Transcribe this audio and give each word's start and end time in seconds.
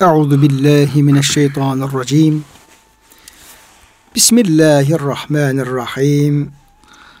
Euzu 0.00 0.42
billahi 0.42 1.02
mineşşeytanirracim. 1.02 2.44
Bismillahirrahmanirrahim. 4.14 6.52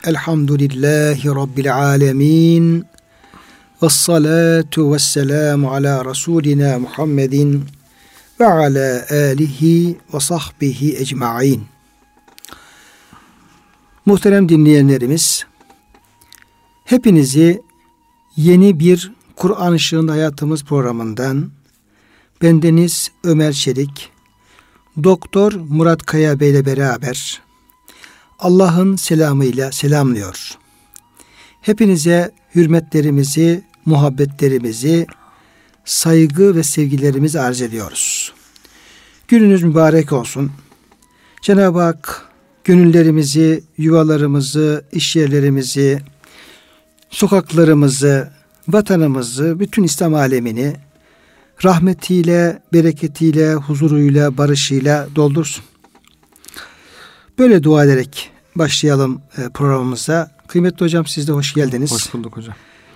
Elhamdülillahi 0.04 1.28
rabbil 1.28 1.76
alamin. 1.76 2.86
Ves 3.82 3.92
salatu 3.92 4.92
vesselamu 4.92 5.70
ala 5.70 6.04
rasulina 6.04 6.78
Muhammedin 6.78 7.64
ve 8.40 8.46
ala 8.46 9.06
alihi 9.10 9.98
ve 10.14 10.20
sahbihi 10.20 10.96
ecmaîn. 10.96 11.62
Muhterem 14.06 14.48
dinleyenlerimiz, 14.48 15.46
hepinizi 16.84 17.62
yeni 18.36 18.80
bir 18.80 19.12
Kur'an 19.36 19.74
Işığında 19.74 20.12
Hayatımız 20.12 20.64
programından 20.64 21.59
bendeniz 22.42 23.10
Ömer 23.24 23.52
Çelik, 23.52 24.10
Doktor 25.04 25.52
Murat 25.52 26.06
Kaya 26.06 26.40
Bey 26.40 26.50
ile 26.50 26.66
beraber 26.66 27.40
Allah'ın 28.38 28.96
selamıyla 28.96 29.72
selamlıyor. 29.72 30.58
Hepinize 31.60 32.30
hürmetlerimizi, 32.54 33.64
muhabbetlerimizi, 33.86 35.06
saygı 35.84 36.56
ve 36.56 36.62
sevgilerimizi 36.62 37.40
arz 37.40 37.62
ediyoruz. 37.62 38.32
Gününüz 39.28 39.62
mübarek 39.62 40.12
olsun. 40.12 40.52
Cenab-ı 41.42 41.80
Hak 41.80 42.28
gönüllerimizi, 42.64 43.64
yuvalarımızı, 43.78 44.84
iş 44.92 45.16
yerlerimizi, 45.16 46.00
sokaklarımızı, 47.10 48.30
vatanımızı, 48.68 49.60
bütün 49.60 49.82
İslam 49.82 50.14
alemini 50.14 50.76
rahmetiyle, 51.64 52.62
bereketiyle, 52.72 53.54
huzuruyla, 53.54 54.38
barışıyla 54.38 55.08
doldursun. 55.16 55.64
Böyle 57.38 57.62
dua 57.62 57.84
ederek 57.84 58.30
başlayalım 58.56 59.22
e, 59.38 59.48
programımıza. 59.48 60.30
Kıymetli 60.48 60.84
hocam 60.84 61.06
siz 61.06 61.28
de 61.28 61.32
hoş 61.32 61.54
geldiniz. 61.54 61.92
Hoş 61.92 62.14
bulduk 62.14 62.36
hocam. 62.36 62.54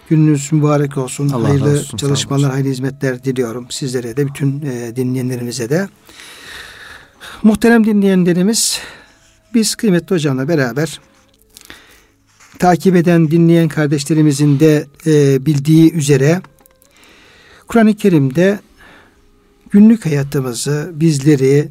Gününüz 0.09 0.53
mübarek 0.53 0.97
olsun. 0.97 1.29
Allah 1.29 1.49
hayırlı 1.49 1.71
olsun, 1.71 1.97
çalışmalar, 1.97 2.51
hayırlı 2.51 2.71
hizmetler 2.71 3.25
diliyorum. 3.25 3.67
Sizlere 3.71 4.17
de 4.17 4.27
bütün 4.27 4.61
e, 4.61 4.97
dinleyenlerimize 4.97 5.71
de. 5.71 5.89
Muhterem 7.43 7.85
dinleyenlerimiz 7.85 8.81
biz 9.55 9.75
kıymetli 9.75 10.15
hocamla 10.15 10.49
beraber 10.49 11.01
takip 12.59 12.97
eden, 12.97 13.31
dinleyen 13.31 13.69
kardeşlerimizin 13.69 14.61
de 14.61 14.87
e, 15.07 15.47
bildiği 15.47 15.93
üzere 15.93 16.43
Kur'an-ı 17.69 17.95
Kerim'de 17.95 18.61
günlük 19.71 20.07
hayatımızı, 20.07 20.91
bizleri, 20.95 21.69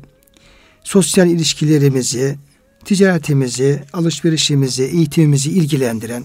sosyal 0.83 1.30
ilişkilerimizi, 1.30 2.38
ticaretimizi, 2.85 3.83
alışverişimizi, 3.94 4.83
eğitimimizi 4.83 5.52
ilgilendiren, 5.52 6.23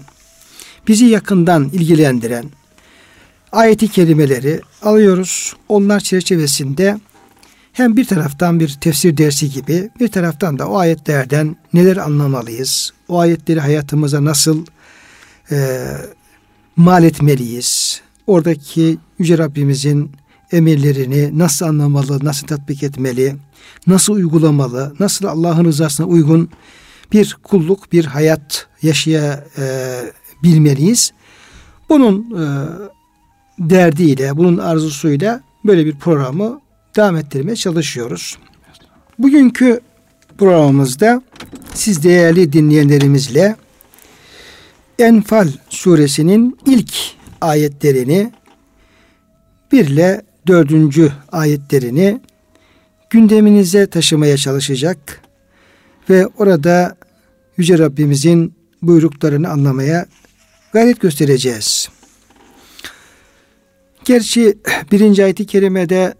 bizi 0.87 1.05
yakından 1.05 1.69
ilgilendiren 1.73 2.45
ayeti 3.51 3.87
kelimeleri 3.87 4.61
alıyoruz. 4.81 5.55
Onlar 5.69 5.99
çerçevesinde 5.99 6.99
hem 7.73 7.97
bir 7.97 8.05
taraftan 8.05 8.59
bir 8.59 8.77
tefsir 8.81 9.17
dersi 9.17 9.51
gibi 9.51 9.89
bir 9.99 10.07
taraftan 10.07 10.59
da 10.59 10.67
o 10.67 10.77
ayetlerden 10.77 11.55
neler 11.73 11.97
anlamalıyız? 11.97 12.93
O 13.07 13.19
ayetleri 13.19 13.59
hayatımıza 13.59 14.25
nasıl 14.25 14.65
e, 15.51 15.87
mal 16.75 17.03
etmeliyiz? 17.03 18.01
Oradaki 18.27 18.97
Yüce 19.19 19.37
Rabbimizin 19.37 20.11
emirlerini 20.51 21.39
nasıl 21.39 21.65
anlamalı, 21.65 22.25
nasıl 22.25 22.47
tatbik 22.47 22.83
etmeli, 22.83 23.35
nasıl 23.87 24.13
uygulamalı, 24.13 24.93
nasıl 24.99 25.25
Allah'ın 25.25 25.65
rızasına 25.65 26.07
uygun 26.07 26.49
bir 27.11 27.37
kulluk, 27.43 27.91
bir 27.91 28.05
hayat 28.05 28.67
yaşayabilmeliyiz. 28.81 31.11
Bunun 31.89 32.21
e, 32.21 32.43
derdiyle, 33.59 34.37
bunun 34.37 34.57
arzusuyla 34.57 35.41
böyle 35.65 35.85
bir 35.85 35.95
programı 35.95 36.61
devam 36.95 37.15
ettirmeye 37.15 37.55
çalışıyoruz. 37.55 38.37
Bugünkü 39.19 39.79
programımızda 40.37 41.21
siz 41.73 42.03
değerli 42.03 42.53
dinleyenlerimizle 42.53 43.55
Enfal 44.99 45.47
suresinin 45.69 46.57
ilk 46.65 46.93
ayetlerini 47.41 48.31
bir 49.71 49.87
ile 49.87 50.21
dördüncü 50.47 51.11
ayetlerini 51.31 52.21
gündeminize 53.09 53.87
taşımaya 53.87 54.37
çalışacak 54.37 55.21
ve 56.09 56.27
orada 56.27 56.95
Yüce 57.57 57.77
Rabbimizin 57.79 58.53
buyruklarını 58.81 59.49
anlamaya 59.49 60.05
gayret 60.73 60.99
göstereceğiz. 60.99 61.89
Gerçi 64.05 64.57
birinci 64.91 65.23
ayeti 65.23 65.45
kerimede 65.45 66.13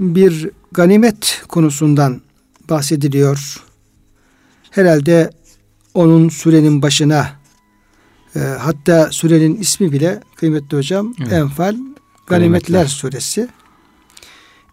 bir 0.00 0.50
ganimet 0.72 1.42
konusundan 1.48 2.20
bahsediliyor. 2.70 3.64
Herhalde 4.70 5.30
onun 5.94 6.28
sürenin 6.28 6.82
başına 6.82 7.37
e, 8.36 8.38
hatta 8.38 9.08
sürenin 9.10 9.56
ismi 9.56 9.92
bile 9.92 10.20
kıymetli 10.36 10.76
hocam 10.76 11.14
evet. 11.20 11.32
Enfal 11.32 11.76
Ganimetler, 12.26 12.38
Ganimetler 12.38 12.86
suresi. 12.86 13.48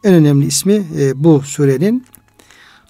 En 0.04 0.14
önemli 0.14 0.46
ismi 0.46 0.84
e, 1.00 1.24
bu 1.24 1.42
surenin. 1.42 2.06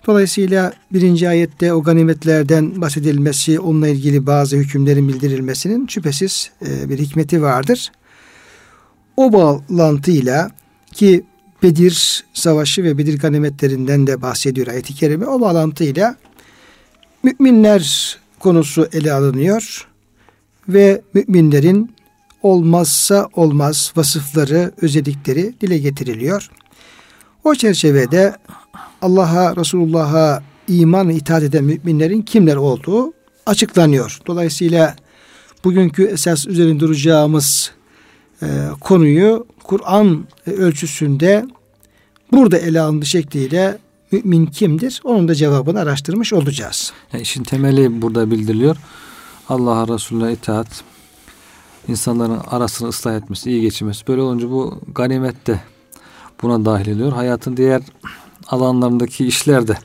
Dolayısıyla 0.08 0.74
birinci 0.94 1.30
ayette 1.30 1.74
o 1.74 1.84
ganimetlerden 1.84 2.82
bahsedilmesi, 2.82 3.60
onunla 3.60 3.88
ilgili 3.88 4.26
bazı 4.26 4.58
hükümlerin 4.58 5.08
bildirilmesinin 5.08 5.88
şüphesiz 5.88 6.52
e, 6.68 6.90
bir 6.90 7.00
hikmeti 7.00 7.42
vardır. 7.42 7.92
O 9.18 9.34
bağlantıyla 9.34 10.52
ki 10.94 11.24
Bedir 11.64 12.26
Savaşı 12.34 12.84
ve 12.84 12.98
Bedir 12.98 13.20
ganimetlerinden 13.20 14.08
de 14.08 14.22
bahsediyor 14.22 14.68
ayet-i 14.68 14.96
kerime. 14.96 15.26
O 15.26 15.42
bağlantıyla 15.42 16.16
müminler 17.24 18.18
konusu 18.40 18.90
ele 18.94 19.14
alınıyor 19.14 19.88
ve 20.70 21.02
müminlerin 21.14 21.96
olmazsa 22.44 23.30
olmaz 23.34 23.94
vasıfları, 23.96 24.72
özellikleri 24.82 25.54
dile 25.62 25.78
getiriliyor. 25.78 26.50
O 27.44 27.56
çerçevede 27.56 28.36
Allah'a, 29.02 29.56
Resulullah'a 29.56 30.44
iman 30.68 31.10
itaat 31.10 31.44
eden 31.44 31.64
müminlerin 31.64 32.22
kimler 32.22 32.56
olduğu 32.56 33.14
açıklanıyor. 33.46 34.20
Dolayısıyla 34.28 34.96
bugünkü 35.64 36.04
esas 36.04 36.48
üzerinde 36.48 36.80
duracağımız 36.80 37.72
e, 38.42 38.48
konuyu 38.80 39.48
Kur'an 39.64 40.26
ölçüsünde 40.46 41.46
burada 42.32 42.58
ele 42.58 42.82
alındığı 42.82 43.06
şekliyle 43.06 43.78
mümin 44.12 44.46
kimdir? 44.46 45.02
Onun 45.04 45.28
da 45.28 45.36
cevabını 45.36 45.80
araştırmış 45.80 46.34
olacağız. 46.34 46.94
Yani 47.14 47.22
işin 47.22 47.44
temeli 47.44 48.02
burada 48.02 48.32
bildiriliyor. 48.32 48.78
Allah'a 49.50 49.88
Resulüne 49.88 50.34
itaat, 50.34 50.68
insanların 51.88 52.40
arasını 52.48 52.88
ıslah 52.88 53.16
etmesi, 53.16 53.52
iyi 53.52 53.62
geçirmesi. 53.62 54.08
Böyle 54.08 54.22
olunca 54.22 54.50
bu 54.50 54.80
ganimet 54.96 55.48
de 55.48 55.60
buna 56.42 56.66
dahil 56.66 56.88
ediyor. 56.88 57.12
Hayatın 57.14 57.58
diğer 57.58 57.82
alanlarındaki 58.48 59.28
işler 59.28 59.68
de 59.68 59.78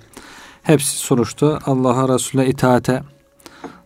hepsi 0.63 0.97
sonuçta 0.97 1.59
Allah'a 1.67 2.15
Resulüne 2.15 2.49
itaate, 2.49 3.03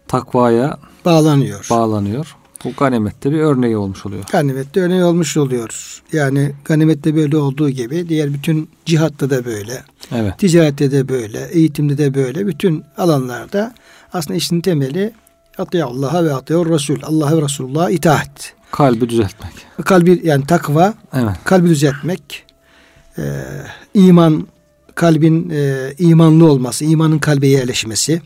takvaya 0.08 0.78
bağlanıyor. 1.04 1.66
Bağlanıyor. 1.70 2.36
Bu 2.64 2.72
ganimette 2.72 3.32
bir 3.32 3.38
örneği 3.38 3.76
olmuş 3.76 4.06
oluyor. 4.06 4.24
Ganimette 4.32 4.80
örneği 4.80 5.04
olmuş 5.04 5.36
oluyor. 5.36 6.02
Yani 6.12 6.52
ganimette 6.64 7.16
böyle 7.16 7.36
olduğu 7.36 7.70
gibi 7.70 8.08
diğer 8.08 8.34
bütün 8.34 8.70
cihatta 8.84 9.30
da 9.30 9.44
böyle. 9.44 9.84
Evet. 10.12 10.38
Ticarette 10.38 10.90
de 10.90 11.08
böyle, 11.08 11.48
eğitimde 11.52 11.98
de 11.98 12.14
böyle. 12.14 12.46
Bütün 12.46 12.84
alanlarda 12.96 13.74
aslında 14.12 14.36
işin 14.36 14.60
temeli 14.60 15.12
Atiya 15.58 15.86
Allah'a 15.86 16.24
ve 16.24 16.34
atiya 16.34 16.64
Resul. 16.64 16.98
Allah'a 17.02 17.36
ve 17.36 17.42
Resulullah'a 17.42 17.90
itaat. 17.90 18.54
Kalbi 18.70 19.08
düzeltmek. 19.08 19.52
Kalbi 19.84 20.20
yani 20.24 20.46
takva. 20.46 20.94
Evet. 21.12 21.36
Kalbi 21.44 21.68
düzeltmek. 21.68 22.44
E, 23.18 23.44
iman 23.94 24.46
kalbin 24.94 25.50
e, 25.50 25.94
imanlı 25.98 26.50
olması, 26.50 26.84
imanın 26.84 27.18
kalbe 27.18 27.46
yerleşmesi. 27.46 28.22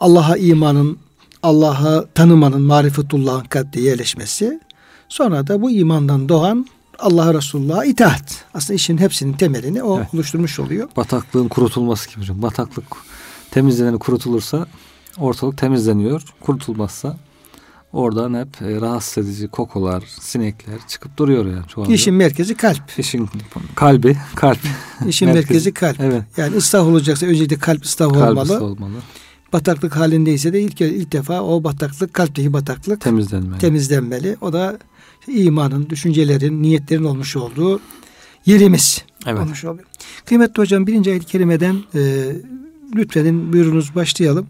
Allah'a 0.00 0.36
imanın, 0.36 0.98
Allah'a 1.42 2.04
tanımanın, 2.14 2.62
marifetullah'ın 2.62 3.44
kalpte 3.44 3.80
yerleşmesi. 3.80 4.60
Sonra 5.08 5.46
da 5.46 5.62
bu 5.62 5.70
imandan 5.70 6.28
doğan 6.28 6.66
Allah'a 6.98 7.34
Resulullah'a 7.34 7.84
itaat. 7.84 8.44
Aslında 8.54 8.74
işin 8.74 8.98
hepsinin 8.98 9.32
temelini 9.32 9.82
o 9.82 9.98
evet. 9.98 10.14
oluşturmuş 10.14 10.60
oluyor. 10.60 10.88
Bataklığın 10.96 11.48
kurutulması 11.48 12.10
gibi. 12.10 12.42
Bataklık 12.42 12.84
temizleneni 13.50 13.98
kurutulursa 13.98 14.66
ortalık 15.18 15.58
temizleniyor. 15.58 16.22
Kurutulmazsa 16.40 17.16
Oradan 17.92 18.34
hep 18.34 18.62
e, 18.62 18.80
rahatsız 18.80 19.26
edici 19.26 19.48
kokular, 19.48 20.04
sinekler 20.20 20.78
çıkıp 20.88 21.16
duruyor 21.16 21.46
yani 21.46 21.62
şu 21.74 21.82
anda. 21.82 21.92
İşin 21.92 22.14
merkezi 22.14 22.54
kalp. 22.54 22.98
İşin 22.98 23.28
kalbi, 23.74 24.16
kalp. 24.34 24.58
İşin 25.06 25.28
merkezi, 25.28 25.48
merkezi 25.48 25.74
kalp. 25.74 26.00
Evet. 26.00 26.22
Yani 26.36 26.56
ıslah 26.56 26.86
olacaksa 26.86 27.26
öncelikle 27.26 27.58
kalp 27.58 27.84
ıslah 27.84 28.12
kalp 28.12 28.38
olmalı. 28.38 28.64
olmalı. 28.64 28.92
Bataklık 29.52 29.96
halindeyse 29.96 30.52
de 30.52 30.60
ilk 30.62 30.80
ilk 30.80 31.12
defa 31.12 31.42
o 31.42 31.64
bataklık 31.64 32.14
kalpteki 32.14 32.52
bataklık 32.52 33.00
temizlenmeli. 33.00 33.58
Temizlenmeli. 33.58 34.36
O 34.40 34.52
da 34.52 34.78
imanın, 35.28 35.90
düşüncelerin, 35.90 36.62
niyetlerin 36.62 37.04
olmuş 37.04 37.36
olduğu 37.36 37.80
yerimiz 38.46 39.04
evet. 39.26 39.40
olmuş 39.40 39.64
oluyor. 39.64 39.86
Kıymetli 40.24 40.60
hocam 40.60 40.86
birinci 40.86 41.10
ayet-i 41.10 41.26
kerimeden 41.26 41.76
e, 41.94 42.32
lütfedin 42.96 43.52
buyurunuz 43.52 43.94
başlayalım. 43.94 44.46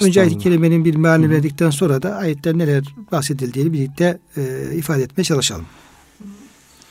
Önce 0.00 0.20
ayet-i 0.20 0.38
kerimenin 0.38 0.84
bir 0.84 0.94
mealini 0.94 1.30
verdikten 1.30 1.70
sonra 1.70 2.02
da 2.02 2.14
ayette 2.14 2.58
neler 2.58 2.84
bahsedildiğini 3.12 3.72
birlikte 3.72 4.18
e, 4.36 4.74
ifade 4.74 5.02
etmeye 5.02 5.24
çalışalım. 5.24 5.64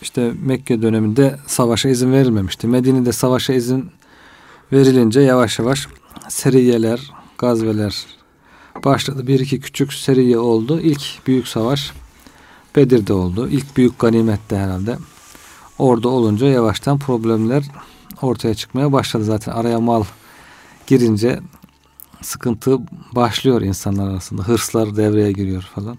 İşte 0.01 0.33
Mekke 0.41 0.81
döneminde 0.81 1.39
savaşa 1.47 1.89
izin 1.89 2.11
verilmemişti. 2.11 2.67
Medine'de 2.67 3.11
savaşa 3.11 3.53
izin 3.53 3.89
verilince 4.73 5.21
yavaş 5.21 5.59
yavaş 5.59 5.87
seriyeler, 6.29 7.11
gazveler 7.37 8.05
başladı. 8.85 9.27
Bir 9.27 9.39
iki 9.39 9.59
küçük 9.59 9.93
seriye 9.93 10.37
oldu. 10.37 10.79
İlk 10.81 11.27
büyük 11.27 11.47
savaş 11.47 11.91
Bedir'de 12.75 13.13
oldu. 13.13 13.47
İlk 13.47 13.77
büyük 13.77 13.99
ganimette 13.99 14.57
herhalde. 14.57 14.97
Orada 15.77 16.09
olunca 16.09 16.47
yavaştan 16.47 16.99
problemler 16.99 17.63
ortaya 18.21 18.55
çıkmaya 18.55 18.91
başladı. 18.91 19.23
Zaten 19.23 19.51
araya 19.51 19.79
mal 19.79 20.03
girince 20.87 21.39
sıkıntı 22.21 22.79
başlıyor 23.15 23.61
insanlar 23.61 24.09
arasında. 24.09 24.43
Hırslar 24.43 24.95
devreye 24.95 25.31
giriyor 25.31 25.61
falan. 25.61 25.97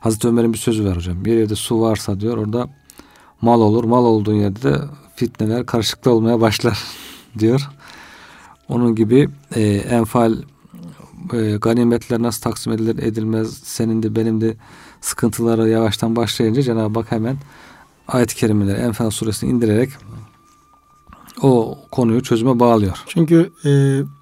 Hazreti 0.00 0.28
Ömer'in 0.28 0.52
bir 0.52 0.58
sözü 0.58 0.84
var 0.84 0.96
hocam. 0.96 1.24
Bir 1.24 1.38
yerde 1.38 1.54
su 1.54 1.80
varsa 1.80 2.20
diyor 2.20 2.36
orada 2.36 2.68
mal 3.40 3.60
olur. 3.60 3.84
Mal 3.84 4.04
olduğun 4.04 4.34
yerde 4.34 4.62
de 4.62 4.80
fitneler 5.16 5.66
karışıklı 5.66 6.10
olmaya 6.10 6.40
başlar 6.40 6.78
diyor. 7.38 7.68
Onun 8.68 8.94
gibi 8.94 9.28
e, 9.54 9.62
enfal 9.74 10.36
e, 11.32 11.56
ganimetler 11.56 12.22
nasıl 12.22 12.42
taksim 12.42 12.72
edilir 12.72 12.98
edilmez 13.02 13.58
senin 13.64 14.02
de 14.02 14.16
benim 14.16 14.40
de 14.40 14.54
sıkıntıları 15.00 15.68
yavaştan 15.68 16.16
başlayınca 16.16 16.62
Cenab-ı 16.62 17.00
Hak 17.00 17.12
hemen 17.12 17.36
ayet-i 18.08 18.36
kerimeleri 18.36 18.78
Enfal 18.78 19.10
suresini 19.10 19.50
indirerek 19.50 19.90
o 21.42 21.78
konuyu 21.90 22.22
çözüme 22.22 22.60
bağlıyor. 22.60 22.96
Çünkü 23.06 23.52
e, 23.64 23.70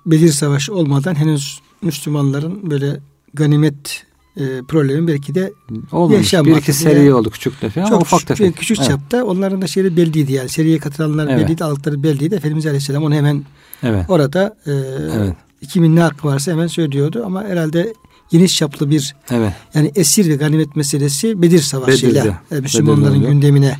Bedir 0.06 0.32
Savaşı 0.32 0.74
olmadan 0.74 1.14
henüz 1.14 1.60
Müslümanların 1.82 2.70
böyle 2.70 3.00
ganimet 3.34 4.04
e, 4.36 4.62
problemi 4.68 5.08
belki 5.08 5.34
de 5.34 5.52
Olmamış. 5.92 6.16
yaşanmadı. 6.16 6.54
Bir 6.54 6.60
iki 6.60 6.72
seri 6.72 7.14
oldu 7.14 7.30
küçük 7.30 7.62
defa 7.62 7.86
Çok 7.86 8.02
ufak 8.02 8.26
tefek. 8.26 8.56
Küçük 8.56 8.78
evet. 8.78 8.88
çapta 8.88 9.24
onların 9.24 9.62
da 9.62 9.66
şeyi 9.66 9.96
belliydi 9.96 10.32
yani. 10.32 10.48
Seriye 10.48 10.78
katılanlar 10.78 11.28
evet. 11.28 11.44
belliydi, 11.44 11.64
aldıkları 11.64 12.02
belliydi. 12.02 12.34
Efendimiz 12.34 12.66
Aleyhisselam 12.66 13.04
onu 13.04 13.14
hemen 13.14 13.44
evet. 13.82 14.04
orada 14.08 14.56
e, 14.66 14.72
evet. 15.16 15.34
kimin 15.68 15.96
ne 15.96 16.00
hakkı 16.00 16.28
varsa 16.28 16.52
hemen 16.52 16.66
söylüyordu 16.66 17.22
ama 17.26 17.44
herhalde 17.44 17.94
geniş 18.30 18.56
çaplı 18.56 18.90
bir 18.90 19.14
evet. 19.30 19.52
yani 19.74 19.92
esir 19.94 20.28
ve 20.28 20.34
ganimet 20.34 20.76
meselesi 20.76 21.42
Bedir 21.42 21.60
Savaşı'yla 21.60 22.42
e, 22.50 22.60
Müslümanların 22.60 23.14
Bedir'de 23.14 23.32
gündemine 23.32 23.76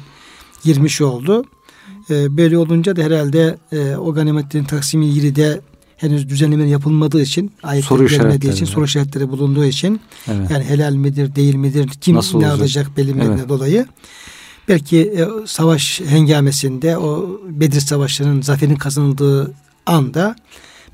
girmiş 0.64 1.00
oldu. 1.00 1.44
E, 2.10 2.36
böyle 2.36 2.58
olunca 2.58 2.96
da 2.96 3.02
herhalde 3.02 3.58
e, 3.72 3.96
o 3.96 4.14
ganimetlerin 4.14 4.64
taksimi 4.64 5.06
ilgili 5.06 5.36
de 5.36 5.60
henüz 5.96 6.28
düzenleme 6.28 6.68
yapılmadığı 6.68 7.22
için 7.22 7.52
ayetler 7.62 7.98
gelmediği 7.98 8.52
için 8.52 8.64
soru 8.64 8.84
işaretleri 8.84 9.28
bulunduğu 9.30 9.64
için 9.64 10.00
evet. 10.28 10.50
yani 10.50 10.64
helal 10.64 10.94
midir 10.94 11.34
değil 11.34 11.54
midir 11.54 11.88
kim 12.00 12.16
Nasıl 12.16 12.38
ne 12.38 12.46
olacak? 12.46 12.60
alacak 12.60 12.96
bilinmediğine 12.96 13.34
evet. 13.34 13.48
dolayı 13.48 13.86
belki 14.68 14.98
e, 14.98 15.46
savaş 15.46 16.00
hengamesinde 16.00 16.98
o 16.98 17.40
Bedir 17.48 17.80
Savaşı'nın 17.80 18.42
zaferin 18.42 18.76
kazanıldığı 18.76 19.54
anda 19.86 20.36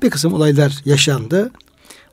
bir 0.01 0.09
kısım 0.09 0.33
olaylar 0.33 0.81
yaşandı. 0.85 1.51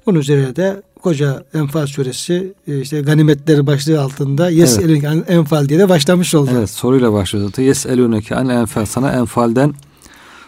Onun 0.07 0.19
üzerine 0.19 0.57
de 0.57 0.83
koca 1.05 1.45
Enfal 1.55 1.87
suresi 1.87 2.53
e, 2.69 2.81
işte 2.81 3.01
ganimetleri 3.01 3.67
başlığı 3.67 4.01
altında 4.01 4.51
Yes 4.51 4.79
evet. 4.79 5.05
Enfal 5.29 5.69
diye 5.69 5.79
de 5.79 5.89
başlamış 5.89 6.35
oldu. 6.35 6.51
Evet 6.55 6.71
soruyla 6.71 7.13
başlıyordu. 7.13 7.61
Yes 7.61 7.87
eluneke 7.87 8.37
an 8.37 8.49
enfal 8.49 8.87
sana 8.87 9.13
enfalden 9.13 9.75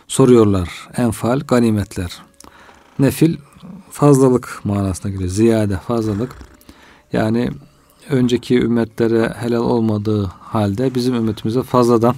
soruyorlar. 0.08 0.68
Enfal 0.96 1.40
ganimetler. 1.48 2.10
Nefil 2.98 3.36
fazlalık 3.90 4.60
manasına 4.64 5.12
geliyor. 5.12 5.30
Ziyade 5.30 5.76
fazlalık. 5.76 6.30
Yani 7.12 7.50
önceki 8.10 8.58
ümmetlere 8.58 9.34
helal 9.38 9.62
olmadığı 9.62 10.24
halde 10.40 10.94
bizim 10.94 11.14
ümmetimize 11.14 11.62
fazladan 11.62 12.14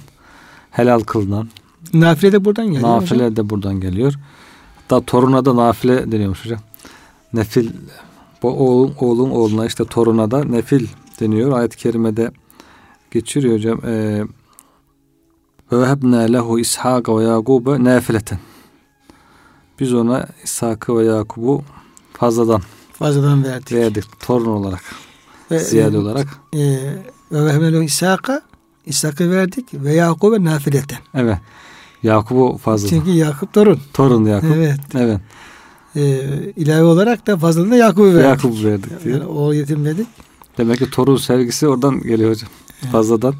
helal 0.71 0.99
kılınan. 0.99 1.49
Nafile 1.93 2.31
de 2.31 2.45
buradan 2.45 2.67
geliyor. 2.67 2.89
Nafile 2.89 3.23
hocam. 3.23 3.35
de 3.35 3.49
buradan 3.49 3.79
geliyor. 3.79 4.13
Da 4.89 5.01
toruna 5.01 5.45
da 5.45 5.55
nafile 5.55 6.11
deniyormuş 6.11 6.45
hocam. 6.45 6.59
Nefil 7.33 7.69
bu 8.41 8.47
oğlun, 8.49 8.93
oğlun 8.99 9.29
oğluna 9.29 9.65
işte 9.65 9.85
toruna 9.85 10.31
da 10.31 10.43
nefil 10.43 10.87
deniyor. 11.19 11.51
Ayet-i 11.51 11.77
kerimede 11.77 12.31
geçiriyor 13.11 13.55
hocam. 13.55 13.85
Ee, 13.85 14.23
ve 15.71 15.81
vehebna 15.81 16.19
lehu 16.19 16.59
ishaka 16.59 17.17
ve 17.17 17.23
yakube 17.23 17.83
nafileten. 17.83 18.39
Biz 19.79 19.93
ona 19.93 20.27
İshak'ı 20.43 20.97
ve 20.97 21.05
Yakub'u 21.05 21.63
fazladan 22.13 22.61
fazladan 22.93 23.43
verdik. 23.43 23.71
Verdik 23.71 24.03
torun 24.19 24.45
olarak. 24.45 24.81
Ve, 25.51 25.59
ziyade 25.59 25.95
e, 25.95 25.99
olarak. 25.99 26.27
E, 26.53 26.59
ve 27.31 27.45
vehebna 27.45 27.65
lehu 27.65 27.83
İshak'a 27.83 28.41
İshak'ı 28.85 29.31
verdik 29.31 29.65
ve 29.73 29.93
Yakub'e 29.93 30.43
nafileten. 30.43 30.99
Evet. 31.13 31.37
Yakub'u 32.03 32.57
fazladan. 32.57 32.89
Çünkü 32.89 33.09
Yakup 33.09 33.53
torun. 33.53 33.79
Torun 33.93 34.25
Yakup. 34.25 34.51
Evet. 34.55 34.79
Evet 34.95 35.19
e, 35.95 36.01
ilave 36.55 36.83
olarak 36.83 37.27
da 37.27 37.37
fazlalığını 37.37 37.75
Yakup'u 37.75 38.15
verdik. 38.15 38.23
Yakup 38.23 38.63
verdik 38.63 39.03
diyor. 39.03 39.17
Yani 39.17 39.29
oğul 39.29 39.53
yetimledik. 39.53 40.07
Demek 40.57 40.79
ki 40.79 40.89
torun 40.89 41.17
sevgisi 41.17 41.67
oradan 41.67 42.01
geliyor 42.01 42.29
hocam. 42.29 42.49
Evet. 42.81 42.91
Fazladan 42.91 43.33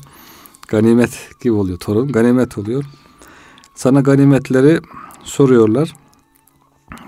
ganimet 0.68 1.30
gibi 1.42 1.54
oluyor. 1.54 1.80
Torun 1.80 2.12
ganimet 2.12 2.58
oluyor. 2.58 2.86
Sana 3.76 4.02
ganimetleri 4.02 4.80
soruyorlar. 5.24 5.96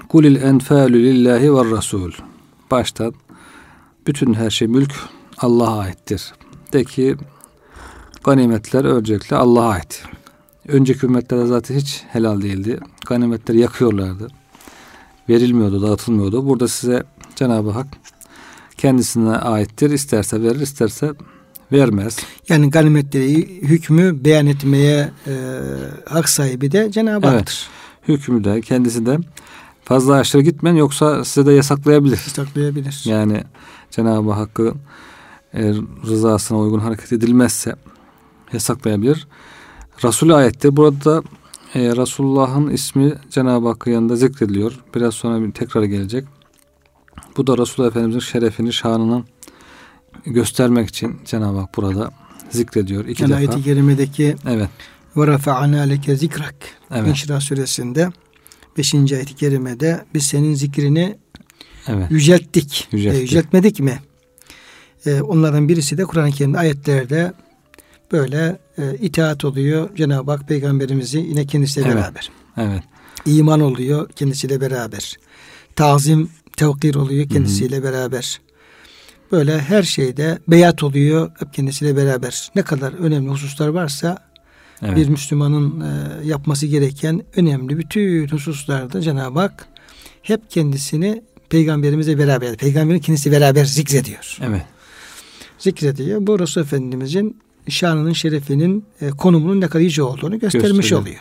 Kulil 0.09 0.41
enfalü 0.41 1.03
lillahi 1.03 1.53
ve 1.53 1.71
rasul. 1.71 2.11
Baştan 2.71 3.13
bütün 4.07 4.33
her 4.33 4.49
şey 4.49 4.67
mülk 4.67 4.93
Allah'a 5.37 5.79
aittir. 5.79 6.33
De 6.73 6.83
ki 6.83 7.15
ganimetler 8.23 8.85
öncelikle 8.85 9.35
Allah'a 9.35 9.69
ait. 9.69 10.03
Önceki 10.67 11.05
ümmetlerde 11.05 11.45
zaten 11.45 11.75
hiç 11.75 12.03
helal 12.07 12.41
değildi. 12.41 12.79
Ganimetleri 13.07 13.59
yakıyorlardı 13.59 14.27
verilmiyordu, 15.31 15.81
dağıtılmıyordu. 15.81 16.45
Burada 16.47 16.67
size 16.67 17.03
Cenab-ı 17.35 17.69
Hak 17.69 17.87
kendisine 18.77 19.29
aittir. 19.29 19.89
İsterse 19.89 20.41
verir, 20.43 20.59
isterse 20.59 21.13
vermez. 21.71 22.19
Yani 22.49 22.69
ganimetleri 22.69 23.61
hükmü 23.61 24.23
beyan 24.25 24.47
etmeye 24.47 25.11
e, 25.27 25.33
hak 26.09 26.29
sahibi 26.29 26.71
de 26.71 26.91
Cenab-ı 26.91 27.27
evet. 27.27 27.39
Hak'tır. 27.39 27.67
Hükmü 28.07 28.43
de 28.43 28.61
kendisi 28.61 29.05
de 29.05 29.17
fazla 29.83 30.15
aşırı 30.15 30.41
gitmen 30.41 30.75
yoksa 30.75 31.25
size 31.25 31.45
de 31.45 31.53
yasaklayabilir. 31.53 32.17
Yasaklayabilir. 32.17 33.01
Yani 33.05 33.43
Cenab-ı 33.91 34.31
Hakk'ı 34.31 34.73
e, 35.53 35.73
rızasına 36.07 36.59
uygun 36.59 36.79
hareket 36.79 37.13
edilmezse 37.13 37.75
yasaklayabilir. 38.53 39.27
Resul 40.03 40.29
ayette 40.29 40.77
burada 40.77 41.23
e, 41.75 41.95
Resulullah'ın 41.95 42.69
ismi 42.69 43.13
Cenab-ı 43.29 43.67
Hakk'ın 43.67 43.91
yanında 43.91 44.15
zikrediliyor. 44.15 44.79
Biraz 44.95 45.13
sonra 45.13 45.45
bir 45.45 45.51
tekrar 45.51 45.83
gelecek. 45.83 46.25
Bu 47.37 47.47
da 47.47 47.57
Resulullah 47.57 47.89
Efendimiz'in 47.89 48.19
şerefini, 48.19 48.73
şanını 48.73 49.23
göstermek 50.25 50.89
için 50.89 51.19
Cenab-ı 51.25 51.59
Hak 51.59 51.77
burada 51.77 52.11
zikrediyor. 52.49 53.05
İki 53.05 53.21
yani 53.21 53.29
defa. 53.29 53.39
Ayet-i 53.39 53.63
Kerime'deki 53.63 54.35
evet. 54.47 54.69
ve 55.17 55.27
rafa'ana 55.27 55.81
leke 55.81 56.15
zikrak 56.15 56.55
evet. 56.91 57.07
İnşirah 57.07 57.39
suresinde 57.39 58.09
5. 58.77 58.93
ayet-i 58.93 59.35
kerimede 59.35 60.05
biz 60.13 60.23
senin 60.23 60.53
zikrini 60.53 61.17
evet. 61.87 62.11
yücelttik. 62.11 62.87
yücelttik. 62.91 63.19
E, 63.19 63.21
yüceltmedik 63.21 63.79
mi? 63.79 63.99
E, 65.05 65.21
onlardan 65.21 65.69
birisi 65.69 65.97
de 65.97 66.05
Kur'an-ı 66.05 66.31
Kerim'de 66.31 66.57
ayetlerde 66.57 67.33
böyle 68.11 68.59
e, 68.77 68.95
itaat 68.97 69.45
oluyor. 69.45 69.95
Cenab-ı 69.95 70.31
Hak 70.31 70.47
peygamberimizi 70.47 71.17
yine 71.17 71.45
kendisiyle 71.45 71.87
evet. 71.87 71.97
beraber. 71.97 72.31
Evet. 72.57 72.83
İman 73.25 73.59
oluyor 73.59 74.09
kendisiyle 74.09 74.61
beraber. 74.61 75.17
Tazim, 75.75 76.29
tevkir 76.57 76.95
oluyor 76.95 77.29
kendisiyle 77.29 77.75
Hı-hı. 77.75 77.83
beraber. 77.83 78.41
Böyle 79.31 79.59
her 79.61 79.83
şeyde 79.83 80.39
beyat 80.47 80.83
oluyor 80.83 81.31
hep 81.39 81.53
kendisiyle 81.53 81.95
beraber. 81.95 82.51
Ne 82.55 82.61
kadar 82.61 82.93
önemli 82.93 83.29
hususlar 83.29 83.67
varsa 83.67 84.17
evet. 84.81 84.97
bir 84.97 85.09
Müslümanın 85.09 85.81
e, 85.81 86.27
yapması 86.27 86.67
gereken 86.67 87.21
önemli 87.35 87.77
bütün 87.77 88.27
hususlarda 88.27 89.01
Cenab-ı 89.01 89.39
Hak 89.39 89.67
hep 90.21 90.51
kendisini 90.51 91.23
peygamberimize 91.49 92.17
beraber, 92.17 92.57
peygamberin 92.57 92.99
kendisi 92.99 93.31
beraber 93.31 93.65
zikrediyor. 93.65 94.37
Evet. 94.41 94.61
zikrediyor. 95.59 96.27
Bu 96.27 96.39
Resul 96.39 96.61
Efendimizin 96.61 97.41
şanının, 97.69 98.13
şerefinin, 98.13 98.85
e, 99.01 99.09
konumunun 99.09 99.61
ne 99.61 99.67
kadar 99.67 99.83
yüce 99.83 100.03
olduğunu 100.03 100.39
göstermiş 100.39 100.75
Gösteriyor. 100.75 101.01
oluyor. 101.01 101.19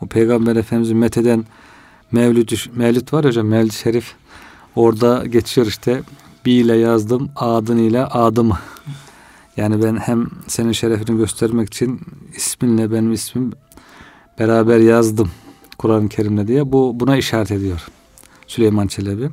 O 0.00 0.06
Peygamber 0.06 0.56
Efendimizin 0.56 0.96
metheden 0.96 1.44
Mevlüt, 2.12 2.76
Mevlüt 2.76 3.12
var 3.12 3.24
hocam 3.24 3.46
Mevlüt 3.46 3.72
Şerif 3.72 4.14
orada 4.76 5.26
geçiyor 5.26 5.66
işte 5.66 6.02
bir 6.46 6.64
ile 6.64 6.76
yazdım 6.76 7.30
adın 7.36 7.78
ile 7.78 8.04
adımı. 8.04 8.58
Yani 9.56 9.82
ben 9.82 9.96
hem 9.96 10.26
senin 10.46 10.72
şerefini 10.72 11.16
göstermek 11.16 11.68
için 11.68 12.00
isminle 12.36 12.92
benim 12.92 13.12
ismim 13.12 13.52
beraber 14.38 14.78
yazdım 14.78 15.30
Kur'an-ı 15.78 16.08
Kerim'de 16.08 16.48
diye 16.48 16.72
bu 16.72 17.00
buna 17.00 17.16
işaret 17.16 17.50
ediyor. 17.50 17.86
Süleyman 18.46 18.86
Çelebi 18.86 19.30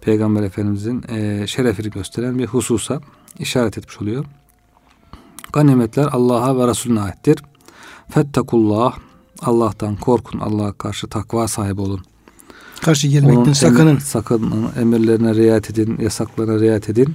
Peygamber 0.00 0.42
Efendimizin 0.42 1.04
e, 1.08 1.46
şerefini 1.46 1.90
gösteren 1.90 2.38
bir 2.38 2.46
hususa 2.46 3.00
işaret 3.38 3.78
etmiş 3.78 4.02
oluyor. 4.02 4.24
Ganimetler 5.52 6.08
Allah'a 6.12 6.58
ve 6.58 6.66
Resulüne 6.66 7.00
aittir. 7.00 7.38
Fettakullah 8.10 8.94
Allah'tan 9.40 9.96
korkun. 9.96 10.40
Allah'a 10.40 10.72
karşı 10.72 11.06
takva 11.06 11.48
sahibi 11.48 11.80
olun. 11.80 12.00
Karşı 12.80 13.08
gelmekten 13.08 13.40
Onun 13.40 13.52
sakının. 13.52 13.90
Emir, 13.90 14.00
sakının. 14.00 14.68
Emirlerine 14.80 15.34
riayet 15.34 15.70
edin. 15.70 15.98
Yasaklarına 16.00 16.60
riayet 16.60 16.90
edin. 16.90 17.14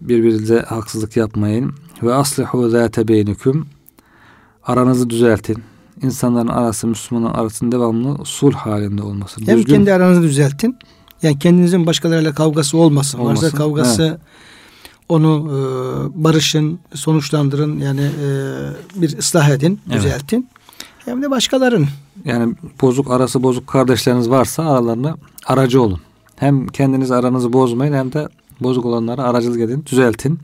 Birbirinize 0.00 0.60
haksızlık 0.60 1.16
yapmayın. 1.16 1.74
Ve 2.02 2.14
aslihu 2.14 2.68
zâte 2.68 3.08
beynüküm. 3.08 3.66
Aranızı 4.64 5.10
düzeltin. 5.10 5.62
İnsanların 6.02 6.48
arası, 6.48 6.86
Müslümanın 6.86 7.34
arasının 7.34 7.72
devamlı 7.72 8.24
sulh 8.24 8.54
halinde 8.54 9.02
olması. 9.02 9.40
Hem 9.46 9.58
Düzgün. 9.58 9.74
kendi 9.74 9.92
aranızı 9.92 10.22
düzeltin. 10.22 10.78
Yani 11.22 11.38
kendinizin 11.38 11.86
başkalarıyla 11.86 12.34
kavgası 12.34 12.78
olmasın. 12.78 13.18
olmasın. 13.18 13.46
Varsa 13.46 13.56
kavgası 13.56 14.02
evet. 14.02 14.20
Onu 15.08 15.48
e, 15.48 16.24
barışın, 16.24 16.80
sonuçlandırın. 16.94 17.78
Yani 17.78 18.00
e, 18.00 18.30
bir 19.02 19.18
ıslah 19.18 19.48
edin, 19.48 19.80
evet. 19.90 20.02
düzeltin 20.02 20.48
hem 21.04 21.22
de 21.22 21.30
başkaların. 21.30 21.86
Yani 22.24 22.54
bozuk 22.82 23.10
arası 23.10 23.42
bozuk 23.42 23.66
kardeşleriniz 23.66 24.30
varsa 24.30 24.62
aralarına 24.62 25.16
aracı 25.46 25.82
olun. 25.82 26.00
Hem 26.36 26.66
kendiniz 26.66 27.10
aranızı 27.10 27.52
bozmayın 27.52 27.92
hem 27.92 28.12
de 28.12 28.28
bozuk 28.60 28.84
olanlara 28.84 29.22
aracılık 29.22 29.60
edin, 29.60 29.84
düzeltin. 29.90 30.38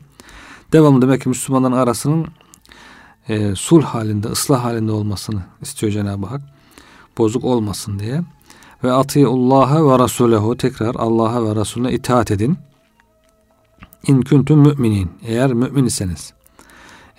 Devamlı 0.73 1.01
demek 1.01 1.21
ki 1.21 1.29
Müslümanların 1.29 1.73
arasının 1.73 2.27
e, 3.29 3.55
sulh 3.55 3.83
halinde, 3.83 4.27
ıslah 4.27 4.63
halinde 4.63 4.91
olmasını 4.91 5.41
istiyor 5.61 5.91
Cenab-ı 5.91 6.25
Hak. 6.25 6.41
Bozuk 7.17 7.43
olmasın 7.43 7.99
diye. 7.99 8.21
Ve 8.83 8.91
atiullaha 8.91 9.87
ve 9.87 9.99
rasulehu 9.99 10.57
tekrar 10.57 10.95
Allah'a 10.95 11.45
ve 11.45 11.61
Resulüne 11.61 11.93
itaat 11.93 12.31
edin. 12.31 12.57
İn 14.07 14.21
kuntum 14.21 14.59
müminin. 14.59 15.09
Eğer 15.23 15.53
mümin 15.53 15.85
iseniz. 15.85 16.33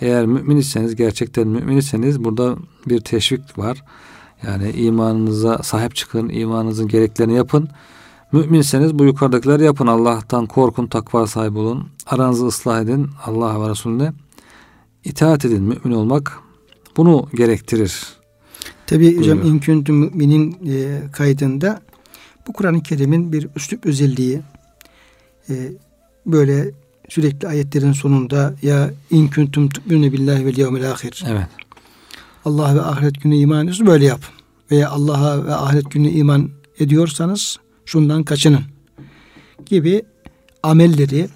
Eğer 0.00 0.26
mümin 0.26 0.56
iseniz 0.56 0.96
gerçekten 0.96 1.48
mümin 1.48 1.76
iseniz 1.76 2.24
burada 2.24 2.56
bir 2.86 3.00
teşvik 3.00 3.58
var. 3.58 3.84
Yani 4.42 4.70
imanınıza 4.70 5.58
sahip 5.62 5.96
çıkın, 5.96 6.28
imanınızın 6.28 6.88
gereklerini 6.88 7.34
yapın. 7.34 7.68
Müminseniz 8.32 8.98
bu 8.98 9.04
yukarıdakileri 9.04 9.64
yapın. 9.64 9.86
Allah'tan 9.86 10.46
korkun, 10.46 10.86
takva 10.86 11.26
sahibi 11.26 11.58
olun. 11.58 11.88
Aranızı 12.06 12.46
ıslah 12.46 12.80
edin. 12.80 13.10
Allah 13.24 13.62
ve 13.62 13.70
Resulüne 13.70 14.12
itaat 15.04 15.44
edin. 15.44 15.62
Mümin 15.62 15.96
olmak 15.96 16.38
bunu 16.96 17.28
gerektirir. 17.34 18.06
Tabi 18.86 19.18
hocam 19.18 19.42
inküntü 19.42 19.92
müminin 19.92 20.56
e, 20.66 21.00
kaydında 21.12 21.82
bu 22.46 22.52
Kur'an-ı 22.52 22.82
Kerim'in 22.82 23.32
bir 23.32 23.48
üslup 23.56 23.86
özelliği 23.86 24.40
e, 25.48 25.54
böyle 26.26 26.70
sürekli 27.08 27.48
ayetlerin 27.48 27.92
sonunda 27.92 28.54
ya 28.62 28.90
in 29.10 29.28
kuntum 29.28 29.68
tu'minu 29.68 30.12
billahi 30.12 30.46
vel 30.46 30.58
yevmil 30.58 30.90
ahir. 30.90 31.24
Evet. 31.28 31.46
Allah 32.44 32.74
ve 32.74 32.82
ahiret 32.82 33.22
günü 33.22 33.36
iman 33.36 33.62
ediyorsunuz 33.62 33.90
böyle 33.90 34.04
yap. 34.04 34.20
Veya 34.70 34.90
Allah'a 34.90 35.46
ve 35.46 35.54
ahiret 35.54 35.90
günü 35.90 36.08
iman 36.08 36.50
ediyorsanız 36.78 37.56
şundan 37.84 38.22
kaçının 38.24 38.60
gibi 39.66 40.02
amelleri, 40.62 41.28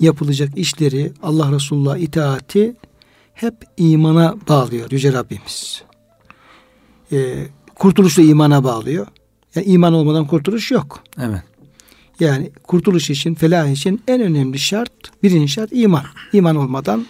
yapılacak 0.00 0.58
işleri, 0.58 1.12
Allah 1.22 1.52
Resulullah 1.52 1.96
itaati 1.96 2.76
hep 3.34 3.54
imana 3.76 4.36
bağlıyor 4.48 4.90
Yüce 4.90 5.12
Rabbimiz. 5.12 5.82
Ee, 7.12 7.46
kurtuluşu 7.74 8.22
imana 8.22 8.64
bağlıyor. 8.64 9.06
Yani 9.54 9.66
iman 9.66 9.94
olmadan 9.94 10.26
kurtuluş 10.26 10.70
yok. 10.70 11.02
Evet. 11.18 11.42
Yani 12.20 12.50
kurtuluş 12.62 13.10
için, 13.10 13.34
felah 13.34 13.68
için 13.68 14.02
en 14.08 14.20
önemli 14.20 14.58
şart, 14.58 15.22
birinci 15.22 15.52
şart 15.52 15.70
iman. 15.72 16.04
İman 16.32 16.56
olmadan 16.56 17.06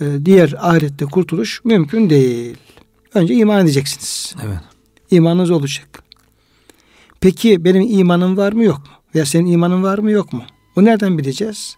e, 0.00 0.04
diğer 0.24 0.54
ahirette 0.58 1.04
kurtuluş 1.04 1.64
mümkün 1.64 2.10
değil. 2.10 2.56
Önce 3.14 3.34
iman 3.34 3.64
edeceksiniz. 3.64 4.34
Evet. 4.46 4.58
İmanınız 5.10 5.50
olacak. 5.50 6.02
Peki 7.20 7.64
benim 7.64 7.82
imanım 7.82 8.36
var 8.36 8.52
mı 8.52 8.64
yok 8.64 8.78
mu? 8.78 8.92
Veya 9.14 9.26
senin 9.26 9.46
imanın 9.46 9.82
var 9.82 9.98
mı 9.98 10.10
yok 10.10 10.32
mu? 10.32 10.42
Bu 10.76 10.84
nereden 10.84 11.18
bileceğiz? 11.18 11.76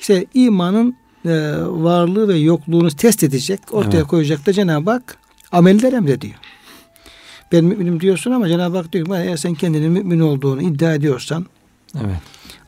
İşte 0.00 0.26
imanın 0.34 0.96
e, 1.24 1.30
varlığı 1.60 2.28
ve 2.28 2.36
yokluğunu 2.36 2.90
test 2.90 3.22
edecek, 3.22 3.60
ortaya 3.70 3.98
evet. 3.98 4.06
koyacak 4.06 4.46
da 4.46 4.52
Cenab-ı 4.52 4.90
Hak 4.90 5.18
ameller 5.52 5.92
emrediyor 5.92 6.34
ben 7.52 7.64
müminim 7.64 8.00
diyorsun 8.00 8.30
ama 8.30 8.48
Cenab-ı 8.48 8.76
Hak 8.76 8.92
diyor 8.92 9.06
ki 9.06 9.12
eğer 9.12 9.36
sen 9.36 9.54
kendinin 9.54 9.92
mümin 9.92 10.20
olduğunu 10.20 10.62
iddia 10.62 10.94
ediyorsan 10.94 11.46
evet. 11.96 12.16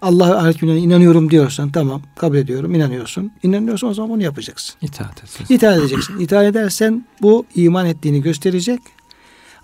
Allah'a 0.03 0.39
ahiret 0.39 0.61
gününe 0.61 0.79
inanıyorum 0.79 1.31
diyorsan 1.31 1.71
tamam 1.71 2.03
kabul 2.17 2.37
ediyorum 2.37 2.75
inanıyorsun. 2.75 3.33
İnanıyorsan 3.43 3.91
o 3.91 3.95
zaman 3.95 4.11
bunu 4.11 4.23
yapacaksın. 4.23 4.75
İtaat 4.83 5.19
edeceksin. 5.19 5.55
İtaat 5.55 5.79
edeceksin. 5.79 6.19
İtaat 6.19 6.45
edersen 6.45 7.05
bu 7.23 7.47
iman 7.55 7.87
ettiğini 7.87 8.23
gösterecek. 8.23 8.81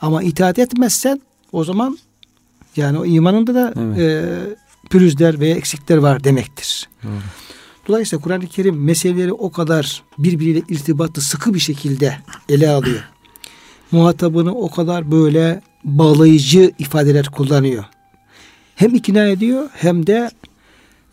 Ama 0.00 0.22
itaat 0.22 0.58
etmezsen 0.58 1.20
o 1.52 1.64
zaman 1.64 1.98
yani 2.76 2.98
o 2.98 3.06
imanında 3.06 3.54
da 3.54 3.74
evet. 3.80 3.98
e, 3.98 4.88
pürüzler 4.90 5.40
veya 5.40 5.56
eksikler 5.56 5.96
var 5.96 6.24
demektir. 6.24 6.88
Doğru. 7.04 7.12
Dolayısıyla 7.88 8.22
Kur'an-ı 8.22 8.46
Kerim 8.46 8.84
meseleleri 8.84 9.32
o 9.32 9.50
kadar 9.52 10.02
birbiriyle 10.18 10.62
irtibatlı 10.68 11.22
sıkı 11.22 11.54
bir 11.54 11.58
şekilde 11.58 12.16
ele 12.48 12.70
alıyor 12.70 13.02
muhatabını 13.92 14.54
o 14.54 14.70
kadar 14.70 15.11
böyle 15.11 15.61
bağlayıcı 15.85 16.73
ifadeler 16.78 17.26
kullanıyor. 17.26 17.85
Hem 18.75 18.94
ikna 18.94 19.26
ediyor 19.26 19.68
hem 19.73 20.06
de 20.06 20.30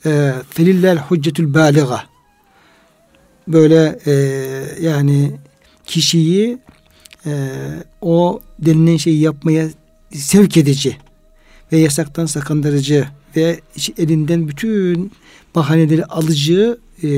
e, 0.06 0.34
felillel 0.50 0.98
hüccetül 1.12 1.54
baliga 1.54 2.04
böyle 3.48 4.00
e, 4.06 4.14
yani 4.82 5.32
kişiyi 5.86 6.58
e, 7.26 7.32
o 8.02 8.42
denilen 8.60 8.98
şeyi 8.98 9.20
yapmaya 9.20 9.70
sevk 10.14 10.58
edici 10.58 10.98
ve 11.72 11.78
yasaktan 11.78 12.26
sakındırıcı 12.26 13.08
ve 13.36 13.60
elinden 13.98 14.48
bütün 14.48 15.12
bahaneleri 15.56 16.06
alıcı 16.06 16.78
e, 17.04 17.10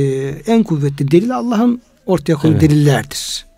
en 0.47 0.63
kuvvetli 0.63 1.11
delil 1.11 1.35
Allah'ın 1.35 1.81
ortaya 2.05 2.35
koyduğu 2.35 2.57
evet. 2.57 2.69
delillerdir. 2.69 3.48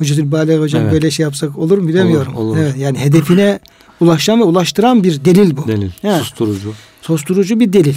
Hücretül 0.00 0.32
Bale 0.32 0.58
hocam 0.58 0.82
evet. 0.82 0.92
böyle 0.92 1.10
şey 1.10 1.24
yapsak 1.24 1.58
olur 1.58 1.78
mu 1.78 1.88
bilemiyorum. 1.88 2.36
Olur, 2.36 2.46
olur. 2.46 2.56
Evet, 2.56 2.76
yani 2.78 2.98
hedefine 2.98 3.60
ulaşan 4.00 4.40
ve 4.40 4.44
ulaştıran 4.44 5.04
bir 5.04 5.24
delil 5.24 5.56
bu. 5.56 5.68
Delil. 5.68 5.90
Yani, 6.02 6.18
susturucu. 6.18 6.72
Susturucu 7.02 7.60
bir 7.60 7.72
delil. 7.72 7.94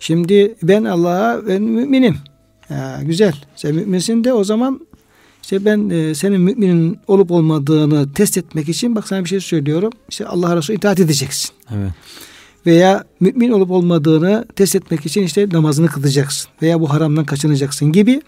Şimdi 0.00 0.54
ben 0.62 0.84
Allah'a 0.84 1.46
ben 1.46 1.62
müminim. 1.62 2.16
Ya, 2.70 3.00
güzel. 3.02 3.34
Sen 3.56 3.74
müminsin 3.74 4.24
de 4.24 4.32
o 4.32 4.44
zaman 4.44 4.80
işte 5.42 5.64
ben 5.64 5.90
e, 5.90 6.14
senin 6.14 6.40
müminin 6.40 6.98
olup 7.06 7.30
olmadığını 7.30 8.12
test 8.12 8.38
etmek 8.38 8.68
için 8.68 8.96
bak 8.96 9.08
sana 9.08 9.24
bir 9.24 9.28
şey 9.28 9.40
söylüyorum. 9.40 9.92
İşte 10.08 10.26
Allah 10.26 10.56
Resulü 10.56 10.76
itaat 10.76 11.00
edeceksin. 11.00 11.50
Evet. 11.74 11.90
Veya 12.66 13.04
mümin 13.20 13.50
olup 13.50 13.70
olmadığını 13.70 14.44
test 14.56 14.76
etmek 14.76 15.06
için 15.06 15.22
işte 15.22 15.48
namazını 15.52 15.86
kılacaksın. 15.86 16.50
Veya 16.62 16.80
bu 16.80 16.90
haramdan 16.90 17.24
kaçınacaksın 17.24 17.92
gibi 17.92 18.22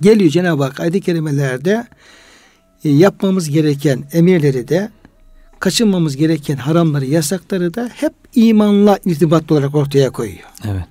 geliyor 0.00 0.30
Cenab-ı 0.30 0.62
Hak 0.62 0.80
ayet-i 0.80 1.00
kerimelerde 1.00 1.86
e, 2.84 2.88
yapmamız 2.90 3.48
gereken 3.48 4.04
emirleri 4.12 4.68
de 4.68 4.90
kaçınmamız 5.60 6.16
gereken 6.16 6.56
haramları, 6.56 7.04
yasakları 7.04 7.74
da 7.74 7.90
hep 7.94 8.12
imanla 8.34 8.98
irtibatlı 9.04 9.54
olarak 9.54 9.74
ortaya 9.74 10.10
koyuyor. 10.10 10.48
Evet. 10.64 10.84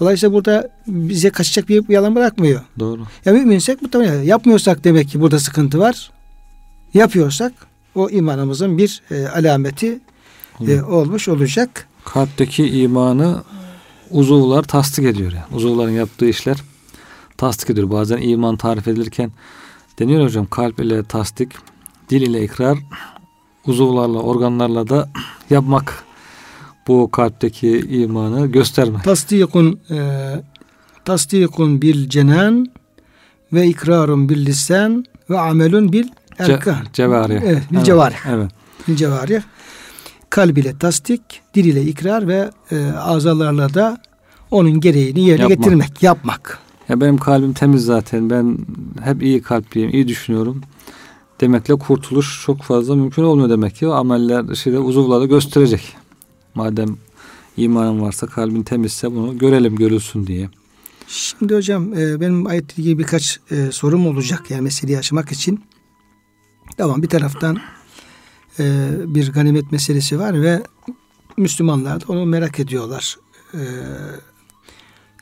Dolayısıyla 0.00 0.32
burada 0.32 0.70
bize 0.86 1.30
kaçacak 1.30 1.68
bir, 1.68 1.88
bir 1.88 1.94
yalan 1.94 2.14
bırakmıyor. 2.14 2.60
Doğru. 2.78 3.02
Ya 3.24 3.32
müminsek 3.32 3.82
muhtemelen 3.82 4.22
yapmıyorsak 4.22 4.84
demek 4.84 5.08
ki 5.08 5.20
burada 5.20 5.38
sıkıntı 5.38 5.78
var. 5.78 6.10
Yapıyorsak 6.94 7.52
o 7.94 8.10
imanımızın 8.10 8.78
bir 8.78 9.02
e, 9.10 9.26
alameti 9.26 9.98
e, 10.68 10.82
olmuş 10.82 11.28
olacak. 11.28 11.86
Kalpteki 12.04 12.68
imanı 12.68 13.42
uzuvlar 14.10 14.62
tasdik 14.62 15.04
ediyor. 15.04 15.32
Yani. 15.32 15.44
Uzuvların 15.52 15.90
yaptığı 15.90 16.28
işler 16.28 16.56
tasdik 17.38 17.70
ediyor. 17.70 17.90
Bazen 17.90 18.18
iman 18.18 18.56
tarif 18.56 18.88
edilirken 18.88 19.30
deniyor 19.98 20.24
hocam 20.24 20.46
kalp 20.46 20.80
ile 20.80 21.04
tasdik, 21.04 21.48
dil 22.10 22.22
ile 22.22 22.44
ikrar, 22.44 22.78
uzuvlarla, 23.66 24.18
organlarla 24.18 24.88
da 24.88 25.08
yapmak 25.50 26.04
bu 26.88 27.10
kalpteki 27.10 27.80
imanı 27.88 28.46
göstermek. 28.46 29.04
Tasdikun 29.04 29.80
e, 29.90 29.98
tasdikun 31.04 31.82
bil 31.82 32.08
cenan 32.08 32.66
ve 33.52 33.66
ikrarun 33.66 34.28
bil 34.28 34.46
lisan 34.46 35.04
ve 35.30 35.40
amelun 35.40 35.92
bil 35.92 36.08
erkan. 36.38 36.84
Ce, 36.84 36.92
cevari. 36.92 37.42
Evet, 37.44 37.62
bil 37.72 37.82
cevari. 37.82 38.14
Evet. 38.28 38.50
Bil 38.88 38.96
cevari. 38.96 39.42
Kalb 40.30 40.56
ile 40.56 40.78
tasdik, 40.78 41.20
dil 41.54 41.64
ile 41.64 41.82
ikrar 41.82 42.28
ve 42.28 42.50
e, 42.70 42.86
azalarla 42.86 43.74
da 43.74 43.98
onun 44.50 44.80
gereğini 44.80 45.20
yerine 45.20 45.42
Yapmak. 45.42 45.58
getirmek, 45.58 46.02
yapmak. 46.02 46.58
Ya 46.88 47.00
benim 47.00 47.18
kalbim 47.18 47.52
temiz 47.52 47.84
zaten. 47.84 48.30
Ben 48.30 48.58
hep 49.02 49.22
iyi 49.22 49.42
kalpliyim, 49.42 49.90
iyi 49.90 50.08
düşünüyorum. 50.08 50.62
Demekle 51.40 51.74
kurtuluş 51.74 52.42
çok 52.46 52.62
fazla 52.62 52.94
mümkün 52.94 53.22
olmuyor 53.22 53.50
demek 53.50 53.76
ki. 53.76 53.86
O 53.86 53.92
ameller 53.92 54.54
şeyde 54.54 54.78
uzuvlarda 54.78 55.26
gösterecek. 55.26 55.96
Madem 56.54 56.96
imanın 57.56 58.00
varsa, 58.00 58.26
kalbin 58.26 58.62
temizse 58.62 59.12
bunu 59.12 59.38
görelim, 59.38 59.76
görülsün 59.76 60.26
diye. 60.26 60.48
Şimdi 61.08 61.54
hocam 61.54 61.94
e, 61.94 62.20
benim 62.20 62.46
ayetle 62.46 62.82
ilgili 62.82 62.98
birkaç 62.98 63.40
e, 63.50 63.72
sorum 63.72 64.06
olacak 64.06 64.50
yani 64.50 64.62
meseleyi 64.62 64.98
aşmak 64.98 65.32
için. 65.32 65.60
Tamam 66.76 67.02
bir 67.02 67.08
taraftan 67.08 67.58
e, 68.58 68.88
bir 69.06 69.32
ganimet 69.32 69.72
meselesi 69.72 70.18
var 70.18 70.42
ve 70.42 70.62
Müslümanlar 71.36 72.00
da 72.00 72.04
onu 72.08 72.26
merak 72.26 72.60
ediyorlar. 72.60 73.16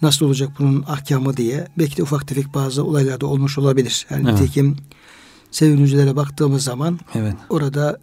Nasıl 0.02 0.26
olacak 0.26 0.48
bunun 0.58 0.82
ahkamı 0.82 1.36
diye. 1.36 1.68
Belki 1.78 1.96
de 1.96 2.02
ufak 2.02 2.28
tefek 2.28 2.54
bazı 2.54 2.84
olaylar 2.84 3.20
da 3.20 3.26
olmuş 3.26 3.58
olabilir. 3.58 4.06
Yani 4.10 4.28
Evet. 4.30 4.40
nitekim 4.40 4.76
sevinçlere 5.50 6.16
baktığımız 6.16 6.64
zaman 6.64 6.98
Evet. 7.14 7.34
orada 7.50 7.98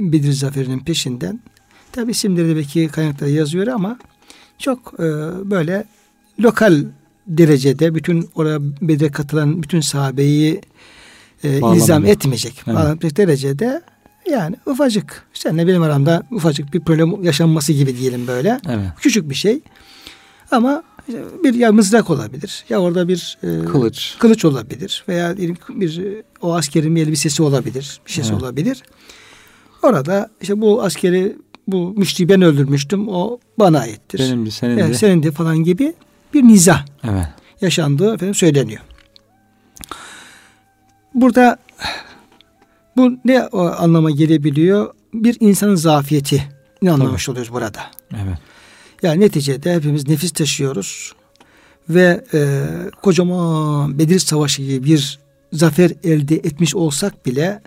Bedir 0.00 0.32
Zaferi'nin 0.32 0.78
peşinden 0.78 1.40
tabi 1.92 2.10
isimleri 2.10 2.48
de 2.48 2.56
belki 2.56 2.88
kaynaklarda 2.88 3.32
yazıyor 3.32 3.66
ama 3.66 3.98
çok 4.58 4.94
e, 4.94 5.02
böyle 5.50 5.84
lokal 6.40 6.84
derecede 7.26 7.94
bütün 7.94 8.28
oraya 8.34 8.58
Bedir'e 8.62 9.10
katılan 9.10 9.62
bütün 9.62 9.80
sahabeyi 9.80 10.60
e, 11.44 11.62
Bağlamıyor. 11.62 11.82
ilzam 11.82 12.06
etmeyecek. 12.06 12.62
Evet. 12.66 12.76
Bağlamayacak 12.76 13.16
derecede 13.16 13.82
yani 14.30 14.56
ufacık 14.66 15.24
seninle 15.34 15.66
benim 15.66 15.82
aramda 15.82 16.22
ufacık 16.30 16.74
bir 16.74 16.80
problem 16.80 17.24
yaşanması 17.24 17.72
gibi 17.72 17.96
diyelim 17.98 18.26
böyle. 18.26 18.60
Evet. 18.68 18.86
Küçük 19.00 19.30
bir 19.30 19.34
şey 19.34 19.60
ama 20.50 20.82
bir 21.44 21.54
ya 21.54 21.72
mızrak 21.72 22.10
olabilir 22.10 22.64
ya 22.68 22.78
orada 22.80 23.08
bir 23.08 23.38
e, 23.42 23.64
Kılıç. 23.64 24.16
kılıç 24.18 24.44
olabilir 24.44 25.04
veya 25.08 25.36
diyelim 25.36 25.56
bir 25.68 25.98
e, 25.98 26.22
o 26.42 26.54
askerin 26.54 26.96
bir 26.96 27.02
elbisesi 27.06 27.42
olabilir, 27.42 28.00
bir 28.06 28.12
şeysi 28.12 28.32
Evet. 28.32 28.42
olabilir. 28.42 28.82
Orada 29.82 30.30
işte 30.42 30.60
bu 30.60 30.82
askeri 30.82 31.36
bu 31.68 31.94
müşteriyi 31.96 32.28
ben 32.28 32.42
öldürmüştüm 32.42 33.08
o 33.08 33.38
bana 33.58 33.78
aittir. 33.78 34.18
Benimdi, 34.18 34.50
senin 34.50 34.78
Evet, 34.78 34.88
de. 34.90 34.94
senin 34.94 35.22
de 35.22 35.30
falan 35.30 35.58
gibi 35.58 35.94
bir 36.34 36.42
nizah 36.42 36.84
Evet. 37.04 37.26
yaşandığı 37.60 38.14
efendim 38.14 38.34
söyleniyor. 38.34 38.80
Burada 41.14 41.56
bu 42.96 43.12
ne 43.24 43.42
o 43.52 43.60
anlama 43.60 44.10
gelebiliyor? 44.10 44.94
Bir 45.14 45.36
insanın 45.40 45.74
zafiyeti 45.74 46.42
ne 46.82 46.90
anlamış 46.92 47.28
oluyoruz 47.28 47.52
burada? 47.52 47.80
Evet. 48.14 48.38
Yani 49.02 49.20
neticede 49.20 49.74
hepimiz 49.74 50.08
nefis 50.08 50.30
taşıyoruz 50.30 51.12
ve 51.88 52.24
e, 52.34 52.66
kocaman 53.02 53.98
Bedir 53.98 54.18
Savaşı 54.18 54.62
gibi 54.62 54.84
bir 54.84 55.18
zafer 55.52 55.92
elde 56.04 56.36
etmiş 56.36 56.74
olsak 56.74 57.26
bile 57.26 57.60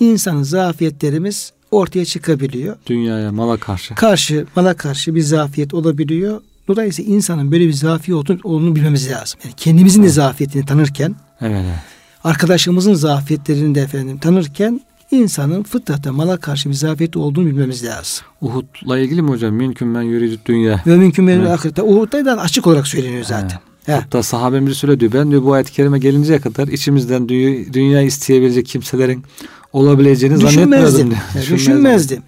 insanın 0.00 0.42
zafiyetlerimiz 0.42 1.52
ortaya 1.70 2.04
çıkabiliyor. 2.04 2.76
Dünyaya, 2.86 3.32
mala 3.32 3.56
karşı. 3.56 3.94
Karşı, 3.94 4.46
mala 4.56 4.74
karşı 4.74 5.14
bir 5.14 5.20
zafiyet 5.20 5.74
olabiliyor. 5.74 6.40
Dolayısıyla 6.68 7.14
insanın 7.14 7.52
böyle 7.52 7.66
bir 7.66 7.72
zafiyet 7.72 8.18
olduğunu, 8.20 8.40
olduğunu 8.44 8.76
bilmemiz 8.76 9.10
lazım. 9.10 9.40
Yani 9.44 9.54
kendimizin 9.56 10.02
de 10.02 10.08
zafiyetini 10.08 10.66
tanırken, 10.66 11.14
Evet. 11.40 11.62
evet. 11.64 11.78
arkadaşımızın 12.24 12.94
zafiyetlerini 12.94 13.74
de 13.74 13.80
efendim 13.80 14.18
tanırken 14.18 14.80
insanın 15.10 15.62
fıtraten 15.62 16.14
mala 16.14 16.36
karşı 16.36 16.68
bir 16.68 16.74
zafiyeti 16.74 17.18
olduğunu 17.18 17.46
bilmemiz 17.46 17.84
lazım. 17.84 18.24
Uhud'la 18.40 18.98
ilgili 18.98 19.22
mi 19.22 19.28
hocam? 19.30 19.54
Mümkün 19.54 19.94
ben 19.94 20.02
yürüdü 20.02 20.38
dünya. 20.46 20.82
Ve 20.86 20.96
mümkün 20.96 21.24
merhum 21.24 21.46
Evet. 21.46 21.60
ahirette 21.60 21.82
Uhud'da 21.82 22.24
da 22.24 22.40
açık 22.40 22.66
olarak 22.66 22.86
söyleniyor 22.86 23.24
zaten. 23.24 23.58
He. 23.86 23.92
Hatta 23.92 24.22
sahabem 24.22 24.66
birisi 24.66 24.86
öyle 24.86 25.00
diyor. 25.00 25.12
Ben 25.12 25.30
diyor 25.30 25.42
bu 25.42 25.52
ayet-i 25.52 25.72
kerime 25.72 25.98
gelinceye 25.98 26.40
kadar 26.40 26.68
içimizden 26.68 27.28
dünya, 27.28 27.72
dünya 27.72 28.02
isteyebilecek 28.02 28.66
kimselerin 28.66 29.24
olabileceğini 29.72 30.36
zannetmiyordum 30.36 30.72
Düşünmezdim. 30.72 31.10
diyor. 31.10 31.20
Yani 31.34 31.46
düşünmezdim. 31.58 32.22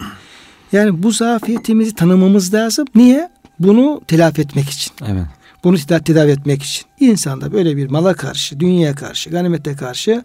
Yani 0.72 1.02
bu 1.02 1.12
zafiyetimizi 1.12 1.94
tanımamız 1.94 2.54
lazım. 2.54 2.86
Niye? 2.94 3.30
Bunu 3.60 4.00
telafi 4.08 4.40
etmek 4.42 4.68
için. 4.70 4.92
Evet. 5.06 5.22
Bunu 5.64 5.76
teda- 5.76 6.04
tedavi 6.04 6.30
etmek 6.30 6.62
için. 6.62 6.84
İnsanda 7.00 7.52
böyle 7.52 7.76
bir 7.76 7.90
mala 7.90 8.14
karşı, 8.14 8.60
dünyaya 8.60 8.94
karşı, 8.94 9.30
ganimete 9.30 9.74
karşı 9.76 10.24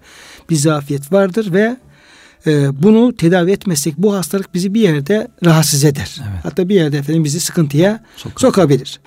bir 0.50 0.56
zafiyet 0.56 1.12
vardır 1.12 1.54
ve 1.54 1.78
e, 2.48 2.84
bunu 2.84 3.16
tedavi 3.16 3.52
etmezsek 3.52 3.98
bu 3.98 4.14
hastalık 4.16 4.54
bizi 4.54 4.74
bir 4.74 4.82
yerde 4.82 5.28
rahatsız 5.46 5.84
eder. 5.86 6.22
Evet. 6.22 6.40
Hatta 6.46 6.70
bir 6.70 6.76
yerde 6.76 6.98
efendim 6.98 7.24
bizi 7.24 7.40
sıkıntıya 7.40 8.04
Sokak. 8.18 8.42
sokabilir. 8.42 9.00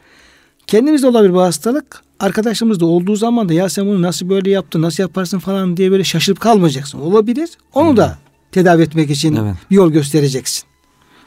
Kendimizde 0.66 1.06
olabilir 1.06 1.32
bu 1.34 1.40
hastalık. 1.42 2.02
Arkadaşımızda 2.20 2.86
olduğu 2.86 3.16
zaman 3.16 3.48
da 3.48 3.52
ya 3.54 3.68
sen 3.68 3.86
bunu 3.86 4.02
nasıl 4.02 4.28
böyle 4.28 4.50
yaptın, 4.50 4.82
nasıl 4.82 5.02
yaparsın 5.02 5.38
falan 5.38 5.76
diye 5.76 5.90
böyle 5.90 6.04
şaşırıp 6.04 6.40
kalmayacaksın. 6.40 6.98
Olabilir. 7.00 7.50
Onu 7.74 7.96
da 7.96 8.18
tedavi 8.52 8.82
etmek 8.82 9.10
için 9.10 9.36
Evet. 9.36 9.54
bir 9.70 9.76
yol 9.76 9.90
göstereceksin. 9.92 10.64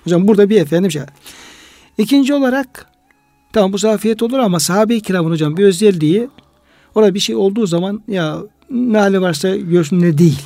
Hocam 0.04 0.28
burada 0.28 0.50
bir 0.50 0.62
efendim 0.62 0.92
şey. 0.92 1.02
İkinci 1.98 2.34
olarak 2.34 2.86
tamam 3.54 3.74
bu 3.74 3.78
zafiyet 3.78 4.24
olur 4.24 4.40
ama 4.40 4.60
sahabe-i 4.60 5.02
kiramın 5.02 5.32
hocam 5.32 5.58
bir 5.58 5.64
özelliği 5.66 6.30
orada 6.96 7.14
bir 7.14 7.20
şey 7.20 7.36
olduğu 7.36 7.68
zaman 7.68 8.04
ya 8.08 8.38
ne 8.70 8.98
hali 8.98 9.22
varsa 9.22 9.56
görsün 9.56 10.02
ne 10.02 10.18
değil. 10.18 10.42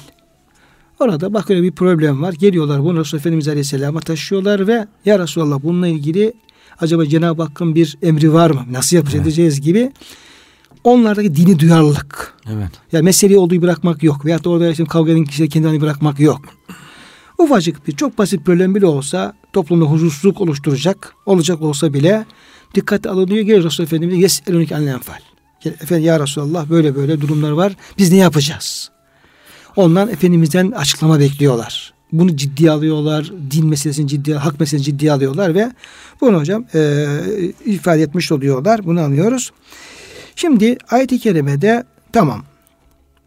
Orada 1.00 1.34
bak 1.34 1.50
öyle 1.50 1.64
bir 1.64 1.72
problem 1.72 2.22
var. 2.22 2.34
Geliyorlar 2.34 2.84
bunu 2.84 3.00
Resulullah 3.00 3.22
Efendimiz 3.22 3.48
Aleyhisselam'a 3.48 4.00
taşıyorlar 4.00 4.68
ve 4.68 4.88
ya 5.06 5.20
Resulallah 5.20 5.60
bununla 5.64 5.88
ilgili 5.88 6.34
acaba 6.80 7.06
Cenab-ı 7.06 7.42
Hakk'ın 7.44 7.76
bir 7.76 7.98
emri 8.02 8.34
var 8.34 8.50
mı? 8.50 8.66
Nasıl 8.72 8.96
yapacağız 8.96 9.16
Evet. 9.16 9.28
edeceğiz 9.28 9.62
gibi 9.62 9.92
onlardaki 10.84 11.36
dini 11.36 11.60
duyarlılık. 11.60 12.34
Evet. 12.54 12.70
Ya 12.92 13.02
meseleyi 13.02 13.40
olduğu 13.40 13.62
bırakmak 13.62 14.04
yok. 14.04 14.26
Veyahut 14.26 14.46
da 14.46 14.50
orada 14.50 14.70
işte 14.70 14.86
kavga 14.86 15.12
eden 15.12 15.24
kişileri 15.26 15.50
kendini 15.50 15.82
bırakmak 15.82 16.20
yok. 16.20 16.42
Ufacık 17.38 17.88
bir 17.88 17.96
çok 17.96 18.18
basit 18.18 18.46
problem 18.46 18.76
bile 18.76 18.86
olsa 18.86 19.34
toplumda 19.54 19.86
huzursuzluk 19.86 20.42
oluşturacak 20.42 21.14
olacak 21.26 21.62
olsa 21.62 21.94
bile 21.94 22.26
dikkate 22.76 23.10
alınıyor. 23.10 23.46
Gelir 23.46 23.64
Resulullah 23.64 23.88
Efendimiz'e 23.90 24.20
yes 24.22 24.42
elunik 24.48 24.72
anil 24.72 24.88
enfal. 24.88 25.20
Gel, 25.64 25.74
Efendim 25.74 26.06
ya 26.06 26.20
Resulallah 26.20 26.70
böyle 26.70 26.96
böyle 26.96 27.22
durumlar 27.22 27.52
var. 27.52 27.74
Biz 27.98 28.12
ne 28.12 28.18
yapacağız? 28.18 28.90
Ondan 29.76 30.10
Efendimiz'den 30.10 30.72
açıklama 30.72 31.20
bekliyorlar. 31.20 31.94
Bunu 32.12 32.38
ciddiye 32.38 32.72
alıyorlar. 32.72 33.32
Din 33.52 33.68
meselesini 33.68 34.08
ciddiye, 34.08 34.38
hak 34.38 34.60
meselesini 34.60 34.86
ciddiye 34.86 35.12
alıyorlar 35.12 35.56
ve 35.56 35.72
bunu 36.22 36.40
hocam 36.40 36.66
e, 36.76 37.06
ifade 37.66 38.02
etmiş 38.02 38.32
oluyorlar. 38.32 38.86
Bunu 38.86 39.02
anlıyoruz. 39.02 39.52
Şimdi 40.36 40.78
ayet-i 40.90 41.20
kerimede 41.20 41.84
tamam 42.14 42.44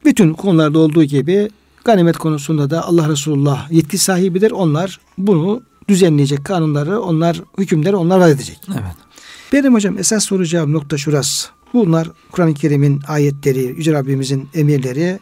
bütün 0.04 0.32
konularda 0.32 0.78
olduğu 0.78 1.04
gibi 1.04 1.48
ganimet 1.84 2.16
konusunda 2.16 2.70
da 2.70 2.84
Allah 2.84 3.08
Resulullah 3.08 3.70
yetki 3.70 3.98
sahibidir. 3.98 4.50
Onlar 4.50 5.00
bunu 5.18 5.62
düzenleyecek 5.88 6.44
kanunları, 6.44 7.00
onlar 7.00 7.42
hükümleri 7.58 7.96
onlar 7.96 8.18
vaat 8.18 8.30
edecek. 8.30 8.60
Evet. 8.70 8.96
Benim 9.52 9.74
hocam 9.74 9.98
esas 9.98 10.24
soracağım 10.24 10.72
nokta 10.72 10.98
şurası. 10.98 11.48
Bunlar 11.72 12.10
Kur'an-ı 12.32 12.54
Kerim'in 12.54 13.02
ayetleri, 13.08 13.62
Yüce 13.62 13.92
Rabbimizin 13.92 14.48
emirleri. 14.54 15.18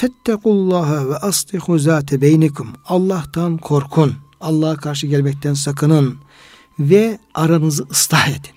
Fettekullaha 0.00 1.08
ve 1.08 1.16
aslihu 1.16 1.78
zate 1.78 2.20
beynikum. 2.20 2.68
Allah'tan 2.86 3.56
korkun. 3.56 4.14
Allah'a 4.40 4.76
karşı 4.76 5.06
gelmekten 5.06 5.54
sakının. 5.54 6.16
Ve 6.78 7.18
aranızı 7.34 7.86
ıslah 7.90 8.28
edin. 8.28 8.50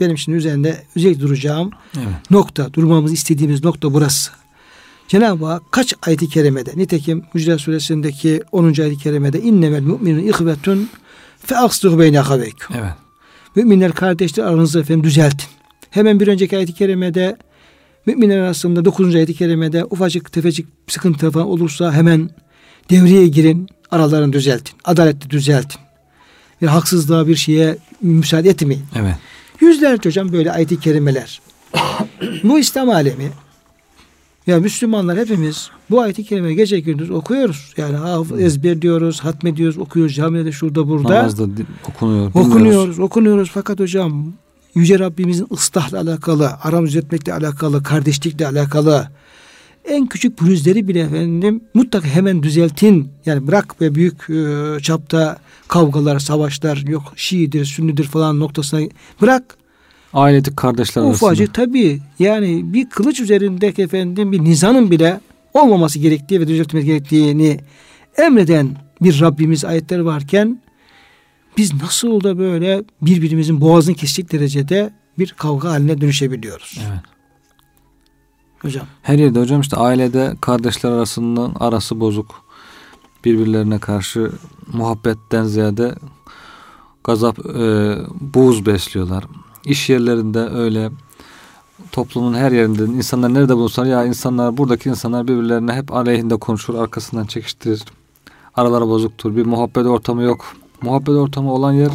Benim 0.00 0.18
şimdi 0.18 0.38
üzerinde 0.38 0.84
özellikle 0.96 1.20
duracağım 1.20 1.70
Evet. 1.96 2.30
nokta, 2.30 2.74
durmamızı 2.74 3.14
istediğimiz 3.14 3.64
nokta 3.64 3.94
burası. 3.94 4.30
Cenab-ı 5.08 5.46
Hak 5.46 5.62
kaç 5.70 5.94
ayet-i 6.06 6.28
kerimede, 6.28 6.72
nitekim 6.76 7.22
Hucurat 7.32 7.60
suresindeki 7.60 8.42
10. 8.52 8.64
ayet-i 8.64 8.96
kerimede 8.96 9.40
innemel 9.40 9.82
mu'minun 9.82 10.22
ihvetun 10.22 10.88
fe 11.38 11.56
aksluhu 11.56 11.98
beyne. 11.98 12.22
Evet. 12.74 12.92
Müminler 13.54 13.92
kardeşler 13.92 14.44
aranızda 14.44 14.80
efendim 14.80 15.04
düzeltin. 15.04 15.48
Hemen 15.90 16.20
bir 16.20 16.28
önceki 16.28 16.56
ayet-i 16.56 16.74
kerimede 16.74 17.36
müminler 18.06 18.38
arasında 18.38 18.84
9. 18.84 19.14
ayet-i 19.14 19.34
kerimede 19.34 19.84
ufacık 19.84 20.32
tefecik 20.32 20.66
sıkıntı 20.88 21.30
falan 21.30 21.46
olursa 21.46 21.92
hemen 21.92 22.30
devreye 22.90 23.28
girin, 23.28 23.68
aralarını 23.90 24.32
düzeltin. 24.32 24.74
Adaletli 24.84 25.30
düzeltin. 25.30 25.80
Bir 26.62 26.66
haksızlığa 26.66 27.26
bir 27.26 27.36
şeye 27.36 27.76
müsaade 28.02 28.50
etmeyin. 28.50 28.84
Evet. 28.96 29.14
Yüzlerce 29.60 30.08
hocam 30.08 30.32
böyle 30.32 30.52
ayet-i 30.52 30.80
kerimeler. 30.80 31.40
bu 32.44 32.58
İslam 32.58 32.90
alemi 32.90 33.30
ya 34.46 34.60
Müslümanlar 34.60 35.18
hepimiz 35.18 35.70
bu 35.90 36.00
ayet-i 36.00 36.24
kerimeyi 36.24 36.56
gece 36.56 36.80
gündüz 36.80 37.10
okuyoruz. 37.10 37.74
Yani 37.76 37.96
hafız 37.96 38.40
ezberliyoruz, 38.40 39.20
hatmediyoruz, 39.20 39.78
okuyoruz 39.78 40.14
camide 40.14 40.52
şurada 40.52 40.88
burada. 40.88 41.14
Namazda 41.14 41.46
okunuyor. 41.88 42.30
Okunuyoruz, 42.34 42.98
okunuyoruz 42.98 43.50
fakat 43.54 43.80
hocam 43.80 44.32
Yüce 44.74 44.98
Rabbimizin 44.98 45.46
ıslahla 45.52 46.00
alakalı, 46.00 46.50
aram 46.62 46.86
düzeltmekle 46.86 47.34
alakalı, 47.34 47.82
kardeşlikle 47.82 48.46
alakalı 48.46 49.08
en 49.88 50.06
küçük 50.06 50.38
pürüzleri 50.38 50.88
bile 50.88 51.00
efendim 51.00 51.60
mutlaka 51.74 52.08
hemen 52.08 52.42
düzeltin. 52.42 53.08
Yani 53.26 53.46
bırak 53.46 53.80
ve 53.80 53.94
büyük 53.94 54.30
e, 54.30 54.80
çapta 54.82 55.38
kavgalar, 55.68 56.18
savaşlar 56.18 56.76
yok 56.76 57.02
Şiidir, 57.16 57.64
Sünnidir 57.64 58.04
falan 58.04 58.40
noktasına 58.40 58.80
bırak. 59.22 59.56
Ailedik 60.12 60.56
kardeşler 60.56 61.02
arasında. 61.02 61.26
Ufacık 61.26 61.54
tabii 61.54 62.00
yani 62.18 62.72
bir 62.72 62.90
kılıç 62.90 63.20
üzerindeki 63.20 63.82
efendim 63.82 64.32
bir 64.32 64.44
nizanın 64.44 64.90
bile 64.90 65.20
olmaması 65.54 65.98
gerektiği 65.98 66.40
ve 66.40 66.48
düzeltmesi 66.48 66.86
gerektiğini 66.86 67.60
emreden 68.16 68.76
bir 69.02 69.20
Rabbimiz 69.20 69.64
ayetler 69.64 69.98
varken 69.98 70.61
biz 71.56 71.82
nasıl 71.82 72.24
da 72.24 72.38
böyle 72.38 72.84
birbirimizin 73.02 73.60
boğazını 73.60 73.94
kesecek 73.94 74.32
derecede 74.32 74.92
bir 75.18 75.34
kavga 75.38 75.70
haline 75.70 76.00
dönüşebiliyoruz. 76.00 76.80
Evet. 76.90 77.00
Hocam. 78.58 78.86
Her 79.02 79.18
yerde 79.18 79.40
hocam 79.40 79.60
işte 79.60 79.76
ailede 79.76 80.36
kardeşler 80.40 80.90
arasında 80.90 81.50
arası 81.60 82.00
bozuk. 82.00 82.44
Birbirlerine 83.24 83.78
karşı 83.78 84.32
muhabbetten 84.72 85.44
ziyade 85.44 85.94
gazap, 87.04 87.38
e, 87.38 87.96
buğz 88.20 88.66
besliyorlar. 88.66 89.24
İş 89.64 89.90
yerlerinde 89.90 90.38
öyle 90.38 90.90
toplumun 91.92 92.34
her 92.34 92.52
yerinde 92.52 92.84
insanlar 92.84 93.34
nerede 93.34 93.56
bulunsalar 93.56 93.86
ya 93.86 94.04
insanlar 94.04 94.56
buradaki 94.56 94.88
insanlar 94.88 95.28
birbirlerine 95.28 95.72
hep 95.72 95.94
aleyhinde 95.94 96.36
konuşur 96.36 96.74
arkasından 96.74 97.26
çekiştirir. 97.26 97.84
Araları 98.54 98.88
bozuktur. 98.88 99.36
Bir 99.36 99.46
muhabbet 99.46 99.86
ortamı 99.86 100.22
yok. 100.22 100.56
Muhabbet 100.82 101.08
ortamı 101.08 101.52
olan 101.52 101.72
yer 101.72 101.90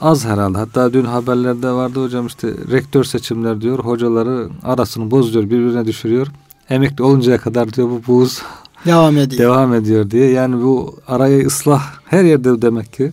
az 0.00 0.24
herhalde. 0.24 0.58
Hatta 0.58 0.92
dün 0.92 1.04
haberlerde 1.04 1.70
vardı 1.70 2.04
hocam 2.04 2.26
işte 2.26 2.48
rektör 2.70 3.04
seçimler 3.04 3.60
diyor. 3.60 3.78
Hocaları 3.78 4.48
arasını 4.62 5.10
bozuyor, 5.10 5.44
birbirine 5.44 5.84
düşürüyor. 5.84 6.26
Emekli 6.70 7.04
oluncaya 7.04 7.38
kadar 7.38 7.72
diyor 7.72 7.88
bu 7.90 8.02
buz 8.06 8.42
devam 8.86 9.18
ediyor. 9.18 9.42
devam 9.42 9.74
ediyor 9.74 10.10
diye. 10.10 10.30
Yani 10.30 10.62
bu 10.62 10.96
arayı 11.06 11.46
ıslah 11.46 11.82
her 12.04 12.24
yerde 12.24 12.62
demek 12.62 12.92
ki 12.92 13.12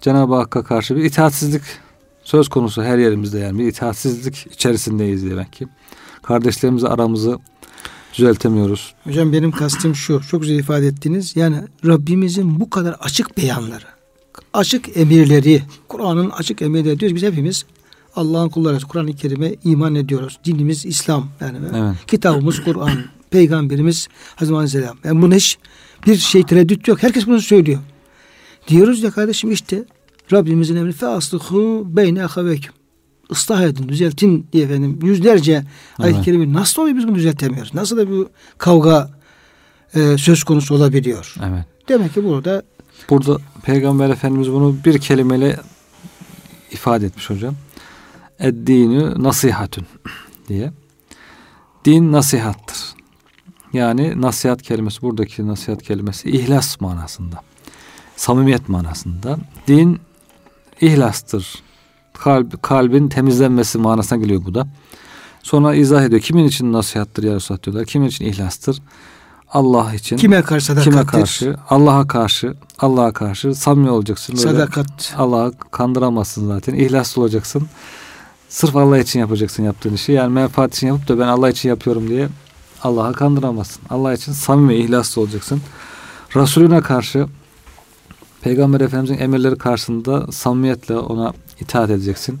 Cenab-ı 0.00 0.34
Hakk'a 0.34 0.62
karşı 0.62 0.96
bir 0.96 1.04
itaatsizlik 1.04 1.62
söz 2.24 2.48
konusu 2.48 2.82
her 2.82 2.98
yerimizde 2.98 3.38
yani 3.38 3.58
bir 3.58 3.66
itaatsizlik 3.66 4.46
içerisindeyiz 4.52 5.30
demek 5.30 5.52
ki. 5.52 5.66
Kardeşlerimizle 6.22 6.88
aramızı 6.88 7.38
düzeltemiyoruz. 8.14 8.94
Hocam 9.04 9.32
benim 9.32 9.50
kastım 9.50 9.94
şu. 9.94 10.20
Çok 10.30 10.40
güzel 10.42 10.58
ifade 10.58 10.86
ettiniz. 10.86 11.36
Yani 11.36 11.56
Rabbimizin 11.86 12.60
bu 12.60 12.70
kadar 12.70 12.96
açık 13.00 13.38
beyanları, 13.38 13.84
açık 14.52 14.96
emirleri, 14.96 15.62
Kur'an'ın 15.88 16.30
açık 16.30 16.62
emirleri 16.62 17.00
diyoruz. 17.00 17.16
Biz 17.16 17.22
hepimiz 17.22 17.64
Allah'ın 18.16 18.48
kulları, 18.48 18.80
Kur'an-ı 18.80 19.16
Kerim'e 19.16 19.54
iman 19.64 19.94
ediyoruz. 19.94 20.38
Dinimiz 20.44 20.86
İslam. 20.86 21.28
Yani 21.40 21.58
Evet. 21.74 21.96
kitabımız 22.06 22.64
Kur'an, 22.64 22.90
peygamberimiz 23.30 24.08
Hazreti 24.36 24.54
Aleyhisselam. 24.54 24.96
Yani 25.04 25.22
bunun 25.22 25.34
hiç 25.34 25.58
bir 26.06 26.16
şey 26.16 26.42
tereddüt 26.42 26.88
yok. 26.88 27.02
Herkes 27.02 27.26
bunu 27.26 27.40
söylüyor. 27.40 27.78
Diyoruz 28.68 29.02
ya 29.02 29.10
kardeşim 29.10 29.50
işte 29.50 29.84
Rabbimizin 30.32 30.76
emri 30.76 30.92
fe 30.92 31.06
aslıhu 31.06 31.86
beyne 31.86 32.24
ahaveküm. 32.24 32.72
Islah 33.30 33.62
edin, 33.62 33.88
düzeltin 33.88 34.46
diye 34.52 34.64
efendim. 34.64 34.98
Yüzlerce 35.02 35.64
ayet-i 35.98 36.16
Evet. 36.16 36.24
kerime. 36.24 36.52
Nasıl 36.52 36.82
oluyor 36.82 36.96
biz 36.96 37.08
bunu 37.08 37.14
düzeltemiyoruz? 37.14 37.74
Nasıl 37.74 37.96
da 37.96 38.10
bu 38.10 38.28
kavga 38.58 39.10
e, 39.94 40.18
söz 40.18 40.44
konusu 40.44 40.74
olabiliyor? 40.74 41.34
Evet. 41.44 41.64
Demek 41.88 42.14
ki 42.14 42.24
burada 42.24 42.62
Burada 43.10 43.38
Peygamber 43.68 44.10
Efendimiz 44.10 44.52
bunu 44.52 44.76
bir 44.84 44.98
kelimeyle 44.98 45.60
ifade 46.70 47.06
etmiş 47.06 47.30
hocam. 47.30 47.54
Eddinü 48.38 49.22
nasihatün 49.22 49.86
diye. 50.48 50.72
Din 51.84 52.12
nasihattır. 52.12 52.78
Yani 53.72 54.20
nasihat 54.20 54.62
kelimesi 54.62 55.02
buradaki 55.02 55.46
nasihat 55.46 55.82
kelimesi 55.82 56.30
ihlas 56.30 56.80
manasında. 56.80 57.42
Samimiyet 58.16 58.68
manasında. 58.68 59.38
Din 59.66 60.00
ihlastır. 60.80 61.54
Kalp, 62.14 62.62
kalbin 62.62 63.08
temizlenmesi 63.08 63.78
manasına 63.78 64.18
geliyor 64.18 64.44
bu 64.44 64.54
da. 64.54 64.66
Sonra 65.42 65.74
izah 65.74 66.04
ediyor. 66.04 66.20
Kimin 66.20 66.44
için 66.44 66.72
nasihattır 66.72 67.22
ya 67.22 67.34
Resulullah 67.34 67.62
diyorlar. 67.62 67.86
Kimin 67.86 68.06
için 68.06 68.24
ihlastır? 68.24 68.82
Allah 69.52 69.94
için. 69.94 70.16
kime 70.16 70.42
karşı 70.42 70.66
sadakattir? 70.66 70.90
Kime 70.90 71.06
karşı? 71.06 71.56
Allah'a 71.70 72.06
karşı. 72.06 72.54
Allah'a 72.78 73.12
karşı 73.12 73.54
samimi 73.54 73.90
olacaksın. 73.90 74.36
Böyle 74.36 74.48
Sadakat. 74.48 75.14
Allah'ı 75.18 75.52
kandıramazsın 75.70 76.48
zaten. 76.48 76.74
İhlaslı 76.74 77.22
olacaksın. 77.22 77.68
Sırf 78.48 78.76
Allah 78.76 78.98
için 78.98 79.20
yapacaksın 79.20 79.62
yaptığın 79.62 79.94
işi. 79.94 80.12
Yani 80.12 80.32
menfaat 80.32 80.74
için 80.74 80.86
yapıp 80.86 81.08
da 81.08 81.18
ben 81.18 81.26
Allah 81.26 81.50
için 81.50 81.68
yapıyorum 81.68 82.08
diye 82.08 82.28
Allah'ı 82.82 83.12
kandıramazsın. 83.12 83.82
Allah 83.90 84.12
için 84.14 84.32
samimi, 84.32 84.74
ihlaslı 84.74 85.22
olacaksın. 85.22 85.60
Resulüne 86.36 86.80
karşı 86.80 87.26
Peygamber 88.40 88.80
Efendimizin 88.80 89.18
emirleri 89.22 89.58
karşısında 89.58 90.32
samimiyetle 90.32 90.96
ona 90.98 91.32
itaat 91.60 91.90
edeceksin. 91.90 92.38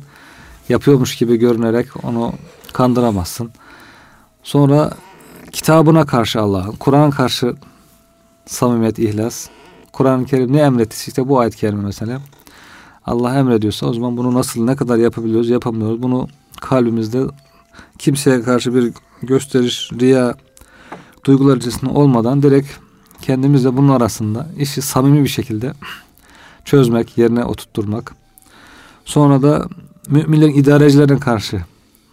Yapıyormuş 0.68 1.16
gibi 1.16 1.36
görünerek 1.36 2.04
onu 2.04 2.32
kandıramazsın. 2.72 3.50
Sonra 4.42 4.90
kitabına 5.58 6.06
karşı 6.06 6.40
Allah'ın, 6.40 6.72
Kur'an'a 6.72 7.10
karşı 7.10 7.54
samimiyet, 8.46 8.98
ihlas. 8.98 9.48
Kur'an-ı 9.92 10.26
Kerim 10.26 10.52
ne 10.52 10.60
emrettiyse 10.60 11.04
işte 11.10 11.28
bu 11.28 11.40
ayet-i 11.40 11.56
kerime 11.56 11.82
mesela. 11.82 12.20
Allah 13.06 13.34
emrediyorsa 13.34 13.86
o 13.86 13.94
zaman 13.94 14.16
bunu 14.16 14.34
nasıl 14.34 14.64
ne 14.64 14.76
kadar 14.76 14.96
yapabiliyoruz 14.96 15.48
yapamıyoruz. 15.48 16.02
Bunu 16.02 16.28
kalbimizde 16.60 17.22
kimseye 17.98 18.42
karşı 18.42 18.74
bir 18.74 18.92
gösteriş, 19.22 19.90
riya 20.00 20.34
duygular 21.24 21.56
içerisinde 21.56 21.90
olmadan 21.90 22.42
direkt 22.42 22.68
kendimizle 23.22 23.76
bunun 23.76 23.88
arasında 23.88 24.46
işi 24.58 24.82
samimi 24.82 25.22
bir 25.24 25.28
şekilde 25.28 25.72
çözmek, 26.64 27.18
yerine 27.18 27.44
oturtturmak. 27.44 28.14
Sonra 29.04 29.42
da 29.42 29.68
müminlerin 30.08 30.54
idarecilerine 30.54 31.18
karşı 31.18 31.60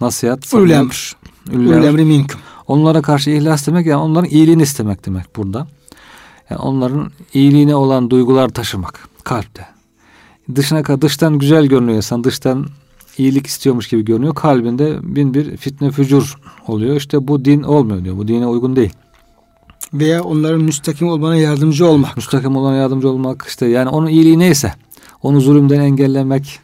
nasihat, 0.02 0.40
samimi- 0.46 0.74
emr. 0.74 1.16
Emri 1.88 2.06
minkum. 2.06 2.40
Onlara 2.68 3.02
karşı 3.02 3.30
ihlas 3.30 3.68
demek 3.68 3.86
yani 3.86 4.02
onların 4.02 4.30
iyiliğini 4.30 4.62
istemek 4.62 5.06
demek 5.06 5.36
burada. 5.36 5.68
Yani 6.50 6.62
onların 6.62 7.12
iyiliğine 7.34 7.76
olan 7.76 8.10
duygular 8.10 8.50
taşımak 8.50 9.10
kalpte. 9.24 9.66
Dışına 10.56 11.02
dıştan 11.02 11.40
güzel 11.40 11.66
görünüyor 11.66 11.98
insan. 11.98 12.24
Dıştan 12.24 12.66
iyilik 13.18 13.48
istiyormuş 13.48 13.88
gibi 13.88 14.06
görünüyor. 14.06 14.36
Kalbinde 14.36 15.16
bin 15.16 15.34
bir 15.34 15.58
fitne 15.58 15.92
fücur 15.92 16.36
oluyor. 16.68 16.96
İşte 16.96 17.28
bu 17.28 17.46
din 17.46 17.64
olmuyor 17.64 18.04
diyor. 18.04 18.18
Bu 18.18 18.28
dine 18.28 18.48
uygun 18.48 18.76
değil. 18.76 18.94
Veya 19.94 20.24
onların 20.24 20.62
müstakim 20.62 21.08
olmana 21.08 21.36
yardımcı 21.36 21.88
olmak. 21.88 22.18
Müstakim 22.18 22.56
olan 22.56 22.76
yardımcı 22.76 23.10
olmak 23.10 23.46
işte 23.48 23.66
yani 23.66 23.90
onun 23.90 24.08
iyiliği 24.08 24.40
neyse 24.40 24.74
onu 25.24 25.42
zulümden 25.42 25.80
engellemek 25.80 26.60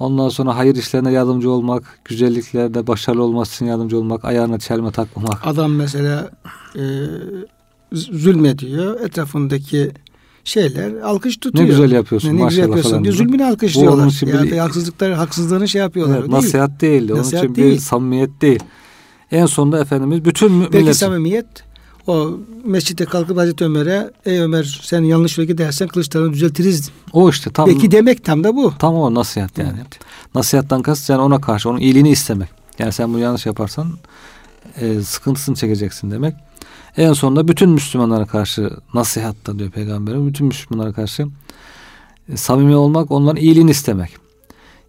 ondan 0.00 0.28
sonra 0.28 0.56
hayır 0.56 0.76
işlerine 0.76 1.12
yardımcı 1.12 1.50
olmak 1.50 1.98
güzelliklerde 2.04 2.86
başarılı 2.86 3.22
olması 3.22 3.54
için 3.54 3.66
yardımcı 3.66 3.98
olmak 3.98 4.24
ayağına 4.24 4.58
çelme 4.58 4.90
takmamak 4.90 5.46
Adam 5.46 5.72
mesela 5.74 6.30
e, 6.76 6.82
zulmediyor. 7.92 9.00
Etrafındaki 9.00 9.90
şeyler 10.44 11.00
alkış 11.00 11.36
tutuyor. 11.36 11.64
ne 11.64 11.68
güzel 11.68 11.90
yapıyorsun 11.92 12.36
Ne, 12.36 12.42
ne 12.44 12.48
güzel 12.48 12.62
yapıyorsun 12.62 12.90
falan 12.90 13.04
diyor. 13.04 13.14
Zulmünü 13.14 13.44
alkışlıyorlar. 13.44 14.12
Yani 14.22 14.50
bir- 14.50 14.58
haksızlıkları, 14.58 15.14
haksızlığını 15.14 15.68
şey 15.68 15.80
yapıyorlar. 15.80 16.14
Evet, 16.18 16.28
o 16.28 16.32
değil. 16.32 16.42
nasihat 16.44 16.80
değildi. 16.80 17.12
Onun 17.12 17.20
Nasihat 17.20 17.44
için 17.44 17.54
değil. 17.54 17.74
bir 17.74 17.78
samimiyet 17.80 18.40
değil. 18.42 18.60
En 19.30 19.46
sonunda 19.46 19.80
Efendimiz 19.80 20.24
bütün 20.24 20.52
müminler 20.52 20.80
için- 20.80 20.92
samimiyet 20.92 21.46
o 22.10 22.38
mescitte 22.64 23.04
kalkıp 23.04 23.36
Hazreti 23.36 23.64
Ömer'e 23.64 24.10
ey 24.24 24.40
Ömer 24.40 24.80
sen 24.82 25.02
yanlış 25.02 25.38
yola 25.38 25.46
gidersen 25.46 25.88
kılıçlarını 25.88 26.32
düzeltiriz. 26.32 26.90
o 27.12 27.30
işte 27.30 27.50
tam 27.50 27.66
Belki 27.66 27.90
demek 27.90 28.24
tam 28.24 28.44
da 28.44 28.56
bu. 28.56 28.74
tam 28.78 28.94
o 28.94 29.14
nasihat 29.14 29.58
yani. 29.58 29.72
Evet. 29.76 29.98
Nasihattan 30.34 30.82
kast 30.82 31.10
yani 31.10 31.22
ona 31.22 31.40
karşı 31.40 31.70
onun 31.70 31.78
iyiliğini 31.80 32.10
istemek. 32.10 32.48
Yani 32.78 32.92
sen 32.92 33.12
bunu 33.12 33.18
yanlış 33.18 33.46
yaparsan 33.46 33.92
e, 34.80 35.00
sıkıntısını 35.00 35.54
çekeceksin 35.56 36.10
demek. 36.10 36.34
En 36.96 37.12
sonunda 37.12 37.48
bütün 37.48 37.70
Müslümanlara 37.70 38.26
karşı 38.26 38.70
nasihatta 38.94 39.58
diyor 39.58 39.70
peygamberim. 39.70 40.26
Bütün 40.26 40.46
Müslümanlara 40.46 40.92
karşı 40.92 41.26
e, 42.32 42.36
samimi 42.36 42.76
olmak, 42.76 43.10
onların 43.10 43.36
iyiliğini 43.42 43.70
istemek. 43.70 44.10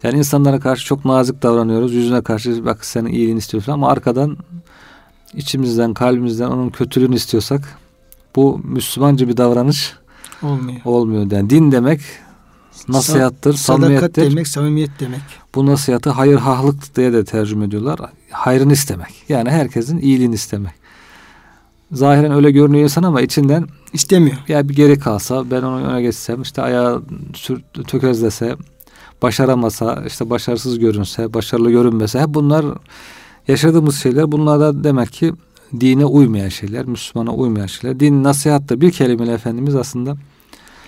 Yani 0.04 0.18
insanlara 0.18 0.60
karşı 0.60 0.86
çok 0.86 1.06
nazik 1.06 1.44
davranıyoruz. 1.44 1.94
Yüzüne 1.94 2.22
karşı 2.22 2.66
bak 2.66 2.86
senin 2.86 3.10
iyiliğini 3.10 3.38
istiyorsun 3.40 3.72
ama 3.72 3.90
arkadan 3.90 4.38
içimizden, 5.34 5.94
kalbimizden 5.94 6.48
onun 6.48 6.70
kötülüğünü 6.70 7.16
istiyorsak 7.16 7.78
bu 8.36 8.62
Müslümanca 8.64 9.28
bir 9.28 9.38
davranış 9.38 9.94
Olmuyor. 10.44 10.82
olmuyor. 10.86 11.32
Yani 11.32 11.50
din 11.50 11.72
demek 11.72 12.02
nasihattır, 12.88 13.54
Sadakat 13.54 13.82
samimiyettir. 13.84 14.32
demek, 14.32 14.48
samimiyet 14.48 14.90
demek. 15.00 15.22
Bu 15.56 15.66
nasihatı 15.66 16.10
hayır 16.10 16.38
hahlık 16.38 16.96
diye 16.96 17.14
de 17.14 17.26
tercüme 17.26 17.66
ediyorlar. 17.66 18.00
Hayrını 18.32 18.74
istemek. 18.74 19.24
Yani 19.30 19.50
herkesin 19.50 19.98
iyiliğini 19.98 20.36
istemek. 20.36 20.72
Zahiren 21.92 22.32
öyle 22.32 22.52
görünüyor 22.52 22.84
insan 22.84 23.04
ama 23.04 23.22
içinden 23.22 23.68
İstemiyor. 23.94 24.38
ya 24.48 24.70
bir 24.70 24.76
geri 24.76 25.00
kalsa 25.00 25.52
ben 25.52 25.62
onu 25.62 25.86
öne 25.86 26.02
geçsem 26.02 26.42
işte 26.42 26.62
ayağı 26.62 27.04
sür, 27.34 27.62
tökezlese 27.88 28.56
başaramasa, 29.22 30.04
işte 30.08 30.30
başarısız 30.30 30.80
görünse, 30.80 31.34
başarılı 31.34 31.72
görünmese 31.72 32.20
hep 32.20 32.28
bunlar 32.30 32.66
yaşadığımız 33.48 33.96
şeyler. 33.96 34.32
Bunlar 34.32 34.60
da 34.60 34.84
demek 34.84 35.12
ki 35.12 35.34
dine 35.80 36.06
uymayan 36.06 36.50
şeyler, 36.50 36.86
Müslümana 36.86 37.34
uymayan 37.34 37.68
şeyler. 37.68 38.00
Din 38.00 38.24
nasihatta 38.24 38.82
bir 38.82 38.92
kelimeyle 38.92 39.34
Efendimiz 39.34 39.76
aslında 39.76 40.18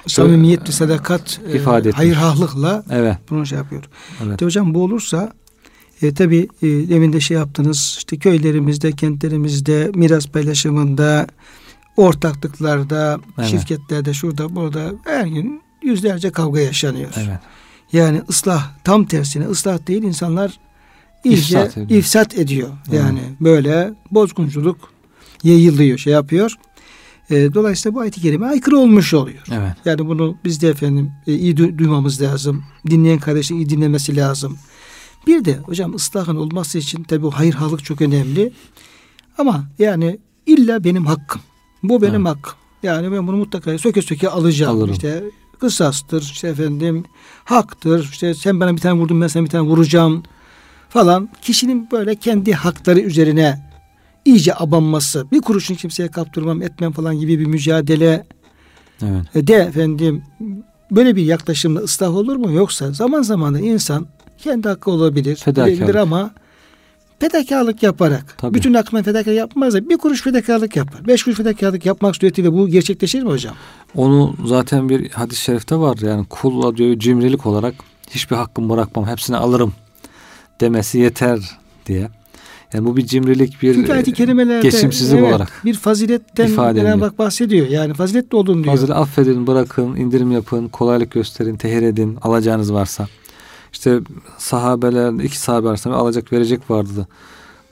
samimiyet, 0.08 0.74
sadakat, 0.74 1.39
e, 1.48 1.56
ifade 1.56 1.89
etmiş. 1.89 1.98
hayırhahlıkla 1.98 2.84
evet. 2.89 3.18
bunu 3.30 3.46
şey 3.46 3.58
yapıyor. 3.58 3.84
Evet. 4.24 4.32
İşte 4.32 4.46
hocam 4.46 4.74
bu 4.74 4.84
olursa 4.84 5.34
e, 6.02 6.13
tabi 6.13 6.48
e, 6.62 6.68
demin 6.68 7.13
de 7.13 7.20
şey 7.20 7.38
yaptınız 7.38 7.96
işte 7.98 8.18
köylerimizde, 8.18 8.92
kentlerimizde, 8.92 9.92
miras 9.96 10.28
paylaşımında, 10.28 11.28
ortaklıklarda, 11.98 13.20
evet. 13.38 13.50
şirketlerde, 13.50 14.13
şurada, 14.13 14.56
burada 14.56 14.92
her 15.04 15.26
gün 15.26 15.62
yüzlerce 15.84 16.32
kavga 16.32 16.60
yaşanıyor. 16.60 17.10
Evet. 17.18 17.39
Yani 17.94 18.22
ıslah 18.30 18.72
tam 18.84 19.06
tersine 19.06 19.46
ıslah 19.46 19.88
değil 19.88 20.04
insanlar 20.04 20.60
iyice 21.24 21.42
ifsat 21.42 21.78
ediyor. 21.78 22.00
Ifsat 22.00 22.38
ediyor. 22.38 22.70
Yani 22.92 23.20
böyle 23.42 23.94
bozgunculuk 24.12 24.94
yayılıyor, 25.44 25.98
şey 25.98 26.14
yapıyor. 26.14 26.56
E, 27.30 27.54
dolayısıyla 27.54 27.96
bu 27.96 28.00
ayet-i 28.00 28.22
kerime 28.22 28.46
aykırı 28.46 28.78
olmuş 28.78 29.14
oluyor. 29.14 29.44
Evet. 29.52 29.76
Yani 29.86 30.08
bunu 30.08 30.38
biz 30.46 30.62
de 30.62 30.70
efendim 30.70 31.12
e, 31.28 31.34
iyi 31.34 31.58
duymamız 31.58 32.22
lazım. 32.22 32.64
Dinleyen 32.90 33.20
kardeşin 33.20 33.56
iyi 33.56 33.70
dinlemesi 33.70 34.16
lazım. 34.16 34.58
Bir 35.28 35.46
de 35.46 35.58
hocam 35.58 35.96
ıslahın 35.96 36.36
olması 36.36 36.78
için 36.78 37.04
tabi 37.04 37.30
hayır 37.30 37.54
halık 37.54 37.84
çok 37.84 38.02
önemli. 38.02 38.52
Ama 39.38 39.66
yani 39.80 40.20
illa 40.46 40.84
benim 40.84 41.06
hakkım. 41.06 41.42
Bu 41.84 42.02
benim 42.02 42.28
evet. 42.28 42.38
hakkım. 42.38 42.54
Yani 42.84 43.12
ben 43.12 43.28
bunu 43.28 43.38
mutlaka 43.38 43.78
söke 43.78 44.02
söke 44.02 44.30
alacağım. 44.30 44.78
Alırım. 44.78 44.94
İşte 44.94 45.24
kısastır, 45.60 46.22
işte 46.22 46.48
efendim 46.48 47.04
haktır. 47.44 48.10
İşte 48.12 48.34
sen 48.34 48.60
bana 48.60 48.76
bir 48.76 48.82
tane 48.82 49.00
vurdun 49.00 49.22
ben 49.22 49.28
sana 49.28 49.44
bir 49.44 49.50
tane 49.50 49.68
vuracağım 49.68 50.24
falan. 50.94 51.30
Kişinin 51.42 51.88
böyle 51.92 52.16
kendi 52.16 52.54
hakları 52.54 53.00
üzerine 53.00 53.60
iyice 54.26 54.56
abanması, 54.56 55.26
bir 55.32 55.42
kuruşun 55.42 55.76
kimseye 55.76 56.08
kaptırmam 56.12 56.62
etmem 56.62 56.92
falan 56.92 57.20
gibi 57.20 57.40
bir 57.40 57.46
mücadele 57.46 58.26
evet. 59.02 59.36
E, 59.36 59.48
de 59.48 59.54
efendim 59.54 60.24
böyle 60.92 61.16
bir 61.16 61.24
yaklaşımla 61.24 61.80
ıslah 61.80 62.16
olur 62.16 62.36
mu? 62.36 62.52
Yoksa 62.52 62.92
zaman 62.92 63.22
zaman 63.22 63.54
da 63.54 63.60
insan 63.60 64.08
kendi 64.38 64.68
hakkı 64.68 64.92
olabilir, 64.92 65.36
Fedakarlık. 65.36 65.96
ama 65.96 66.32
fedakarlık 67.20 67.84
yaparak, 67.84 68.38
Tabii. 68.38 68.54
bütün 68.54 68.74
aklına 68.74 69.04
fedakarlık 69.04 69.38
yapmaz 69.40 69.74
da 69.74 69.90
bir 69.90 69.98
kuruş 69.98 70.22
fedakarlık 70.24 70.76
yapar. 70.76 71.08
Beş 71.08 71.24
kuruş 71.24 71.38
fedakarlık 71.38 71.86
yapmak 71.86 72.16
suretiyle 72.16 72.54
bu 72.54 72.68
gerçekleşir 72.68 73.24
mi 73.24 73.30
hocam? 73.30 73.56
Onu 73.96 74.36
zaten 74.46 74.90
bir 74.90 75.10
hadis-i 75.10 75.42
şerifte 75.42 75.76
var. 75.76 75.98
Yani 76.02 76.26
kulla 76.30 76.78
diyor 76.78 77.00
cimrilik 77.00 77.46
olarak 77.46 77.76
hiçbir 78.10 78.36
hakkımı 78.36 78.70
bırakmam, 78.70 79.08
hepsini 79.08 79.38
alırım 79.38 79.74
demesi 80.62 81.00
yeter 81.00 81.39
diye. 81.86 82.10
Yani 82.74 82.86
bu 82.86 82.98
bir 82.98 83.06
cimrilik, 83.06 83.62
bir 83.62 83.74
Çünkü 83.74 83.94
ayet 83.94 84.13
kerimelerde, 84.13 84.70
geçimsizlik 84.70 85.20
evet, 85.20 85.34
olarak 85.34 85.62
bir 85.66 85.74
faziletten 85.74 86.48
ifade 86.48 87.02
bak 87.02 87.20
bahsediyor. 87.20 87.68
Yani 87.68 87.94
faziletli 87.94 88.36
olduğunu 88.36 88.63
diyor. 88.63 88.76
Fazilet 88.76 88.98
affedin, 88.98 89.48
bırakın, 89.48 89.96
indirim 89.96 90.32
yapın, 90.32 90.68
kolaylık 90.68 91.12
gösterin, 91.12 91.56
tehir 91.56 91.82
edin, 91.82 92.18
alacağınız 92.22 92.74
varsa. 92.74 93.08
İşte 93.74 94.00
sahabeler, 94.38 95.24
iki 95.24 95.38
sahabe 95.38 95.70
arasında 95.70 95.96
alacak 95.96 96.34
verecek 96.34 96.72
vardı 96.72 97.08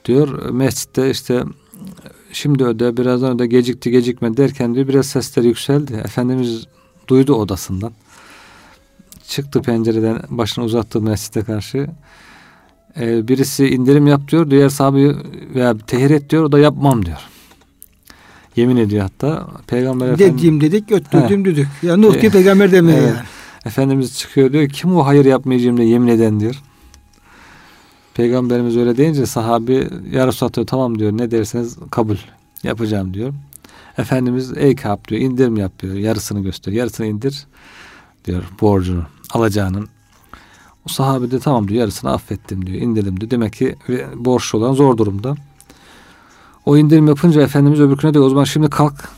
diyor. 0.06 0.50
Mescitte 0.50 1.10
işte 1.10 1.44
şimdi 2.32 2.64
öde, 2.64 2.98
birazdan 2.98 3.36
öde, 3.36 3.48
gecikti, 3.48 3.92
gecikme 3.92 4.38
derken 4.38 4.76
diyor 4.76 4.88
biraz 4.88 5.06
sesler 5.06 5.44
yükseldi. 5.44 5.94
Efendimiz 5.94 6.68
duydu 7.08 7.34
odasından. 7.34 7.92
Çıktı 9.28 9.62
pencereden 9.62 10.22
başını 10.30 10.66
uzattı 10.66 11.02
mescide 11.02 11.44
karşı 11.44 11.88
e, 13.00 13.28
birisi 13.28 13.68
indirim 13.68 14.08
yap 14.08 14.28
diyor. 14.28 14.52
Diğer 14.52 14.70
sahibi 14.70 15.16
veya 15.56 15.78
tehir 15.78 16.10
et 16.10 16.30
diyor. 16.30 16.44
O 16.44 16.52
da 16.52 16.60
yapmam 16.60 17.06
diyor. 17.06 17.20
Yemin 18.56 18.78
ediyor 18.78 19.02
hatta. 19.02 19.48
Peygamber 19.68 20.14
Dediğim 20.14 20.36
Efendimiz, 20.36 20.62
dedik, 20.62 20.92
öttürdüm 20.92 21.46
dedik. 21.46 21.68
Ya 21.82 21.98
Nuh 21.98 22.22
diye 22.22 22.32
peygamber 22.32 22.72
demiyor 22.72 22.98
evet. 22.98 23.08
yani. 23.08 23.20
Efendimiz 23.66 24.18
çıkıyor 24.18 24.54
diyor. 24.54 24.70
Kim 24.70 24.96
o 24.96 25.06
hayır 25.06 25.26
yapmayacağım 25.26 25.78
diye 25.78 25.88
yemin 25.88 26.08
eden 26.08 26.40
diyor. 26.40 26.62
Peygamberimiz 28.14 28.78
öyle 28.78 28.98
deyince 28.98 29.26
sahabi 29.26 29.88
ya 30.12 30.28
Resulallah 30.28 30.66
tamam 30.66 31.00
diyor. 31.00 31.12
Ne 31.12 31.32
derseniz 31.32 31.78
kabul 31.92 32.18
yapacağım 32.64 33.14
diyor. 33.14 33.34
Efendimiz 33.98 34.58
ey 34.58 34.76
Kâb 34.76 35.08
diyor 35.08 35.22
indirim 35.22 35.58
yap 35.58 35.80
diyor. 35.80 35.96
Yarısını 35.96 36.40
göster. 36.40 36.72
Yarısını 36.72 37.08
indir 37.08 37.48
diyor 38.26 38.44
borcunu 38.62 39.04
alacağının. 39.34 39.88
O 40.86 40.90
sahabe 40.90 41.32
de 41.32 41.40
tamam 41.40 41.68
diyor 41.68 41.80
yarısını 41.80 42.12
affettim 42.12 42.66
diyor 42.66 42.82
indirdim 42.82 43.20
diyor. 43.20 43.32
Demek 43.32 43.54
ki 43.54 43.76
borçlu 44.16 44.60
olan 44.60 44.74
zor 44.74 44.98
durumda. 44.98 45.36
O 46.66 46.78
indirim 46.78 47.08
yapınca 47.08 47.42
Efendimiz 47.42 47.80
öbürküne 47.80 48.14
diyor 48.14 48.26
o 48.26 48.30
zaman 48.30 48.44
şimdi 48.44 48.70
kalk 48.70 49.10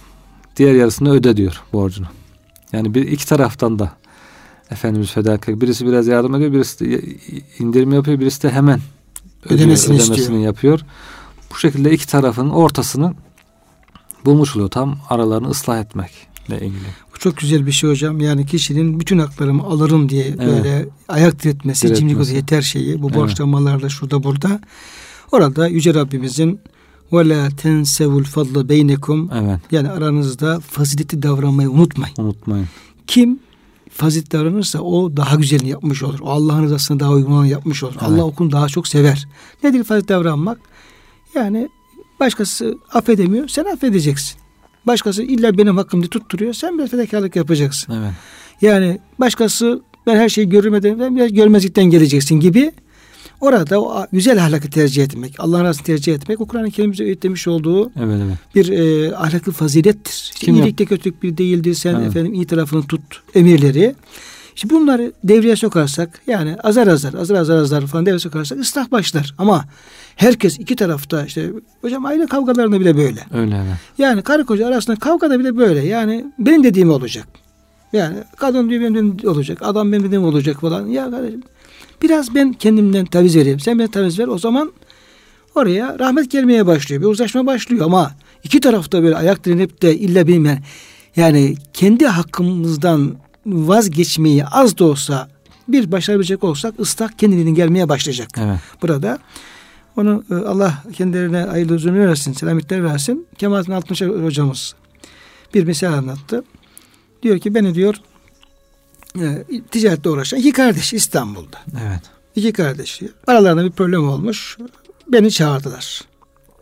diğer 0.58 0.74
yarısını 0.74 1.12
öde 1.12 1.38
diyor 1.38 1.64
borcunu. 1.74 2.08
Yani 2.72 2.94
bir 2.94 3.08
iki 3.08 3.28
taraftan 3.28 3.80
da 3.80 3.92
Efendimiz 4.72 5.12
fedakar. 5.12 5.62
Birisi 5.62 5.88
biraz 5.88 6.08
yardım 6.08 6.36
ediyor, 6.36 6.54
birisi 6.54 6.80
de 6.80 7.02
indirim 7.60 7.94
yapıyor, 7.94 8.20
birisi 8.20 8.44
de 8.44 8.52
hemen 8.52 8.80
ödemesini, 9.46 9.96
ödemesini 9.96 10.44
yapıyor. 10.44 10.80
Bu 11.52 11.56
şekilde 11.56 11.92
iki 11.92 12.08
tarafın 12.08 12.50
ortasını 12.50 13.14
bulmuş 14.26 14.56
oluyor. 14.56 14.70
Tam 14.70 14.98
aralarını 15.10 15.50
ıslah 15.50 15.80
etmekle 15.80 16.33
ilgili. 16.48 16.88
Bu 17.16 17.20
çok 17.20 17.38
güzel 17.38 17.66
bir 17.66 17.72
şey 17.72 17.90
hocam. 17.90 18.20
Yani 18.20 18.46
kişinin 18.46 19.00
bütün 19.00 19.20
haklarımı 19.20 19.64
alırım 19.64 20.10
diye 20.10 20.26
evet. 20.26 20.40
böyle 20.40 20.86
ayak 21.08 21.44
diretmesi, 21.44 21.88
diretmesi. 21.88 22.26
cimri 22.26 22.36
yeter 22.36 22.62
şeyi. 22.62 23.02
Bu 23.02 23.08
evet. 23.08 23.18
borçlamalarla 23.18 23.90
şurada 23.90 24.24
burada. 24.24 24.62
Orada 25.32 25.68
Yüce 25.68 25.94
Rabbimizin 25.94 26.60
ve 27.14 27.30
la 27.30 27.50
tensevul 27.50 28.24
fadla 28.24 28.70
beynekum. 28.70 29.30
Evet. 29.34 29.60
Yani 29.72 29.90
aranızda 29.90 30.60
fazileti 30.60 31.24
davranmayı 31.24 31.70
unutmayın. 31.70 32.16
Unutmayın. 32.18 32.68
Kim 33.08 33.40
fazilet 33.90 34.32
davranırsa 34.32 34.80
o 34.80 35.18
daha 35.18 35.36
güzelini 35.36 35.70
yapmış 35.70 36.04
olur. 36.04 36.20
O 36.22 36.30
Allah'ın 36.30 36.64
rızasına 36.64 37.00
daha 37.00 37.12
uygun 37.12 37.46
yapmış 37.46 37.84
olur. 37.84 37.94
Evet. 37.94 38.04
Allah 38.04 38.24
okunu 38.24 38.52
daha 38.52 38.68
çok 38.68 38.88
sever. 38.88 39.28
Nedir 39.64 39.84
fazilet 39.84 40.10
davranmak? 40.10 40.60
Yani 41.36 41.70
başkası 42.20 42.78
affedemiyor. 42.94 43.48
Sen 43.48 43.66
affedeceksin. 43.66 44.43
Başkası 44.88 45.24
illa 45.24 45.58
benim 45.58 45.78
hakkımda 45.78 46.08
tutturuyor. 46.08 46.54
Sen 46.54 46.78
biraz 46.78 46.90
fedakarlık 46.90 47.36
yapacaksın. 47.36 47.94
Evet. 47.94 48.14
Yani 48.62 49.00
başkası 49.20 49.82
ben 50.08 50.16
her 50.16 50.30
şeyi 50.30 50.50
görmeden 50.50 51.00
ben 51.00 51.16
biraz 51.16 51.34
görmezlikten 51.34 51.86
geleceksin 51.86 52.40
gibi 52.40 52.72
orada 53.42 53.82
o 53.82 54.06
güzel 54.12 54.44
ahlakı 54.44 54.70
tercih 54.70 55.04
etmek, 55.04 55.36
Allah'ın 55.40 55.64
razını 55.64 55.86
tercih 55.86 56.14
etmek 56.14 56.42
o 56.42 56.46
Kur'an-ı 56.46 56.72
Kerim'imize 56.72 57.04
öğütlemiş 57.04 57.48
olduğu 57.48 57.86
evet, 57.86 58.22
evet. 58.26 58.38
bir 58.56 58.70
e, 58.70 59.16
ahlaklı 59.16 59.52
fazilettir. 59.52 60.32
İşte 60.34 60.46
Kim 60.46 60.56
iyilikte 60.56 60.86
kötülük 60.86 61.24
bir 61.24 61.38
değildir. 61.38 61.74
Sen 61.74 61.96
evet. 61.96 62.08
efendim 62.08 62.34
iyi 62.34 62.46
tarafını 62.46 62.88
tut 62.88 63.24
emirleri. 63.36 63.96
Şimdi 64.56 64.74
bunları 64.74 65.14
devreye 65.24 65.56
sokarsak 65.56 66.22
yani 66.28 66.56
azar 66.64 66.88
azar 66.88 67.14
azar 67.14 67.36
azar 67.36 67.58
azar 67.58 67.88
falan 67.88 68.06
devreye 68.06 68.20
sokarsak 68.20 68.60
ıslah 68.60 68.92
başlar. 68.92 69.36
Ama 69.38 69.66
herkes 70.16 70.60
iki 70.60 70.76
tarafta 70.76 71.26
işte 71.26 71.52
hocam 71.82 72.06
aile 72.06 72.26
kavgalarında 72.26 72.80
bile 72.80 72.98
böyle. 72.98 73.20
Öyle 73.34 73.56
evet. 73.56 73.78
Yani 73.98 74.22
karı 74.22 74.46
koca 74.46 74.68
arasında 74.68 74.96
kavgada 74.96 75.40
bile 75.40 75.58
böyle. 75.58 75.88
Yani 75.88 76.26
benim 76.40 76.64
dediğim 76.64 76.90
olacak. 76.90 77.28
Yani 77.94 78.16
kadın 78.38 78.70
diyor 78.70 78.82
benim 78.82 78.96
dediğim 78.96 79.36
olacak. 79.36 79.58
Adam 79.62 79.92
benim 79.92 80.04
dediğim 80.04 80.24
olacak 80.24 80.62
falan. 80.62 80.88
Ya 80.88 81.12
kardeşim 81.12 81.44
biraz 82.02 82.36
ben 82.36 82.54
kendimden 82.54 83.06
taviz 83.06 83.36
vereyim. 83.36 83.60
Sen 83.60 83.80
bana 83.80 83.88
taviz 83.88 84.20
ver. 84.20 84.28
O 84.28 84.38
zaman 84.38 84.72
oraya 85.56 86.00
rahmet 86.00 86.32
gelmeye 86.32 86.68
başlıyor. 86.68 87.02
Bir 87.02 87.08
uzlaşma 87.08 87.46
başlıyor 87.46 87.86
ama 87.86 88.12
iki 88.44 88.60
tarafta 88.60 89.04
böyle 89.04 89.16
ayak 89.16 89.46
direnip 89.46 89.82
de 89.82 89.98
illa 89.98 90.28
benim 90.28 90.46
yani, 90.46 90.62
yani 91.16 91.56
kendi 91.74 92.06
hakkımızdan 92.08 93.16
vazgeçmeyi 93.46 94.46
az 94.46 94.78
da 94.78 94.86
olsa 94.86 95.30
bir 95.68 95.92
başarabilecek 95.92 96.44
olsak 96.44 96.80
ıslah 96.80 97.12
kendiliğinden 97.12 97.56
gelmeye 97.56 97.90
başlayacak. 97.90 98.30
Evet. 98.38 98.60
Burada 98.82 99.20
onu 99.98 100.24
e, 100.32 100.34
Allah 100.34 100.84
kendilerine 100.94 101.38
hayırlı 101.38 101.74
uzun 101.74 101.96
versin, 101.96 102.34
selametler 102.34 102.84
versin. 102.84 103.28
Kemalettin 103.38 103.72
Altınış 103.72 104.02
hocamız 104.02 104.76
bir 105.54 105.64
misal 105.64 105.94
anlattı. 105.94 106.44
Diyor 107.24 107.40
ki 107.40 107.56
beni 107.56 107.76
diyor 107.76 107.96
e, 109.20 109.44
ticaretle 109.72 110.10
uğraşan 110.10 110.40
iki 110.40 110.52
kardeş 110.52 110.94
İstanbul'da. 110.94 111.58
Evet. 111.84 112.02
İki 112.36 112.54
kardeş. 112.54 113.02
Aralarında 113.28 113.66
bir 113.66 113.72
problem 113.72 114.10
olmuş. 114.10 114.58
Beni 115.08 115.32
çağırdılar. 115.32 116.02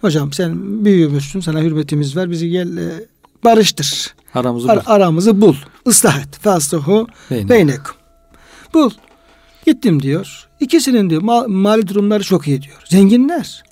Hocam 0.01 0.33
sen 0.33 0.85
büyüğümüzsün, 0.85 1.39
sana 1.39 1.61
hürmetimiz 1.61 2.15
var. 2.15 2.31
Bizi 2.31 2.49
gel 2.49 2.77
e, 2.77 3.05
barıştır. 3.43 4.15
Aramızı 4.35 4.71
Ar- 4.71 4.77
bul. 4.77 4.81
Aramızı 4.85 5.41
bul. 5.41 5.55
Islah 5.85 6.21
et. 6.21 6.35
Fasıhu 6.41 7.07
beynekum. 7.31 7.95
Bul. 8.73 8.91
Gittim 9.65 10.01
diyor. 10.01 10.47
İkisinin 10.59 11.09
diyor 11.09 11.21
mal, 11.21 11.47
mali 11.47 11.87
durumları 11.87 12.23
çok 12.23 12.47
iyi 12.47 12.61
diyor. 12.61 12.77
Zenginler. 12.85 13.63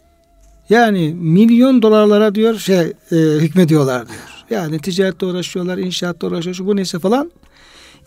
Yani 0.70 1.14
milyon 1.14 1.82
dolarlara 1.82 2.36
diyor 2.36 2.60
şey 2.60 2.80
e, 2.80 3.16
hükmediyorlar 3.16 4.08
diyor. 4.08 4.20
Yani 4.50 4.80
ticarette 4.80 5.26
uğraşıyorlar, 5.26 5.78
inşaatta 5.78 6.28
uğraşıyorlar, 6.28 6.68
bu 6.68 6.76
neyse 6.76 7.00
falan. 7.00 7.32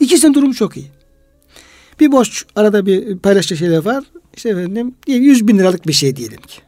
İkisinin 0.01 0.35
durumu 0.35 0.55
çok 0.55 0.77
iyi. 0.77 0.87
Bir 2.01 2.13
borç 2.13 2.45
arada 2.57 2.87
bir 2.87 3.19
paylaştığı 3.19 3.57
şeyler 3.57 3.85
var. 3.85 4.05
İşte 4.37 4.49
efendim 4.49 4.95
100 5.07 5.49
bin 5.49 5.59
liralık 5.59 5.87
bir 5.87 5.93
şey 5.93 6.17
diyelim 6.17 6.41
ki. 6.41 6.59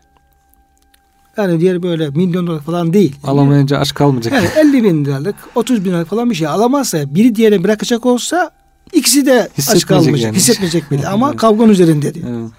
Yani 1.36 1.60
diğer 1.60 1.82
böyle 1.82 2.10
milyon 2.10 2.46
dolar 2.46 2.60
falan 2.60 2.92
değil. 2.92 3.16
Alamayınca 3.24 3.78
aç 3.78 3.94
kalmayacak. 3.94 4.32
Yani 4.32 4.48
50 4.68 4.84
bin 4.84 5.04
liralık 5.04 5.36
30 5.54 5.84
bin 5.84 5.90
liralık 5.90 6.08
falan 6.08 6.30
bir 6.30 6.34
şey 6.34 6.46
alamazsa 6.46 7.14
biri 7.14 7.34
diğerine 7.34 7.64
bırakacak 7.64 8.06
olsa 8.06 8.50
ikisi 8.92 9.26
de 9.26 9.48
aç 9.70 9.86
kalmayacak. 9.86 10.20
Yani. 10.20 10.36
Hissetmeyecek 10.36 10.90
bile 10.90 11.08
ama 11.08 11.36
kavganın 11.36 11.70
üzerinde 11.70 12.14
diyor. 12.14 12.28
Evet. 12.30 12.50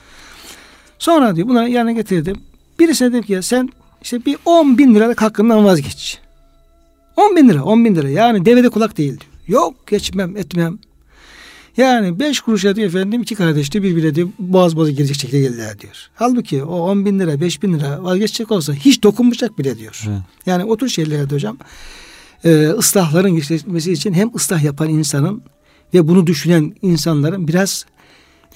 Sonra 1.00 1.36
diyor 1.36 1.48
buna 1.48 1.68
yanına 1.68 1.92
getirdim. 1.92 2.36
Birisine 2.80 3.10
dedim 3.10 3.24
ki 3.24 3.34
ya 3.34 3.42
sen 3.42 3.70
işte 4.02 4.26
bir 4.26 4.38
10 4.46 4.78
bin 4.78 4.96
liralık 4.96 5.22
hakkından 5.22 5.66
vazgeç. 5.66 6.20
10 7.18 7.36
bin 7.36 7.50
lira 7.50 7.64
10 7.64 7.86
bin 7.86 7.96
lira 7.96 8.10
yani 8.10 8.46
devede 8.46 8.70
kulak 8.70 8.98
değil 8.98 9.20
diyor. 9.20 9.62
Yok 9.62 9.88
geçmem 9.88 10.38
etmem. 10.38 10.80
Yani 11.78 12.20
beş 12.20 12.40
kuruşa 12.40 12.76
diyor 12.76 12.88
efendim 12.88 13.22
iki 13.22 13.36
kardeş 13.36 13.74
de 13.74 13.84
birbirine 13.84 14.16
diyor 14.16 14.30
boğaz 14.40 14.76
boğaza 14.76 14.92
girecek 14.92 15.16
şekilde 15.16 15.42
geldiler 15.42 15.80
diyor. 15.80 16.10
Halbuki 16.16 16.64
o 16.64 16.76
on 16.76 17.06
bin 17.06 17.20
lira 17.20 17.42
beş 17.42 17.64
bin 17.64 17.74
lira 17.74 18.04
vazgeçecek 18.04 18.52
olsa 18.52 18.74
hiç 18.74 19.04
dokunmayacak 19.04 19.60
bile 19.60 19.78
diyor. 19.78 20.04
Evet. 20.08 20.20
Yani 20.46 20.64
o 20.64 20.78
tür 20.78 20.90
şeylerde 20.90 21.36
hocam 21.36 21.58
e, 22.44 22.68
ıslahların 22.68 23.36
geçmesi 23.36 23.92
için 23.92 24.14
hem 24.14 24.36
ıslah 24.36 24.64
yapan 24.64 24.90
insanın 24.90 25.42
ve 25.94 26.08
bunu 26.08 26.28
düşünen 26.28 26.76
insanların 26.82 27.48
biraz 27.48 27.86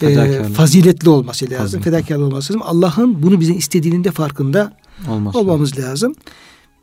e, 0.02 0.44
faziletli 0.44 1.10
olması 1.10 1.46
lazım. 1.46 1.58
Faziletli. 1.58 1.84
Fedakarlı 1.84 2.26
olması 2.26 2.54
lazım. 2.54 2.62
Allah'ın 2.66 3.24
bunu 3.24 3.40
bize 3.40 3.54
istediğinin 3.54 4.04
de 4.04 4.12
farkında 4.12 4.74
Olmaz 5.10 5.36
olmamız 5.36 5.72
lazım. 5.72 5.90
lazım. 5.90 6.16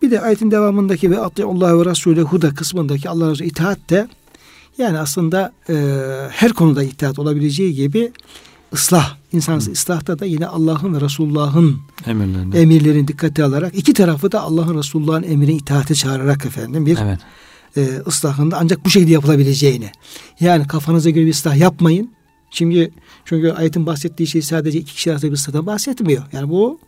Bir 0.03 0.11
de 0.11 0.20
ayetin 0.20 0.51
devamındaki 0.51 1.11
ve 1.11 1.18
Allah 1.18 1.79
ve 1.79 1.90
Resulü 1.90 2.42
da 2.42 2.55
kısmındaki 2.55 3.09
Allah'a 3.09 3.44
itaat 3.44 3.90
de 3.90 4.09
yani 4.79 4.99
aslında 4.99 5.53
e, 5.69 5.75
her 6.31 6.53
konuda 6.53 6.83
itaat 6.83 7.19
olabileceği 7.19 7.75
gibi 7.75 8.12
ıslah, 8.73 9.17
insansız 9.33 9.73
ıslahta 9.73 10.19
da 10.19 10.25
yine 10.25 10.47
Allah'ın 10.47 10.95
ve 10.95 11.01
Resulullah'ın 11.01 11.77
emirlerini. 12.07 12.57
emirlerini 12.57 13.09
dikkate 13.09 13.45
alarak 13.45 13.75
iki 13.75 13.95
tarafı 13.95 14.33
da 14.33 14.41
Allah'ın 14.41 14.79
Resulullah'ın 14.79 15.23
emrine 15.23 15.53
itaate 15.53 15.95
çağırarak 15.95 16.47
efendim 16.47 16.87
bir 16.87 16.99
evet. 17.03 17.19
e, 17.77 18.03
ıslahında 18.07 18.57
ancak 18.61 18.85
bu 18.85 18.91
şekilde 18.91 19.12
yapılabileceğini. 19.12 19.91
Yani 20.41 20.67
kafanıza 20.67 21.11
göre 21.11 21.27
bir 21.27 21.31
ıslah 21.31 21.57
yapmayın. 21.57 22.11
Şimdi 22.51 22.91
çünkü 23.25 23.51
ayetin 23.51 23.87
bahsettiği 23.87 24.27
şey 24.27 24.43
sadece 24.43 24.79
iki 24.79 24.95
kişi 24.95 25.11
arasında 25.11 25.31
bir 25.31 25.37
ıslahdan 25.37 25.67
bahsetmiyor. 25.67 26.23
Yani 26.33 26.49
bu 26.49 26.79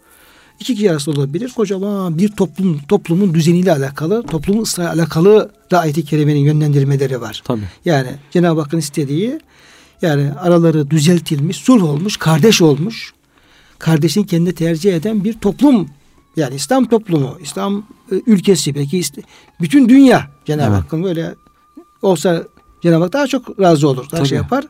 iki 0.60 0.74
kişi 0.74 0.90
arasında 0.90 1.20
olabilir. 1.20 1.52
Kocaman 1.56 2.18
bir 2.18 2.28
toplum 2.28 2.78
toplumun 2.88 3.34
düzeniyle 3.34 3.72
alakalı, 3.72 4.22
toplumun 4.22 4.62
ıslahı 4.62 4.90
alakalı 4.90 5.50
da 5.70 5.80
ayet-i 5.80 6.04
kerimenin 6.04 6.40
yönlendirmeleri 6.40 7.20
var. 7.20 7.42
Tabii. 7.44 7.68
Yani 7.84 8.08
Cenab-ı 8.30 8.60
Hakk'ın 8.60 8.78
istediği 8.78 9.40
yani 10.02 10.32
araları 10.32 10.90
düzeltilmiş, 10.90 11.56
sulh 11.56 11.84
olmuş, 11.84 12.16
kardeş 12.16 12.62
olmuş. 12.62 13.12
Kardeşin 13.78 14.22
kendi 14.22 14.54
tercih 14.54 14.96
eden 14.96 15.24
bir 15.24 15.32
toplum. 15.32 15.88
Yani 16.36 16.54
İslam 16.54 16.88
toplumu, 16.88 17.38
İslam 17.42 17.86
e, 18.12 18.14
ülkesi 18.26 18.74
belki 18.74 19.02
bütün 19.60 19.88
dünya 19.88 20.30
Cenab-ı 20.44 20.74
evet. 20.74 20.84
Hakk'ın 20.84 21.04
böyle 21.04 21.34
olsa 22.02 22.44
Cenab-ı 22.82 23.04
Hak 23.04 23.12
daha 23.12 23.26
çok 23.26 23.60
razı 23.60 23.88
olur. 23.88 23.96
Daha 23.96 24.08
şey 24.10 24.18
Tabii. 24.18 24.28
şey 24.28 24.38
yapar. 24.38 24.64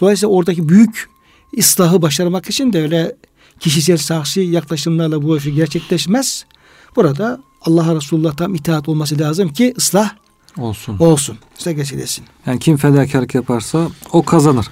Dolayısıyla 0.00 0.34
oradaki 0.34 0.68
büyük 0.68 1.08
ıslahı 1.58 2.02
başarmak 2.02 2.50
için 2.50 2.72
de 2.72 2.82
öyle 2.82 3.16
kişisel 3.60 3.96
şahsi 3.98 4.40
yaklaşımlarla 4.40 5.22
bu 5.22 5.36
işi 5.36 5.54
gerçekleşmez. 5.54 6.44
Burada 6.96 7.40
Allah'a 7.62 7.94
Resulullah 7.94 8.36
tam 8.36 8.54
itaat 8.54 8.88
olması 8.88 9.18
lazım 9.18 9.48
ki 9.48 9.74
ıslah 9.78 10.10
olsun. 10.58 10.98
Olsun. 10.98 11.38
İşte 11.58 11.72
geçilesin. 11.72 12.24
Yani 12.46 12.58
kim 12.58 12.76
fedakarlık 12.76 13.34
yaparsa 13.34 13.88
o 14.12 14.22
kazanır. 14.22 14.66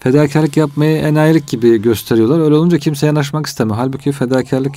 Fedakarlık 0.00 0.56
yapmayı 0.56 0.96
enayilik 0.96 1.48
gibi 1.48 1.82
gösteriyorlar. 1.82 2.40
Öyle 2.40 2.54
olunca 2.54 2.78
kimse 2.78 3.06
yanaşmak 3.06 3.46
istemiyor. 3.46 3.76
Halbuki 3.76 4.12
fedakarlık 4.12 4.74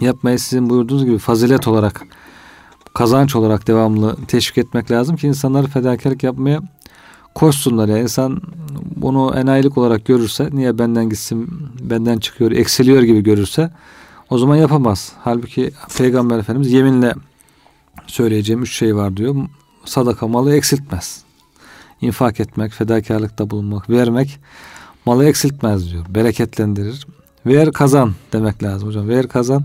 yapmayı 0.00 0.38
sizin 0.38 0.70
buyurduğunuz 0.70 1.04
gibi 1.04 1.18
fazilet 1.18 1.68
olarak 1.68 2.06
kazanç 2.94 3.36
olarak 3.36 3.66
devamlı 3.66 4.16
teşvik 4.28 4.58
etmek 4.58 4.90
lazım 4.90 5.16
ki 5.16 5.26
insanlar 5.26 5.66
fedakarlık 5.66 6.22
yapmaya 6.22 6.60
koşsunlar 7.34 7.88
ya. 7.88 7.98
İnsan 7.98 8.40
bunu 8.96 9.34
enayilik 9.36 9.78
olarak 9.78 10.04
görürse 10.04 10.48
niye 10.52 10.78
benden 10.78 11.08
gitsin 11.08 11.48
benden 11.80 12.18
çıkıyor 12.18 12.50
eksiliyor 12.50 13.02
gibi 13.02 13.22
görürse 13.22 13.70
o 14.30 14.38
zaman 14.38 14.56
yapamaz. 14.56 15.12
Halbuki 15.20 15.70
Peygamber 15.98 16.38
Efendimiz 16.38 16.72
yeminle 16.72 17.14
söyleyeceğim 18.06 18.62
üç 18.62 18.76
şey 18.76 18.96
var 18.96 19.16
diyor. 19.16 19.34
Sadaka 19.84 20.28
malı 20.28 20.56
eksiltmez. 20.56 21.24
İnfak 22.00 22.40
etmek, 22.40 22.72
fedakarlıkta 22.72 23.50
bulunmak, 23.50 23.90
vermek 23.90 24.40
malı 25.06 25.24
eksiltmez 25.24 25.92
diyor. 25.92 26.04
Bereketlendirir. 26.08 27.06
Ver 27.46 27.72
kazan 27.72 28.14
demek 28.32 28.62
lazım 28.62 28.88
hocam. 28.88 29.08
Ver 29.08 29.28
kazan. 29.28 29.64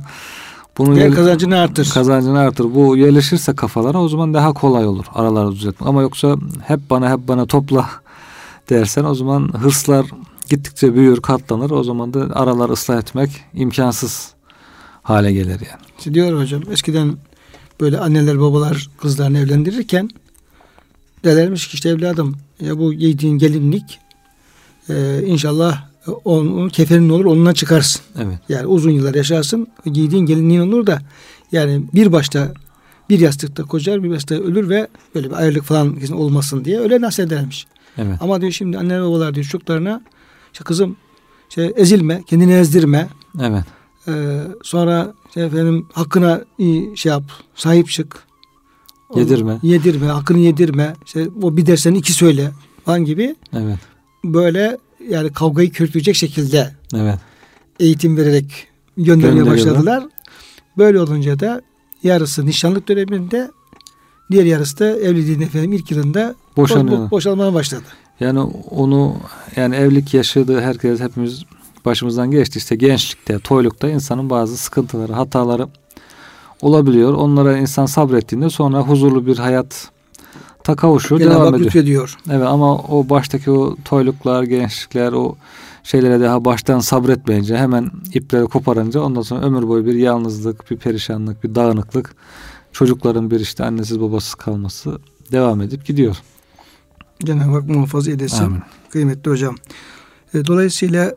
Bunu 0.80 0.96
Ver 0.96 1.14
kazancını 1.14 1.58
artır. 1.58 1.90
Kazancını 1.94 2.40
artır. 2.40 2.76
Bu 2.76 2.98
yerleşirse 2.98 3.56
kafalara 3.56 4.02
o 4.02 4.10
zaman 4.10 4.34
daha 4.34 4.54
kolay 4.54 4.88
olur 4.88 5.06
araları 5.14 5.52
düzeltmek. 5.52 5.90
Ama 5.90 6.02
yoksa 6.02 6.36
hep 6.68 6.80
bana 6.90 7.12
hep 7.12 7.28
bana 7.28 7.46
topla 7.46 7.90
dersen 8.70 9.04
o 9.04 9.16
zaman 9.16 9.54
hırslar 9.62 10.06
gittikçe 10.50 10.96
büyür, 10.96 11.22
katlanır. 11.22 11.72
O 11.72 11.84
zaman 11.84 12.14
da 12.14 12.36
aralar 12.36 12.70
ıslah 12.70 12.98
etmek 12.98 13.30
imkansız 13.54 14.34
hale 15.04 15.34
gelir 15.34 15.50
yani. 15.50 15.82
İşte 15.98 16.14
diyor 16.14 16.40
hocam 16.40 16.62
eskiden 16.72 17.18
böyle 17.82 18.00
anneler 18.00 18.40
babalar 18.40 18.90
kızlarını 19.02 19.40
evlendirirken 19.40 20.10
derlermiş 21.24 21.68
ki 21.68 21.74
işte 21.74 21.90
evladım 21.90 22.38
ya 22.62 22.78
bu 22.78 22.94
giydiğin 22.94 23.38
gelinlik 23.38 24.00
e, 24.90 25.24
inşallah 25.26 25.89
onun 26.26 26.70
kefenin 26.70 27.10
olur 27.10 27.26
onunla 27.26 27.54
çıkarsın. 27.54 28.02
Evet. 28.18 28.40
Yani 28.50 28.68
uzun 28.68 28.92
yıllar 28.92 29.16
yaşarsın 29.16 29.68
giydiğin 29.86 30.26
gelinliğin 30.26 30.60
olur 30.60 30.88
da 30.88 31.00
yani 31.52 31.84
bir 31.94 32.12
başta 32.12 32.54
bir 33.10 33.20
yastıkta 33.20 33.64
kocar 33.64 34.04
bir 34.04 34.10
başta 34.10 34.36
ölür 34.36 34.70
ve 34.70 34.88
böyle 35.16 35.30
bir 35.30 35.36
ayrılık 35.36 35.64
falan 35.64 35.98
olmasın 36.12 36.66
diye 36.66 36.80
öyle 36.80 37.02
nasıl 37.02 37.24
edermiş. 37.24 37.68
Evet. 37.98 38.18
Ama 38.22 38.42
diyor 38.42 38.52
şimdi 38.52 38.78
anne 38.78 39.02
babalar 39.02 39.36
diyor 39.36 39.46
çocuklarına 39.46 40.02
işte 40.54 40.64
kızım 40.64 40.96
şey 41.50 41.74
ezilme, 41.76 42.24
kendini 42.28 42.54
ezdirme. 42.54 43.10
Evet. 43.42 43.64
Ee, 44.08 44.42
sonra 44.64 45.14
işte 45.28 45.42
efendim 45.42 45.88
hakkına 45.94 46.42
iyi 46.58 46.98
şey 46.98 47.10
yap, 47.10 47.24
sahip 47.56 47.90
çık. 47.90 48.24
Yedirme. 49.16 49.52
Onu, 49.52 49.60
yedirme, 49.64 50.08
hakkını 50.08 50.40
yedirme. 50.40 50.94
İşte 51.06 51.28
o 51.42 51.58
bir 51.58 51.66
dersen 51.66 51.94
iki 51.94 52.14
söyle 52.14 52.52
falan 52.86 53.06
gibi. 53.06 53.36
Evet. 53.54 53.80
Böyle 54.24 54.78
yani 55.10 55.34
kavgayı 55.34 55.72
körükleyecek 55.72 56.16
şekilde 56.16 56.72
evet. 56.96 57.20
eğitim 57.80 58.18
vererek 58.18 58.68
göndermeye 58.98 59.46
başladılar. 59.46 60.04
Böyle 60.78 61.00
olunca 61.00 61.40
da 61.40 61.62
yarısı 62.04 62.46
nişanlık 62.46 62.88
döneminde 62.88 63.52
diğer 64.32 64.46
yarısı 64.46 64.80
da 64.80 64.86
evliliğin 64.86 65.42
efendim 65.42 65.74
ilk 65.74 65.92
yılında 65.92 66.36
Boşanıyor. 66.58 67.12
boşalmaya 67.12 67.54
başladı. 67.54 67.84
Yani 68.20 68.40
onu 68.70 69.16
yani 69.56 69.76
evlilik 69.76 70.14
yaşadığı 70.14 70.62
herkes 70.62 71.00
hepimiz 71.00 71.44
başımızdan 71.86 72.32
geçti. 72.32 72.58
İşte 72.58 72.76
gençlikte, 72.76 73.40
toylukta 73.40 73.90
insanın 73.90 74.30
bazı 74.30 74.58
sıkıntıları, 74.58 75.14
hataları 75.14 75.68
olabiliyor. 76.62 77.14
Onlara 77.14 77.58
insan 77.58 77.86
sabrettiğinde 77.86 78.50
sonra 78.50 78.80
huzurlu 78.80 79.26
bir 79.26 79.38
hayat 79.38 79.90
ta 80.70 80.76
kavuşuyor, 80.76 81.22
Cenab-ı 81.22 81.36
devam 81.36 81.56
ediyor. 81.56 81.66
Lütfediyor. 81.66 82.18
Evet 82.32 82.48
ama 82.48 82.78
o 82.78 83.10
baştaki 83.10 83.52
o 83.52 83.76
toyluklar, 83.86 84.44
gençlikler, 84.44 85.12
o 85.12 85.36
şeylere 85.84 86.20
daha 86.20 86.46
baştan 86.46 86.80
sabretmeyince 86.80 87.58
hemen 87.58 87.92
ipleri 88.14 88.46
koparınca 88.46 89.02
ondan 89.02 89.22
sonra 89.22 89.46
ömür 89.46 89.68
boyu 89.68 89.86
bir 89.86 89.94
yalnızlık, 89.94 90.72
bir 90.72 90.78
perişanlık, 90.78 91.44
bir 91.44 91.56
dağınıklık, 91.56 92.16
çocukların 92.72 93.32
bir 93.32 93.40
işte 93.40 93.66
annesiz 93.66 94.02
babasız 94.02 94.36
kalması 94.36 95.00
devam 95.32 95.62
edip 95.62 95.86
gidiyor. 95.86 96.18
Cenab-ı 97.26 97.52
Hak 97.52 97.70
muhafaza 97.70 98.12
edesin. 98.12 98.44
Amin. 98.44 98.62
Kıymetli 98.90 99.32
hocam. 99.32 99.56
E, 100.34 100.46
dolayısıyla 100.46 101.14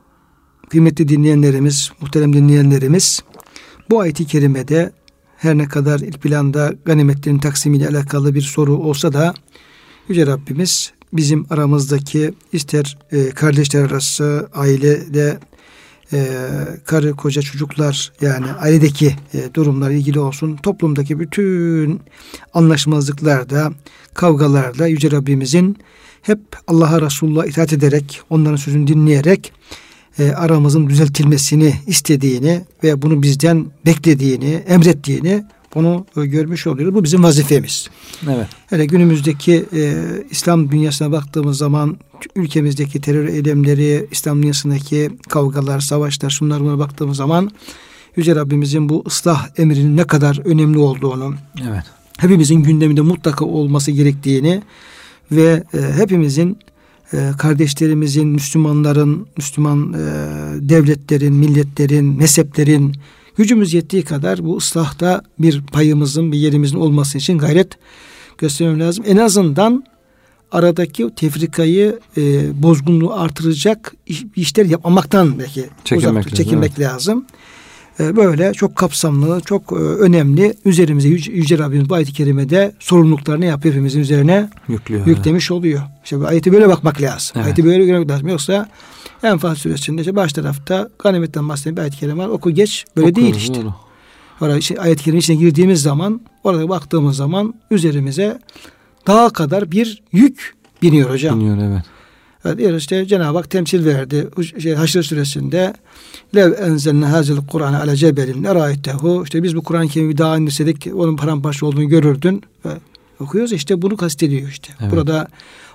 kıymetli 0.71 1.09
dinleyenlerimiz, 1.09 1.93
muhterem 2.01 2.33
dinleyenlerimiz 2.33 3.23
bu 3.91 4.01
ayeti 4.01 4.27
kerimede 4.27 4.93
her 5.43 5.59
ne 5.59 5.69
kadar 5.69 6.01
ilk 6.01 6.23
planda 6.23 6.75
ganimetlerin 6.85 7.39
taksimiyle 7.39 7.89
alakalı 7.89 8.35
bir 8.35 8.43
soru 8.43 8.77
olsa 8.77 9.13
da 9.13 9.35
Yüce 10.09 10.27
Rabbimiz 10.27 10.93
bizim 11.13 11.47
aramızdaki 11.51 12.35
ister 12.53 12.99
e, 13.13 13.31
kardeşler 13.31 13.83
arası, 13.83 14.49
ailede 14.55 15.39
e, 16.13 16.39
karı 16.85 17.13
koca 17.13 17.43
çocuklar 17.43 18.13
yani 18.21 18.53
ailedeki 18.53 19.17
e, 19.35 19.55
durumlar 19.55 19.91
ilgili 19.91 20.21
olsun 20.21 20.57
toplumdaki 20.57 21.19
bütün 21.19 22.01
anlaşmazlıklarda 22.55 23.73
kavgalarda 24.15 24.87
Yüce 24.87 25.11
Rabbimizin 25.11 25.77
hep 26.23 26.41
Allah'a 26.67 27.01
Resulullah 27.01 27.47
itaat 27.47 27.73
ederek 27.73 28.21
onların 28.31 28.57
sözünü 28.57 28.87
dinleyerek 28.87 29.53
e, 30.19 30.31
aramızın 30.31 30.89
düzeltilmesini 30.89 31.75
istediğini 31.87 32.61
ve 32.85 33.03
bunu 33.03 33.23
bizden 33.23 33.67
beklediğini, 33.87 34.55
emrettiğini 34.55 35.45
Bunu 35.75 36.07
e, 36.17 36.27
görmüş 36.27 36.67
oluyoruz. 36.67 36.95
Bu 36.95 37.05
bizim 37.05 37.23
vazifemiz. 37.23 37.89
Evet. 38.31 38.47
Hele 38.67 38.87
günümüzdeki 38.87 39.67
e, 39.73 39.95
İslam 40.31 40.71
dünyasına 40.71 41.13
baktığımız 41.13 41.59
zaman 41.59 41.97
ülkemizdeki 42.37 43.01
terör 43.01 43.29
eylemleri, 43.29 44.07
İslam 44.11 44.43
dünyasındaki 44.43 45.11
kavgalar, 45.29 45.81
savaşlar, 45.81 46.31
şunlar 46.31 46.61
buna 46.61 46.79
baktığımız 46.79 47.17
zaman 47.17 47.51
Yüce 48.17 48.35
Rabbimizin 48.37 48.89
bu 48.89 49.05
ıslah 49.07 49.49
emrinin 49.57 49.97
ne 49.97 50.05
kadar 50.05 50.41
önemli 50.45 50.79
olduğunu, 50.79 51.35
evet. 51.69 51.85
hepimizin 52.19 52.63
gündeminde 52.63 53.01
mutlaka 53.01 53.45
olması 53.45 53.91
gerektiğini 53.91 54.63
ve 55.33 55.63
e, 55.75 55.79
hepimizin 55.97 56.59
kardeşlerimizin, 57.39 58.29
Müslümanların, 58.29 59.27
Müslüman 59.37 59.93
e, 59.93 59.99
devletlerin, 60.69 61.35
milletlerin, 61.35 62.05
mezheplerin 62.05 62.93
gücümüz 63.37 63.75
yettiği 63.75 64.03
kadar 64.03 64.45
bu 64.45 64.57
ıslahta 64.57 65.23
bir 65.39 65.63
payımızın, 65.63 66.33
bir 66.33 66.39
yerimizin 66.39 66.77
olması 66.77 67.19
için 67.19 67.39
gayret 67.39 67.69
göstermem 68.39 68.81
lazım. 68.81 69.05
En 69.09 69.17
azından 69.17 69.85
aradaki 70.53 71.11
tefrikayı, 71.17 71.99
e, 72.17 72.23
bozgunluğu 72.63 73.13
artıracak 73.13 73.95
işler 74.37 74.65
yapmamaktan 74.65 75.39
belki 75.39 75.67
çekinmek, 75.85 76.27
uzak, 76.27 76.37
çekinmek 76.37 76.73
evet. 76.77 76.81
lazım. 76.81 77.27
E, 78.01 78.17
böyle 78.17 78.53
çok 78.53 78.77
kapsamlı, 78.77 79.41
çok 79.41 79.73
e, 79.73 79.75
önemli 79.75 80.55
üzerimize 80.65 81.09
Yüce, 81.09 81.59
Rabbimiz 81.59 81.91
bu 81.91 81.95
ayet-i 81.95 82.13
kerimede 82.13 82.73
sorumluluklarını 82.79 83.45
yapıyor 83.45 83.75
hepimizin 83.75 84.01
üzerine 84.01 84.51
Yüklüyor, 84.69 85.07
yüklemiş 85.07 85.45
evet. 85.45 85.59
oluyor. 85.59 85.83
İşte 86.05 86.21
bu 86.21 86.27
ayeti 86.27 86.53
böyle 86.53 86.69
bakmak 86.69 87.03
lazım. 87.03 87.33
Evet. 87.37 87.47
Ayeti 87.47 87.65
böyle 87.65 87.87
görmek 87.87 88.11
lazım. 88.11 88.29
Yoksa 88.29 88.69
Enfal 89.23 89.55
suresinde 89.55 90.01
işte 90.01 90.17
baş 90.17 90.33
tarafta 90.33 90.89
ganimetten 90.99 91.49
bahseden 91.49 91.77
bir 91.77 91.81
ayet-i 91.81 91.99
kerime 91.99 92.25
var. 92.25 92.29
Oku 92.29 92.51
geç. 92.51 92.85
Böyle 92.97 93.11
Oku, 93.11 93.21
değil 93.21 93.35
işte. 93.35 93.55
Doğru. 93.55 93.75
Orada 94.41 94.59
işte 94.59 94.81
ayet-i 94.81 95.05
kerime 95.05 95.19
içine 95.19 95.37
girdiğimiz 95.37 95.83
zaman 95.83 96.21
orada 96.45 96.69
baktığımız 96.69 97.17
zaman 97.17 97.55
üzerimize 97.71 98.39
daha 99.07 99.31
kadar 99.31 99.71
bir 99.71 100.03
yük 100.13 100.55
biniyor 100.83 101.11
hocam. 101.11 101.41
Biniyor 101.41 101.59
evet. 101.73 101.83
Evet, 102.45 102.81
işte 102.83 103.07
Cenab-ı 103.07 103.39
Hak 103.39 103.51
temsil 103.51 103.85
verdi. 103.85 104.29
Şey, 104.59 104.75
Haşr 104.75 105.03
suresinde 105.03 105.75
lev 106.35 106.53
enzelne 106.53 107.07
hazel 107.07 107.37
Kur'an 107.37 107.75
ala 107.75 107.97
cebelin 107.97 108.45
eraytehu 108.45 109.23
işte 109.25 109.43
biz 109.43 109.57
bu 109.57 109.63
Kur'an-ı 109.63 109.89
Kerim'i 109.89 110.19
daha 110.19 110.37
indirseydik 110.37 110.87
onun 110.95 111.17
paramparça 111.17 111.67
olduğunu 111.67 111.89
görürdün. 111.89 112.43
Ve 112.67 112.71
okuyoruz 113.21 113.53
işte 113.53 113.83
bunu 113.83 113.97
kastediyor 113.97 114.49
işte. 114.49 114.73
Evet. 114.81 114.93
Burada 114.93 115.29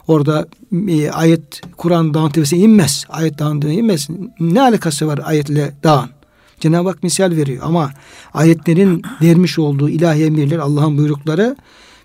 orada 0.07 0.47
e, 0.87 1.11
ayet 1.11 1.61
Kur'an 1.77 2.13
dağın 2.13 2.29
tepesine 2.29 2.59
inmez. 2.59 3.05
Ayet 3.09 3.39
dağın 3.39 3.59
tepesine 3.59 3.79
inmez. 3.79 4.07
Ne 4.39 4.61
alakası 4.61 5.07
var 5.07 5.19
ayetle 5.23 5.73
dağın? 5.83 6.09
Cenab-ı 6.59 6.89
Hak 6.89 7.03
misal 7.03 7.31
veriyor 7.31 7.63
ama 7.65 7.91
ayetlerin 8.33 9.01
vermiş 9.21 9.59
olduğu 9.59 9.89
ilahi 9.89 10.23
emirler 10.23 10.57
Allah'ın 10.57 10.97
buyrukları 10.97 11.55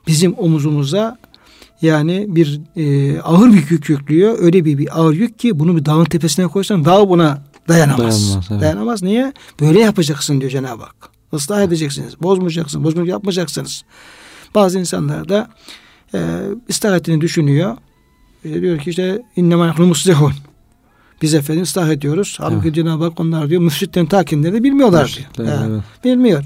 bizim 0.06 0.34
omuzumuza 0.38 1.18
yani 1.82 2.26
bir 2.28 2.60
e, 2.76 3.20
ağır 3.20 3.52
bir 3.52 3.70
yük 3.70 3.88
yüklüyor. 3.88 4.38
Öyle 4.38 4.64
bir, 4.64 4.78
bir 4.78 5.00
ağır 5.00 5.14
yük 5.14 5.38
ki 5.38 5.58
bunu 5.58 5.76
bir 5.76 5.84
dağın 5.84 6.04
tepesine 6.04 6.46
koysan 6.46 6.84
dağ 6.84 7.08
buna 7.08 7.42
dayanamaz. 7.68 7.98
Dayanmaz, 7.98 8.48
evet. 8.50 8.60
dayanamaz. 8.60 9.02
Niye? 9.02 9.32
Böyle 9.60 9.80
yapacaksın 9.80 10.40
diyor 10.40 10.50
Cenab-ı 10.50 10.82
Hak. 10.82 11.10
Islah 11.32 11.62
edeceksiniz. 11.62 12.22
Bozmayacaksınız. 12.22 12.84
Bozmak 12.84 13.06
yapmayacaksınız. 13.06 13.82
Bazı 14.54 14.78
insanlar 14.78 15.28
da 15.28 15.50
e, 16.14 16.40
istihatini 16.68 17.20
düşünüyor. 17.20 17.76
E, 18.44 18.60
diyor 18.60 18.78
ki 18.78 18.90
işte 18.90 19.22
innema 19.36 19.66
nahnu 19.66 19.86
muslihun. 19.86 20.32
Biz 21.22 21.34
efendim 21.34 21.62
ıslah 21.62 21.88
ediyoruz. 21.88 22.36
Halbuki 22.40 22.66
evet. 22.66 22.74
Cenab-ı 22.74 23.04
Hak 23.04 23.20
onlar 23.20 23.50
diyor 23.50 23.62
müfsitten 23.62 24.06
takinleri 24.06 24.52
de 24.52 24.62
bilmiyorlar 24.62 25.18
diyor. 25.36 25.50
Evet, 25.50 25.68
evet. 25.70 25.82
Bilmiyor. 26.04 26.44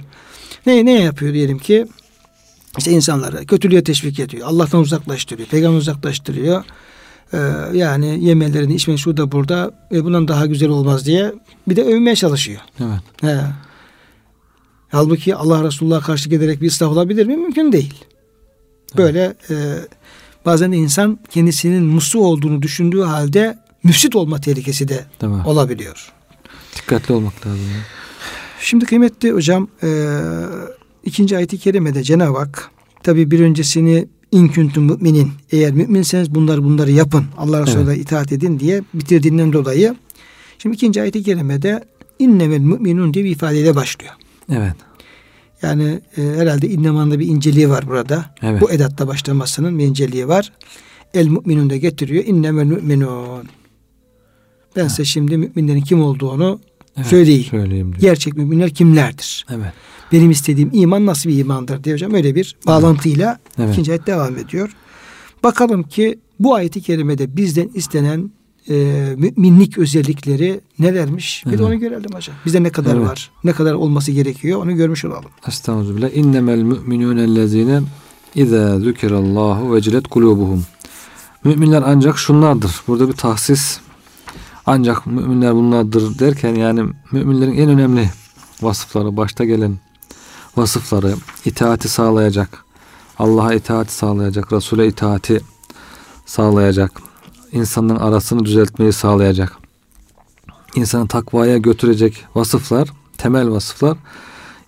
Ne, 0.66 0.84
ne 0.84 1.00
yapıyor 1.00 1.34
diyelim 1.34 1.58
ki 1.58 1.86
işte 2.78 2.90
insanları 2.90 3.46
kötülüğe 3.46 3.84
teşvik 3.84 4.20
ediyor. 4.20 4.48
Allah'tan 4.48 4.80
uzaklaştırıyor. 4.80 5.48
Peygamber 5.48 5.78
uzaklaştırıyor. 5.78 6.64
Ee, 7.32 7.38
yani 7.72 8.24
yemelerini 8.24 8.74
içmeyi 8.74 8.98
şurada 8.98 9.32
burada 9.32 9.86
e, 9.92 10.04
bundan 10.04 10.28
daha 10.28 10.46
güzel 10.46 10.68
olmaz 10.68 11.06
diye 11.06 11.32
bir 11.68 11.76
de 11.76 11.84
övmeye 11.84 12.16
çalışıyor. 12.16 12.60
Evet. 12.80 13.00
He. 13.20 13.40
Halbuki 14.88 15.36
Allah 15.36 15.64
Resulullah 15.64 16.02
karşı 16.02 16.28
giderek 16.28 16.62
bir 16.62 16.68
ıslah 16.68 16.88
olabilir 16.88 17.26
mi? 17.26 17.36
Mümkün 17.36 17.72
değil. 17.72 18.04
Böyle 18.96 19.36
evet. 19.48 19.50
e, 19.50 19.88
bazen 20.44 20.72
insan 20.72 21.18
kendisinin 21.30 21.84
musu 21.84 22.18
olduğunu 22.18 22.62
düşündüğü 22.62 23.02
halde 23.02 23.58
müfsit 23.82 24.16
olma 24.16 24.40
tehlikesi 24.40 24.88
de 24.88 25.04
Değil 25.20 25.32
olabiliyor. 25.44 26.12
Dikkatli 26.76 27.14
olmak 27.14 27.46
lazım. 27.46 27.60
Şimdi 28.60 28.84
kıymetli 28.84 29.32
hocam 29.32 29.68
e, 29.82 29.88
ikinci 31.06 31.36
ayeti 31.36 31.58
kerimede 31.58 32.02
Cenab-ı 32.02 32.38
Hak 32.38 32.70
tabi 33.02 33.30
bir 33.30 33.40
öncesini 33.40 34.08
in 34.32 34.48
kuntum 34.48 34.84
müminin 34.84 35.32
eğer 35.52 35.72
müminseniz 35.72 36.34
bunları 36.34 36.64
bunları 36.64 36.90
yapın 36.90 37.24
Allah 37.36 37.62
Resulü'ne 37.62 37.92
evet. 37.92 38.02
itaat 38.02 38.32
edin 38.32 38.60
diye 38.60 38.82
bitirdiğinden 38.94 39.52
dolayı 39.52 39.96
şimdi 40.58 40.74
ikinci 40.76 41.02
ayeti 41.02 41.22
kerimede 41.22 41.84
innemel 42.18 42.58
müminun 42.58 43.14
diye 43.14 43.24
bir 43.24 43.30
ifadeyle 43.30 43.74
başlıyor. 43.74 44.12
Evet. 44.52 44.74
Yani 45.62 46.00
e, 46.16 46.22
herhalde 46.22 46.68
innemanda 46.68 47.18
bir 47.18 47.26
inceliği 47.26 47.70
var 47.70 47.88
burada. 47.88 48.34
Evet. 48.42 48.62
Bu 48.62 48.70
edatta 48.70 49.08
başlamasının 49.08 49.78
bir 49.78 49.84
inceliği 49.84 50.28
var. 50.28 50.52
El 51.14 51.28
müminun 51.28 51.70
da 51.70 51.76
getiriyor. 51.76 52.24
İnnemel 52.24 52.64
müminun. 52.64 53.48
Ben 54.76 54.88
size 54.88 55.04
şimdi 55.04 55.36
müminlerin 55.36 55.80
kim 55.80 56.02
olduğunu 56.02 56.60
evet, 56.96 57.06
söyleyeyim. 57.06 57.46
söyleyeyim 57.50 57.92
diyor. 57.92 58.00
Gerçek 58.00 58.36
müminler 58.36 58.70
kimlerdir? 58.70 59.46
Evet. 59.50 59.72
Benim 60.12 60.30
istediğim 60.30 60.70
iman 60.72 61.06
nasıl 61.06 61.30
bir 61.30 61.38
imandır 61.38 61.84
diye 61.84 61.94
hocam 61.94 62.14
öyle 62.14 62.34
bir 62.34 62.56
bağlantıyla 62.66 63.38
evet. 63.58 63.72
ikinci 63.72 63.90
ayet 63.90 64.06
devam 64.06 64.36
ediyor. 64.38 64.76
Bakalım 65.42 65.82
ki 65.82 66.18
bu 66.40 66.54
ayeti 66.54 66.82
kerimede 66.82 67.36
bizden 67.36 67.70
istenen 67.74 68.30
e, 68.68 68.74
müminlik 69.16 69.78
özellikleri 69.78 70.60
nelermiş? 70.78 71.42
Bir 71.46 71.50
evet. 71.50 71.58
de 71.58 71.64
onu 71.64 71.78
görelim 71.78 72.10
hocam. 72.12 72.36
Bizde 72.46 72.62
ne 72.62 72.70
kadar 72.70 72.96
evet. 72.96 73.06
var? 73.08 73.30
Ne 73.44 73.52
kadar 73.52 73.74
olması 73.74 74.12
gerekiyor? 74.12 74.62
Onu 74.62 74.76
görmüş 74.76 75.04
olalım. 75.04 75.30
Estağfirullah. 75.48 76.16
İnnemel 76.16 76.62
müminûnellezîne 76.62 77.80
izâ 78.34 78.80
zükirallâhu 78.80 79.74
vecilet 79.74 80.04
kulûbuhum. 80.06 80.60
Müminler 81.44 81.82
ancak 81.86 82.18
şunlardır. 82.18 82.70
Burada 82.88 83.08
bir 83.08 83.12
tahsis 83.12 83.80
ancak 84.66 85.06
müminler 85.06 85.54
bunlardır 85.54 86.18
derken 86.18 86.54
yani 86.54 86.84
müminlerin 87.12 87.58
en 87.58 87.68
önemli 87.68 88.10
vasıfları 88.62 89.16
başta 89.16 89.44
gelen 89.44 89.78
vasıfları 90.56 91.14
itaati 91.44 91.88
sağlayacak. 91.88 92.64
Allah'a 93.18 93.54
itaati 93.54 93.94
sağlayacak. 93.94 94.52
Resul'e 94.52 94.86
itaati 94.86 95.40
sağlayacak 96.26 96.92
insanların 97.52 98.00
arasını 98.00 98.44
düzeltmeyi 98.44 98.92
sağlayacak, 98.92 99.52
insanı 100.74 101.08
takvaya 101.08 101.58
götürecek 101.58 102.24
vasıflar, 102.34 102.88
temel 103.18 103.50
vasıflar 103.50 103.98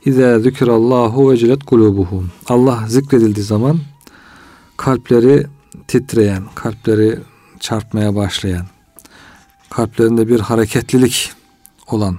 İzâ 0.04 0.38
zükirallahu 0.38 1.30
vecilet 1.30 1.64
kulubuhum. 1.64 2.30
Allah 2.48 2.84
zikredildiği 2.88 3.44
zaman 3.44 3.78
kalpleri 4.76 5.46
titreyen, 5.88 6.44
kalpleri 6.54 7.18
çarpmaya 7.60 8.16
başlayan, 8.16 8.66
kalplerinde 9.70 10.28
bir 10.28 10.40
hareketlilik 10.40 11.32
olan, 11.90 12.18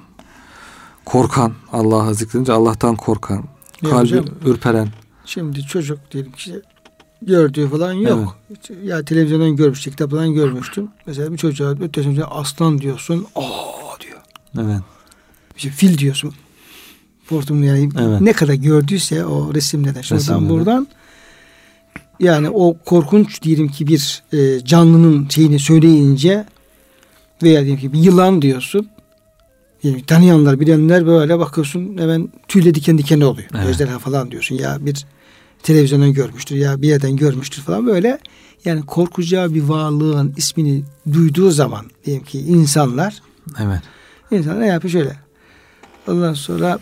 korkan, 1.06 1.54
Allah'a 1.72 2.14
zikredince 2.14 2.54
Allah'tan 2.54 2.96
korkan, 2.96 3.44
kalbi 3.84 3.98
hocam, 4.02 4.26
ürperen. 4.46 4.90
Şimdi 5.26 5.62
çocuk 5.62 6.12
diyelim 6.12 6.32
ki 6.32 6.62
gördüğü 7.22 7.70
falan 7.70 7.94
yok. 7.94 8.38
Evet. 8.50 8.84
Ya 8.84 9.06
televizyondan 9.06 9.56
görmüştüm, 9.56 9.92
kitaptan 9.92 10.34
görmüştüm. 10.34 10.88
Mesela 11.06 11.32
bir 11.32 11.38
çocuğa 11.38 11.72
ötesinde 11.72 12.26
aslan 12.26 12.82
diyorsun, 12.82 13.28
aa 13.36 14.00
diyor. 14.00 14.20
Evet. 14.60 14.82
İşte 15.58 15.70
fil 15.70 15.98
diyorsun. 15.98 16.34
Portum 17.30 17.64
yani 17.64 17.90
evet. 18.00 18.22
ne 18.22 18.34
kadar 18.34 18.54
gördüyse 18.54 19.26
o 19.26 19.54
resimlerden 19.54 20.02
şuradan 20.02 20.22
Resimleri. 20.22 20.50
buradan 20.50 20.88
yani 22.20 22.50
o 22.50 22.78
korkunç 22.86 23.42
diyelim 23.42 23.68
ki 23.68 23.88
bir 23.88 24.24
e, 24.34 24.66
canlının 24.66 25.30
şeyini 25.30 25.60
söyleyince 25.60 26.46
veya 27.44 27.62
diyelim 27.62 27.80
ki 27.80 27.94
bir 27.94 28.00
yılan 28.00 28.42
diyorsun. 28.42 28.90
Yani 29.84 30.06
tanıyanlar, 30.06 30.60
bilenler 30.60 31.06
böyle 31.06 31.40
bakıyorsun 31.40 31.98
hemen 31.98 32.30
tüyle 32.48 32.76
diken 32.76 32.98
diken 32.98 33.22
oluyor. 33.22 33.48
Evet. 33.56 33.70
Ejderha 33.70 34.00
falan 34.00 34.32
diyorsun 34.32 34.56
ya 34.56 34.78
bir 34.86 35.06
televizyondan 35.64 36.14
görmüştür 36.14 36.56
ya 36.56 36.82
bir 36.82 36.88
yerden 36.88 37.16
görmüştür 37.16 37.62
falan 37.62 37.88
böyle. 37.88 38.20
Yani 38.66 38.86
korkacağı 38.86 39.54
bir 39.54 39.64
varlığın 39.64 40.34
ismini 40.38 40.84
duyduğu 41.14 41.52
zaman 41.52 41.86
diyelim 42.06 42.24
ki 42.24 42.40
insanlar 42.40 43.22
evet. 43.60 43.82
İnsanlar 44.32 44.62
ne 44.62 44.68
yapıyor 44.68 44.92
şöyle. 44.92 45.16
Ondan 46.08 46.34
sonra 46.34 46.80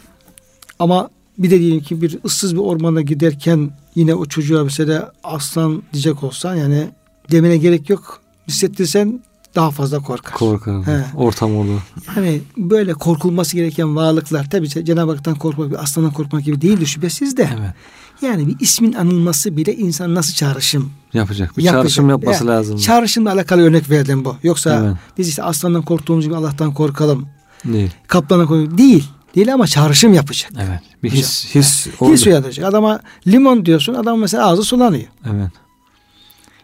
ama 0.80 1.10
bir 1.38 1.52
de 1.52 1.60
diyelim 1.60 1.82
ki 1.82 2.02
bir 2.02 2.20
ıssız 2.26 2.56
bir 2.56 2.62
ormana 2.62 3.02
giderken 3.02 3.72
yine 3.96 4.16
o 4.16 4.26
çocuğa 4.26 4.64
mesela 4.64 5.12
aslan 5.24 5.84
diyecek 5.94 6.24
olsan 6.24 6.56
yani 6.56 6.90
demene 7.32 7.58
gerek 7.58 7.90
yok. 7.90 8.22
Hissettirsen 8.48 9.20
daha 9.58 9.72
fazla 9.72 10.00
korkar. 10.00 10.34
Korkar. 10.34 10.88
He. 10.88 11.06
Ortam 11.16 11.58
olur. 11.58 11.82
Yani 12.16 12.42
böyle 12.58 12.94
korkulması 12.94 13.56
gereken 13.56 13.96
varlıklar 13.96 14.50
tabii 14.50 14.70
Cenab-ı 14.70 15.12
Hak'tan 15.12 15.36
korkmak, 15.36 15.80
aslandan 15.80 16.14
korkmak 16.14 16.44
gibi 16.44 16.62
değildir 16.62 16.86
şüphesiz 16.86 17.38
de. 17.38 17.50
Evet. 17.60 17.74
Yani 18.22 18.48
bir 18.48 18.56
ismin 18.60 18.94
anılması 18.94 19.58
bile 19.58 19.76
insan 19.76 20.16
nasıl 20.16 20.34
çağrışım 20.34 20.92
yapacak? 21.14 21.58
Bir 21.58 21.64
yapacak. 21.64 21.84
çağrışım 21.84 22.10
yapması 22.10 22.46
yani, 22.46 22.56
lazım. 22.56 22.78
Çağrışımla 22.78 23.32
alakalı 23.32 23.62
örnek 23.62 23.90
verdim 23.90 24.26
bu. 24.26 24.36
Yoksa 24.44 24.84
evet. 24.86 24.98
biz 25.18 25.28
işte 25.28 25.44
aslandan 25.44 25.82
korktuğumuz 25.82 26.26
gibi 26.26 26.36
Allah'tan 26.36 26.74
korkalım. 26.74 27.28
Değil. 27.66 27.92
Kaplandan 28.08 28.48
korkalım. 28.48 28.78
Değil. 28.78 29.10
Değil 29.36 29.54
ama 29.54 29.68
çağrışım 29.68 30.14
yapacak. 30.14 30.52
Evet. 30.58 30.82
Bir 31.04 31.12
his 31.12 31.56
his 31.56 31.88
yani, 32.02 32.14
his 32.14 32.28
uyandıracak. 32.28 32.66
Adama 32.66 33.00
limon 33.28 33.66
diyorsun. 33.66 33.94
Adam 33.94 34.20
mesela 34.20 34.48
ağzı 34.48 34.64
sulanıyor. 34.64 35.08
Evet. 35.26 35.52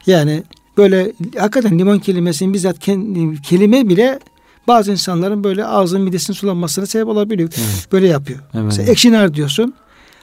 Yani 0.07 0.43
böyle 0.77 1.11
hakikaten 1.37 1.79
limon 1.79 1.99
kelimesinin 1.99 2.53
bizzat 2.53 2.79
kendi, 2.79 3.41
kelime 3.41 3.89
bile 3.89 4.19
bazı 4.67 4.91
insanların 4.91 5.43
böyle 5.43 5.65
ağzının 5.65 6.01
midesinin 6.01 6.37
sulanmasına 6.37 6.85
sebep 6.85 7.07
olabiliyor. 7.07 7.49
Evet. 7.57 7.87
Böyle 7.91 8.07
yapıyor. 8.07 8.39
Evet. 8.53 8.65
Mesela 8.65 8.91
ekşi 8.91 9.33
diyorsun. 9.33 9.73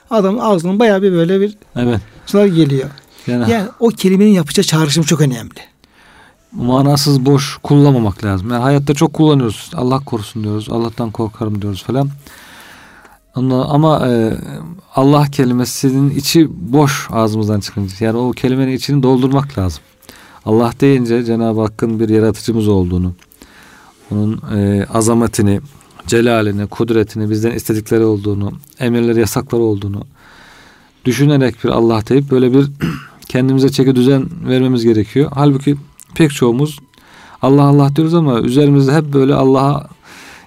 Adam 0.09 0.39
ağzının 0.39 0.79
bayağı 0.79 1.01
bir 1.01 1.11
böyle 1.11 1.41
bir 1.41 1.57
evet. 1.75 1.99
sular 2.25 2.45
geliyor. 2.45 2.89
Yani, 3.27 3.51
yani 3.51 3.67
o 3.79 3.87
kelimenin 3.87 4.31
yapacağı 4.31 4.63
çağrışım 4.63 5.03
çok 5.03 5.21
önemli. 5.21 5.59
Manasız 6.51 7.25
boş 7.25 7.57
kullanmamak 7.63 8.23
lazım. 8.23 8.51
Yani 8.51 8.61
hayatta 8.61 8.93
çok 8.93 9.13
kullanıyoruz. 9.13 9.71
Allah 9.75 9.99
korusun 9.99 10.43
diyoruz. 10.43 10.67
Allah'tan 10.71 11.11
korkarım 11.11 11.61
diyoruz 11.61 11.83
falan. 11.83 12.09
Ama 13.35 14.07
e, 14.07 14.33
Allah 14.95 15.27
kelimesinin 15.27 16.09
içi 16.09 16.47
boş 16.73 17.07
ağzımızdan 17.11 17.59
çıkınca. 17.59 17.95
Yani 17.99 18.17
o 18.17 18.31
kelimenin 18.31 18.71
içini 18.71 19.03
doldurmak 19.03 19.57
lazım. 19.57 19.83
Allah 20.45 20.73
deyince 20.81 21.23
Cenab-ı 21.23 21.61
Hakk'ın 21.61 21.99
bir 21.99 22.09
yaratıcımız 22.09 22.67
olduğunu, 22.67 23.13
onun 24.11 24.41
e, 24.55 24.85
azametini, 24.85 25.61
celalini, 26.07 26.67
kudretini, 26.67 27.29
bizden 27.29 27.51
istedikleri 27.51 28.03
olduğunu, 28.03 28.51
emirleri, 28.79 29.19
yasakları 29.19 29.61
olduğunu 29.61 30.03
düşünerek 31.05 31.63
bir 31.63 31.69
Allah 31.69 32.07
deyip 32.09 32.31
böyle 32.31 32.53
bir 32.53 32.67
kendimize 33.27 33.69
çeki 33.69 33.95
düzen 33.95 34.29
vermemiz 34.47 34.83
gerekiyor. 34.83 35.31
Halbuki 35.33 35.77
pek 36.15 36.31
çoğumuz 36.31 36.79
Allah 37.41 37.63
Allah 37.63 37.95
diyoruz 37.95 38.13
ama 38.13 38.39
üzerimizde 38.39 38.93
hep 38.93 39.13
böyle 39.13 39.33
Allah'a 39.33 39.87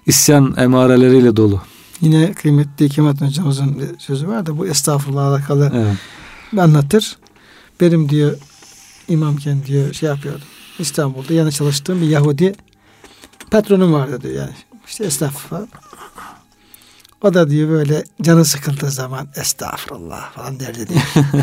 isyan 0.06 0.54
emareleriyle 0.58 1.36
dolu. 1.36 1.60
Yine 2.00 2.32
kıymetli 2.32 2.88
Kemal 2.88 3.16
hocamızın 3.16 3.78
bir 3.78 3.98
sözü 3.98 4.28
var 4.28 4.46
da 4.46 4.58
bu 4.58 4.66
estağfurullah 4.66 5.26
alakalı 5.26 5.72
evet. 5.74 6.60
anlatır. 6.60 7.16
Benim 7.80 8.08
diyor 8.08 8.38
imamken 9.08 9.64
diyor 9.64 9.92
şey 9.92 10.08
yapıyordum. 10.08 10.48
İstanbul'da 10.78 11.34
yanı 11.34 11.52
çalıştığım 11.52 12.00
bir 12.00 12.06
Yahudi 12.06 12.54
patronum 13.50 13.92
vardı 13.92 14.20
diyor 14.22 14.34
yani. 14.34 14.54
İşte 14.86 15.04
estağfurullah. 15.04 15.66
O 17.22 17.34
da 17.34 17.50
diyor 17.50 17.68
böyle 17.70 18.04
canı 18.22 18.44
sıkıldığı 18.44 18.90
zaman 18.90 19.28
estağfurullah 19.36 20.32
falan 20.32 20.60
derdi 20.60 20.88
diyor. 20.88 21.02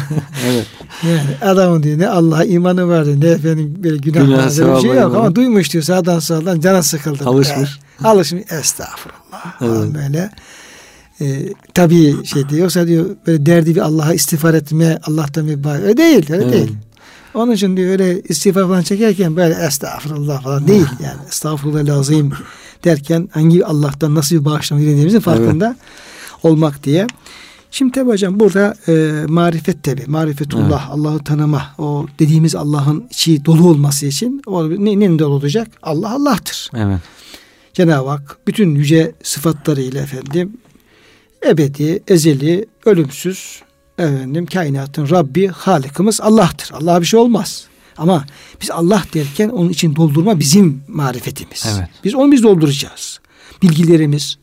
evet. 0.46 0.68
Yani 1.04 1.52
adamın 1.52 1.84
diyor 1.84 2.00
ne 2.00 2.08
Allah'a 2.08 2.44
imanı 2.44 2.88
var 2.88 3.06
diyor, 3.06 3.22
ne 3.22 3.28
efendim 3.28 3.80
böyle 3.84 3.98
günah, 3.98 4.26
günah 4.26 4.76
bir 4.76 4.82
şey 4.82 4.92
yok 4.92 5.16
ama 5.16 5.36
duymuş 5.36 5.74
diyor 5.74 5.84
sağdan 5.84 6.20
soldan 6.20 6.60
canı 6.60 6.84
sıkıldı. 6.84 7.26
Alışmış. 7.26 7.80
Yani. 8.00 8.12
Alışmış 8.12 8.44
estağfurullah 8.52 9.60
falan 9.60 9.94
böyle. 9.94 10.32
Ee, 11.22 11.54
tabii 11.74 12.26
şey 12.26 12.50
diyor 12.50 12.62
yoksa 12.62 12.88
diyor 12.88 13.06
böyle 13.28 13.46
derdi 13.46 13.76
bir 13.76 13.82
Allah'a 13.82 14.14
istiğfar 14.14 14.54
etme 14.54 15.00
Allah'tan 15.04 15.48
bir 15.48 15.64
bağ. 15.64 15.74
Öyle 15.74 15.98
değil 15.98 16.32
öyle 16.32 16.44
evet. 16.44 16.54
değil. 16.54 16.76
Onun 17.34 17.52
için 17.52 17.78
diyor 17.78 17.92
öyle 17.92 18.22
istiğfar 18.22 18.62
falan 18.62 18.82
çekerken 18.82 19.36
böyle 19.36 19.54
estağfurullah 19.54 20.44
falan 20.44 20.68
değil 20.68 20.88
yani 21.04 21.20
estağfurullah 21.28 21.86
lazım 21.86 22.32
derken 22.84 23.30
hangi 23.34 23.66
Allah'tan 23.66 24.16
nasıl 24.16 24.36
bir 24.36 24.46
bağışlama 24.46 24.82
dilediğimizin 24.82 25.20
farkında 25.20 25.66
evet. 25.66 26.46
olmak 26.46 26.84
diye. 26.84 27.08
Şimdi 27.72 27.92
tabi 27.92 28.10
hocam 28.10 28.40
burada 28.40 28.76
e, 28.88 29.26
marifet 29.28 29.84
tabi. 29.84 30.04
Marifetullah, 30.08 30.90
evet. 30.90 31.00
Allah'ı 31.00 31.20
tanıma. 31.24 31.76
O 31.78 32.06
dediğimiz 32.20 32.56
Allah'ın 32.56 33.08
içi 33.10 33.46
dolu 33.46 33.70
olması 33.70 34.06
için 34.06 34.42
o 34.46 34.70
ne, 34.70 35.00
neyin 35.00 35.20
dolu 35.20 35.34
olacak? 35.34 35.68
Allah 35.84 36.12
Allah'tır. 36.12 36.70
Evet. 36.76 37.00
Cenab-ı 37.74 38.10
Hak 38.10 38.38
bütün 38.48 38.76
yüce 38.76 39.12
sıfatlarıyla 39.24 40.02
efendim 40.02 40.58
ebedi, 41.46 42.04
ezeli, 42.08 42.66
ölümsüz 42.86 43.62
efendim 44.02 44.46
kainatın 44.46 45.10
Rabbi, 45.10 45.48
Halikimiz 45.48 46.22
Allah'tır. 46.22 46.72
Allah'a 46.74 47.02
bir 47.02 47.06
şey 47.06 47.20
olmaz. 47.20 47.66
Ama 47.98 48.26
biz 48.62 48.72
Allah 48.72 49.04
derken 49.14 49.50
onun 49.50 49.70
için 49.70 49.96
doldurma 49.96 50.40
bizim 50.40 50.84
marifetimiz. 50.88 51.66
Evet. 51.78 51.90
Biz 52.04 52.16
onu 52.16 52.32
biz 52.32 52.44
dolduracağız. 52.44 53.20
Bilgilerimiz, 53.62 54.38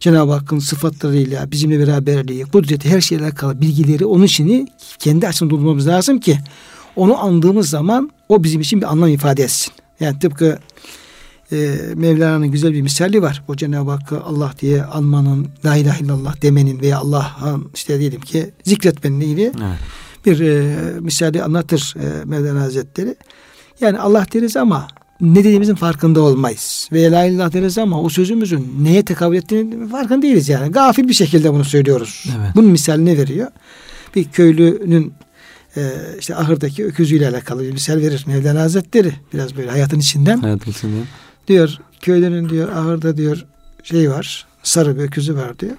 Cenab-ı 0.00 0.32
Hakk'ın 0.32 0.58
sıfatlarıyla 0.58 1.50
bizimle 1.50 1.86
beraberliği, 1.86 2.44
kudreti 2.44 2.90
her 2.90 3.00
şeyle 3.00 3.24
alakalı 3.24 3.60
bilgileri 3.60 4.06
onun 4.06 4.24
içini 4.24 4.66
kendi 4.98 5.28
açısından 5.28 5.50
doldurmamız 5.50 5.86
lazım 5.86 6.20
ki 6.20 6.38
onu 6.96 7.24
andığımız 7.24 7.70
zaman 7.70 8.10
o 8.28 8.44
bizim 8.44 8.60
için 8.60 8.80
bir 8.80 8.86
anlam 8.86 9.08
ifade 9.08 9.42
etsin. 9.42 9.72
Yani 10.00 10.18
tıpkı 10.18 10.58
e, 11.52 11.76
Mevlana'nın 11.94 12.48
güzel 12.48 12.72
bir 12.72 12.82
misali 12.82 13.22
var. 13.22 13.44
O 13.48 13.56
Cenab-ı 13.56 13.90
Hakk'ı 13.90 14.20
Allah 14.20 14.52
diye 14.60 14.82
anmanın, 14.82 15.48
la 15.64 15.76
ilahe 15.76 16.04
illallah 16.04 16.42
demenin 16.42 16.80
veya 16.80 16.98
Allah'ın 16.98 17.70
işte 17.74 17.98
diyelim 17.98 18.20
ki 18.20 18.50
zikretmenin 18.64 19.20
ilgili 19.20 19.42
evet 19.42 19.78
bir 20.26 20.40
e, 20.40 20.76
misali 21.00 21.42
anlatır 21.42 21.94
e, 21.96 22.24
Mevlana 22.24 22.60
Hazretleri. 22.60 23.16
Yani 23.80 23.98
Allah 23.98 24.26
deriz 24.32 24.56
ama 24.56 24.88
ne 25.20 25.38
dediğimizin 25.38 25.74
farkında 25.74 26.20
olmayız. 26.20 26.88
Ve 26.92 27.10
la 27.10 27.24
ilah 27.24 27.52
deriz 27.52 27.78
ama 27.78 28.02
o 28.02 28.08
sözümüzün 28.08 28.74
neye 28.82 29.04
tekabül 29.04 29.36
ettiğini 29.36 29.88
farkında 29.88 30.22
değiliz 30.22 30.48
yani. 30.48 30.72
Gafil 30.72 31.08
bir 31.08 31.14
şekilde 31.14 31.52
bunu 31.52 31.64
söylüyoruz. 31.64 32.24
Evet. 32.38 32.50
Bunun 32.56 32.70
misali 32.70 33.04
ne 33.04 33.18
veriyor? 33.18 33.48
Bir 34.14 34.24
köylünün 34.24 35.12
e, 35.76 35.82
işte 36.18 36.36
ahırdaki 36.36 36.84
öküzüyle 36.84 37.28
alakalı 37.28 37.62
bir 37.62 37.72
misal 37.72 37.96
verir 37.96 38.24
Mevlana 38.26 38.60
Hazretleri. 38.60 39.12
Biraz 39.34 39.56
böyle 39.56 39.70
hayatın 39.70 39.98
içinden. 39.98 40.38
Hayatın 40.38 40.70
içinden. 40.70 41.04
Diyor 41.48 41.78
köylünün 42.00 42.48
diyor 42.48 42.68
ahırda 42.68 43.16
diyor 43.16 43.46
şey 43.82 44.10
var 44.10 44.46
sarı 44.62 44.98
bir 44.98 45.02
öküzü 45.02 45.36
var 45.36 45.58
diyor. 45.58 45.76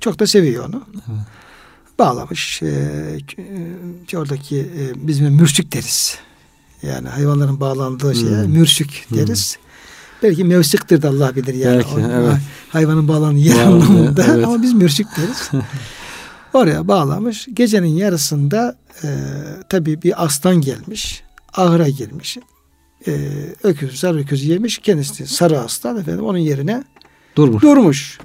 Çok 0.00 0.18
da 0.18 0.26
seviyor 0.26 0.68
onu. 0.68 0.84
Evet 0.94 1.26
bağlamış. 2.00 2.62
E, 2.62 4.16
oradaki 4.16 4.58
e, 4.60 5.06
bizim 5.08 5.32
mürşük 5.32 5.72
deriz. 5.72 6.18
Yani 6.82 7.08
hayvanların 7.08 7.60
bağlandığı 7.60 8.14
şeye 8.14 8.42
hmm. 8.42 8.52
mürşük 8.52 9.06
deriz. 9.14 9.56
Hmm. 9.56 9.62
Belki 10.22 10.44
mevsiktir 10.44 11.02
de 11.02 11.08
Allah 11.08 11.36
bilir 11.36 11.54
yani. 11.54 11.76
Belki, 11.76 11.94
o, 11.94 12.00
evet. 12.00 12.36
Hayvanın 12.68 13.08
bağlandığı 13.08 13.38
yer 13.38 13.64
anlamında 13.64 14.24
evet. 14.24 14.44
ama 14.44 14.62
biz 14.62 14.72
mürşük 14.72 15.06
deriz. 15.16 15.50
Oraya 16.52 16.88
bağlamış. 16.88 17.48
Gecenin 17.54 17.94
yarısında 17.94 18.76
e, 19.04 19.08
tabii 19.68 20.02
bir 20.02 20.24
aslan 20.24 20.60
gelmiş. 20.60 21.22
Ahıra 21.54 21.88
girmiş. 21.88 22.38
E, 23.06 23.12
öküz, 23.62 24.00
sarı 24.00 24.18
öküzü 24.18 24.52
yemiş. 24.52 24.78
Kendisi 24.78 25.26
sarı 25.26 25.60
aslan 25.60 25.96
efendim 25.96 26.24
onun 26.24 26.38
yerine 26.38 26.84
durmuş. 27.36 27.62
durmuş. 27.62 28.18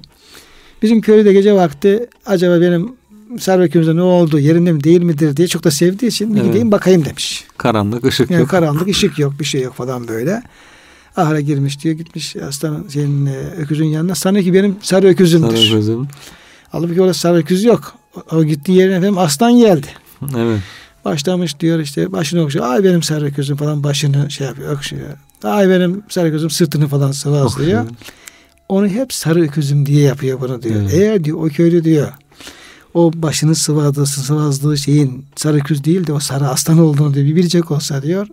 Bizim 0.81 1.01
köyde 1.01 1.33
gece 1.33 1.53
vakti 1.53 2.09
acaba 2.25 2.61
benim 2.61 2.95
servekümüzde 3.39 3.95
ne 3.95 4.01
oldu 4.01 4.39
yerinde 4.39 4.71
mi 4.71 4.83
değil 4.83 5.01
midir 5.01 5.37
diye 5.37 5.47
çok 5.47 5.63
da 5.63 5.71
sevdiği 5.71 6.11
için 6.11 6.33
bir 6.33 6.39
evet. 6.39 6.47
gideyim 6.47 6.71
bakayım 6.71 7.05
demiş. 7.05 7.45
Karanlık 7.57 8.05
ışık 8.05 8.31
yani 8.31 8.39
yok. 8.39 8.49
Karanlık 8.49 8.87
ışık 8.87 9.19
yok 9.19 9.33
bir 9.39 9.45
şey 9.45 9.61
yok 9.61 9.73
falan 9.73 10.07
böyle. 10.07 10.43
Ahıra 11.15 11.39
girmiş 11.39 11.83
diyor 11.83 11.95
gitmiş 11.95 12.35
aslanın 12.35 12.87
senin 12.87 13.25
e, 13.25 13.37
öküzün 13.37 13.85
yanına 13.85 14.15
sanıyor 14.15 14.43
ki 14.43 14.53
benim 14.53 14.75
sarı 14.81 15.07
öküzümdür. 15.07 15.57
Sarı 15.57 15.75
öküzüm. 15.75 16.07
Halbuki 16.69 17.01
orada 17.01 17.13
sarı 17.13 17.37
öküz 17.37 17.63
yok. 17.63 17.95
O, 18.15 18.35
o 18.35 18.43
gittiği 18.43 18.77
yerine 18.77 18.95
efendim 18.95 19.17
aslan 19.17 19.57
geldi. 19.57 19.87
Evet. 20.37 20.59
Başlamış 21.05 21.59
diyor 21.59 21.79
işte 21.79 22.11
başını 22.11 22.43
okşuyor. 22.43 22.65
Ay 22.65 22.83
benim 22.83 23.03
sarı 23.03 23.25
öküzüm 23.25 23.57
falan 23.57 23.83
başını 23.83 24.31
şey 24.31 24.47
yapıyor 24.47 24.75
okşuyor. 24.75 25.09
Ay 25.43 25.69
benim 25.69 26.03
sarı 26.09 26.27
öküzüm 26.27 26.49
sırtını 26.49 26.87
falan 26.87 27.11
sıvazlıyor. 27.11 27.85
Onu 28.69 28.87
hep 28.87 29.13
sarı 29.13 29.41
öküzüm 29.41 29.85
diye 29.85 30.01
yapıyor 30.01 30.41
bunu 30.41 30.61
diyor. 30.61 30.81
Evet. 30.81 30.93
Eğer 30.93 31.23
diyor 31.23 31.37
o 31.37 31.49
köylü 31.49 31.83
diyor 31.83 32.11
o 32.95 33.11
başını 33.15 33.55
sıvadığı, 33.55 34.05
sıvazdığı 34.05 34.77
şeyin 34.77 35.25
sarı 35.35 35.59
küz 35.59 35.83
değil 35.83 36.07
de 36.07 36.13
o 36.13 36.19
sarı 36.19 36.47
aslan 36.47 36.79
olduğunu 36.79 37.13
diyor. 37.13 37.25
Bir 37.25 37.35
bilecek 37.35 37.71
olsa 37.71 38.01
diyor. 38.01 38.27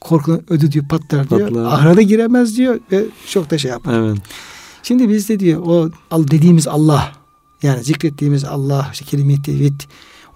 Korkudan 0.00 0.42
ödü 0.48 0.72
diyor 0.72 0.88
patlar 0.88 1.30
diyor. 1.30 1.48
Patlar. 1.48 1.64
Ahıra 1.64 2.02
giremez 2.02 2.56
diyor 2.56 2.80
ve 2.92 3.04
çok 3.28 3.50
da 3.50 3.58
şey 3.58 3.70
yapar. 3.70 3.94
Evet. 3.94 4.18
Şimdi 4.82 5.08
bizde 5.08 5.40
diyor 5.40 5.62
o 5.66 5.90
dediğimiz 6.12 6.68
Allah 6.68 7.12
yani 7.62 7.84
zikrettiğimiz 7.84 8.44
Allah 8.44 8.88
işte 8.92 9.04
kelime-i 9.04 9.42
tevhid 9.42 9.80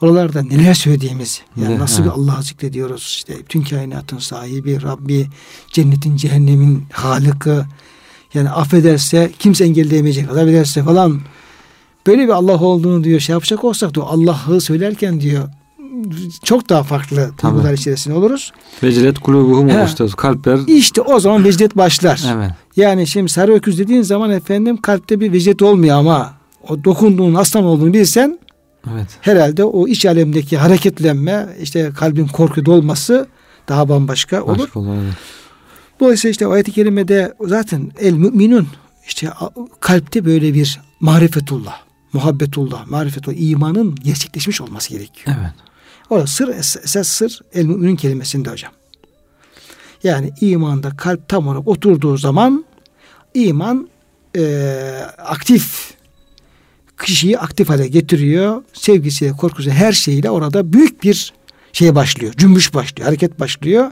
oralarda 0.01 0.42
neler 0.42 0.74
söylediğimiz 0.74 1.42
yani 1.62 1.78
nasıl 1.78 2.05
bir 2.05 2.09
Allah'ı 2.09 2.42
zikrediyoruz 2.42 3.03
işte 3.03 3.38
bütün 3.38 3.62
kainatın 3.62 4.18
sahibi 4.18 4.82
Rabbi 4.82 5.26
cennetin 5.72 6.16
cehennemin 6.16 6.84
halıkı 6.92 7.66
yani 8.34 8.51
affederse 8.51 9.32
kimse 9.38 9.64
engelleyemeyecek 9.64 10.30
affederse 10.30 10.82
falan 10.82 11.20
böyle 12.07 12.22
bir 12.24 12.32
Allah 12.32 12.61
olduğunu 12.61 13.05
diyor 13.05 13.20
şey 13.20 13.32
yapacak 13.32 13.64
olsak 13.64 13.94
diyor 13.94 14.07
Allah'ı 14.09 14.61
söylerken 14.61 15.20
diyor 15.20 15.49
çok 16.42 16.68
daha 16.68 16.82
farklı 16.82 17.30
duygular 17.42 17.72
içerisinde 17.72 18.14
oluruz. 18.14 18.53
Vecilet 18.82 19.18
kulubuhum 19.18 19.68
He. 19.68 19.78
oluştu. 19.80 20.09
Kalpler 20.16 20.59
İşte 20.66 21.01
o 21.01 21.20
zaman 21.20 21.44
vecdet 21.44 21.76
başlar. 21.76 22.24
evet. 22.36 22.51
Yani 22.76 23.07
şimdi 23.07 23.28
sarı 23.28 23.55
öküz 23.55 23.78
dediğin 23.78 24.03
zaman 24.03 24.30
efendim 24.30 24.76
kalpte 24.76 25.20
bir 25.20 25.32
vecdet 25.32 25.62
olmuyor 25.62 25.96
ama 25.96 26.34
o 26.68 26.84
dokunduğun 26.84 27.34
aslan 27.34 27.64
olduğunu 27.64 27.92
bilsen 27.92 28.38
Evet. 28.92 29.06
herhalde 29.20 29.64
o 29.64 29.88
iç 29.88 30.06
alemdeki 30.06 30.58
hareketlenme 30.58 31.56
işte 31.62 31.90
kalbin 31.96 32.26
korku 32.26 32.66
dolması 32.66 33.26
daha 33.68 33.88
bambaşka 33.88 34.42
olur. 34.42 34.58
Başka 34.58 34.80
olur. 34.80 34.94
Evet. 35.04 35.14
Dolayısıyla 36.00 36.30
işte 36.30 36.46
ayet-i 36.46 36.72
kerimede 36.72 37.34
zaten 37.40 37.92
el 38.00 38.12
müminun 38.12 38.68
işte 39.06 39.28
kalpte 39.80 40.24
böyle 40.24 40.54
bir 40.54 40.80
marifetullah, 41.00 41.80
muhabbetullah, 42.12 42.86
marifetullah, 42.86 43.36
imanın 43.40 43.94
gerçekleşmiş 43.94 44.60
olması 44.60 44.90
gerekiyor. 44.90 45.36
Evet. 45.40 45.52
Orada 46.10 46.26
sır 46.26 46.48
es- 46.48 46.84
esas 46.84 47.08
sır 47.08 47.40
el 47.54 47.64
müminin 47.64 47.96
kelimesinde 47.96 48.50
hocam. 48.50 48.72
Yani 50.02 50.32
imanda 50.40 50.90
kalp 50.96 51.28
tam 51.28 51.48
olarak 51.48 51.68
oturduğu 51.68 52.16
zaman 52.16 52.64
iman 53.34 53.88
eee, 54.34 55.00
aktif 55.18 55.94
kişiyi 57.05 57.38
aktif 57.38 57.68
hale 57.68 57.88
getiriyor. 57.88 58.62
Sevgisiyle, 58.72 59.32
korkusuyla 59.32 59.78
her 59.78 59.92
şeyle 59.92 60.30
orada 60.30 60.72
büyük 60.72 61.03
bir 61.03 61.32
şey 61.72 61.94
başlıyor. 61.94 62.32
Cümbüş 62.36 62.74
başlıyor, 62.74 63.07
hareket 63.07 63.40
başlıyor. 63.40 63.90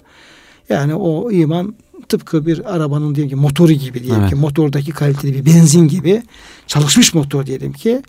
Yani 0.69 0.95
o 0.95 1.31
iman 1.31 1.75
tıpkı 2.09 2.47
bir 2.47 2.75
arabanın 2.75 3.15
diyelim 3.15 3.31
ki 3.31 3.37
motoru 3.37 3.73
gibi 3.73 4.03
diyelim 4.03 4.21
Evet. 4.21 4.31
ki 4.31 4.37
motordaki 4.37 4.91
kaliteli 4.91 5.35
bir 5.35 5.47
benzin 5.47 5.89
gibi 5.89 6.23
çalışmış 6.67 7.15
motor 7.15 7.47
diyelim 7.47 7.73
ki 7.73 8.03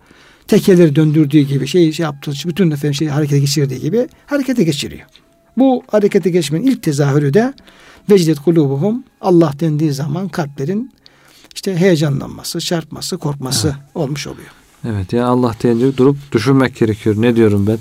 tekerleri 0.48 0.96
döndürdüğü 0.96 1.40
gibi 1.40 1.68
şey, 1.68 1.92
şey 1.92 2.04
yaptığı 2.04 2.32
bütün 2.46 2.72
efendim 2.72 2.94
şey 2.94 3.08
harekete 3.08 3.40
geçirdiği 3.40 3.80
gibi 3.80 4.08
harekete 4.26 4.64
geçiriyor. 4.64 5.08
Bu 5.58 5.84
harekete 5.88 6.30
geçmenin 6.30 6.66
ilk 6.66 6.84
tezahürü 6.84 7.34
de 7.34 7.54
vecdet 8.10 8.40
kulubuhum 8.40 9.04
Allah 9.22 9.54
dendiği 9.60 9.94
zaman 9.94 10.30
kalplerin 10.30 10.92
işte 11.56 11.78
heyecanlanması, 11.78 12.60
çarpması, 12.60 13.18
korkması 13.18 13.76
olmuş 13.96 14.28
oluyor. 14.28 14.48
Evet 14.90 15.14
ya 15.14 15.28
Allah 15.28 15.54
deyince 15.64 15.98
durup 15.98 16.18
düşünmek 16.32 16.76
gerekiyor. 16.76 17.16
Ne 17.20 17.36
diyorum 17.36 17.68
ben? 17.68 17.78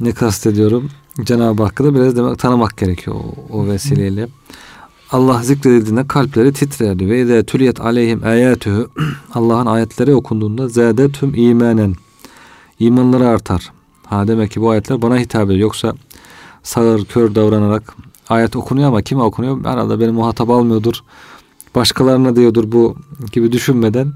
Ne 0.00 0.12
kastediyorum? 0.12 0.90
Cenab-ı 1.24 1.62
Hakk'ı 1.62 1.84
da 1.84 1.94
biraz 1.94 2.16
demek 2.16 2.38
tanımak 2.38 2.76
gerekiyor 2.76 3.16
o, 3.16 3.58
o 3.58 3.66
vesileyle. 3.66 4.28
Allah 5.10 5.42
zikredildiğinde 5.42 6.06
kalpleri 6.06 6.52
titrerdi. 6.52 7.10
Ve 7.10 7.20
izâ 7.20 7.42
tüliyet 7.42 7.80
aleyhim 7.80 8.24
âyâtühü 8.24 8.88
Allah'ın 9.34 9.66
ayetleri 9.66 10.14
okunduğunda 10.14 10.68
zâdetüm 10.68 11.32
imanen 11.34 11.94
imanları 12.78 13.28
artar. 13.28 13.72
Ha 14.06 14.28
demek 14.28 14.50
ki 14.50 14.60
bu 14.60 14.70
ayetler 14.70 15.02
bana 15.02 15.18
hitap 15.18 15.44
ediyor. 15.44 15.60
Yoksa 15.60 15.94
sağır 16.62 17.04
kör 17.04 17.34
davranarak 17.34 17.94
ayet 18.28 18.56
okunuyor 18.56 18.88
ama 18.88 19.02
kime 19.02 19.22
okunuyor? 19.22 19.64
Herhalde 19.64 20.00
beni 20.00 20.10
muhatap 20.10 20.50
almıyordur. 20.50 21.00
Başkalarına 21.74 22.36
diyordur 22.36 22.72
bu 22.72 22.96
gibi 23.32 23.52
düşünmeden 23.52 24.12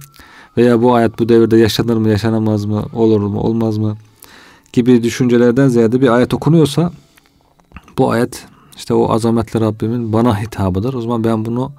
veya 0.56 0.82
bu 0.82 0.94
ayet 0.94 1.18
bu 1.18 1.28
devirde 1.28 1.56
yaşanır 1.56 1.96
mı 1.96 2.08
yaşanamaz 2.08 2.64
mı 2.64 2.84
olur 2.92 3.20
mu 3.20 3.40
olmaz 3.40 3.78
mı 3.78 3.96
gibi 4.72 5.02
düşüncelerden 5.02 5.68
ziyade 5.68 6.00
bir 6.00 6.08
ayet 6.08 6.34
okunuyorsa 6.34 6.92
bu 7.98 8.10
ayet 8.10 8.46
işte 8.76 8.94
o 8.94 9.12
azametli 9.12 9.60
Rabbimin 9.60 10.12
bana 10.12 10.40
hitabıdır. 10.40 10.94
O 10.94 11.00
zaman 11.00 11.24
ben 11.24 11.44
bunu 11.44 11.72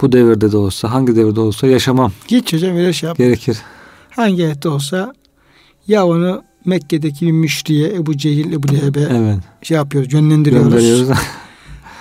bu 0.00 0.12
devirde 0.12 0.52
de 0.52 0.56
olsa 0.56 0.92
hangi 0.92 1.16
devirde 1.16 1.40
olsa 1.40 1.66
yaşamam 1.66 2.12
Git 2.28 2.52
hocam 2.52 2.76
öyle 2.76 2.92
şey 2.92 3.08
yap. 3.08 3.18
gerekir. 3.18 3.58
Hangi 4.10 4.44
ayette 4.44 4.68
olsa 4.68 5.14
ya 5.88 6.06
onu 6.06 6.42
Mekke'deki 6.64 7.26
bir 7.26 7.32
müşriye 7.32 7.94
Ebu 7.94 8.16
Cehil, 8.16 8.52
Ebu 8.52 8.74
Leheb'e 8.74 9.00
Evet. 9.00 9.38
şey 9.62 9.76
yapıyoruz, 9.76 10.12
yönlendiriyoruz. 10.12 10.72
Gönderiyoruz. 10.72 11.08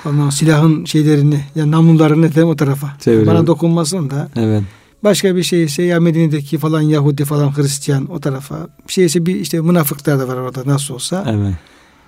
Ondan 0.06 0.30
silahın 0.30 0.86
şeylerini, 0.86 1.40
ya 1.56 1.72
namlularını 1.72 2.46
o 2.46 2.56
tarafa. 2.56 2.88
Çeviriyoruz. 3.00 3.34
Bana 3.34 3.48
dokunmasın 3.48 4.10
da. 4.10 4.30
evet. 4.36 4.64
Başka 5.04 5.36
bir 5.36 5.44
şey 5.44 5.64
ise 5.64 5.84
ya 5.84 6.00
Medine'deki 6.00 6.58
falan 6.58 6.82
Yahudi 6.82 7.26
falan 7.26 7.58
Hristiyan 7.58 8.12
o 8.12 8.20
tarafa. 8.20 8.68
Bir 8.88 8.94
şey 8.94 9.06
ise 9.06 9.26
bir 9.26 9.36
işte 9.36 9.62
münafıklar 9.62 10.20
da 10.20 10.28
var 10.28 10.36
orada 10.38 10.62
nasıl 10.66 10.94
olsa. 10.94 11.26
Evet. 11.30 11.54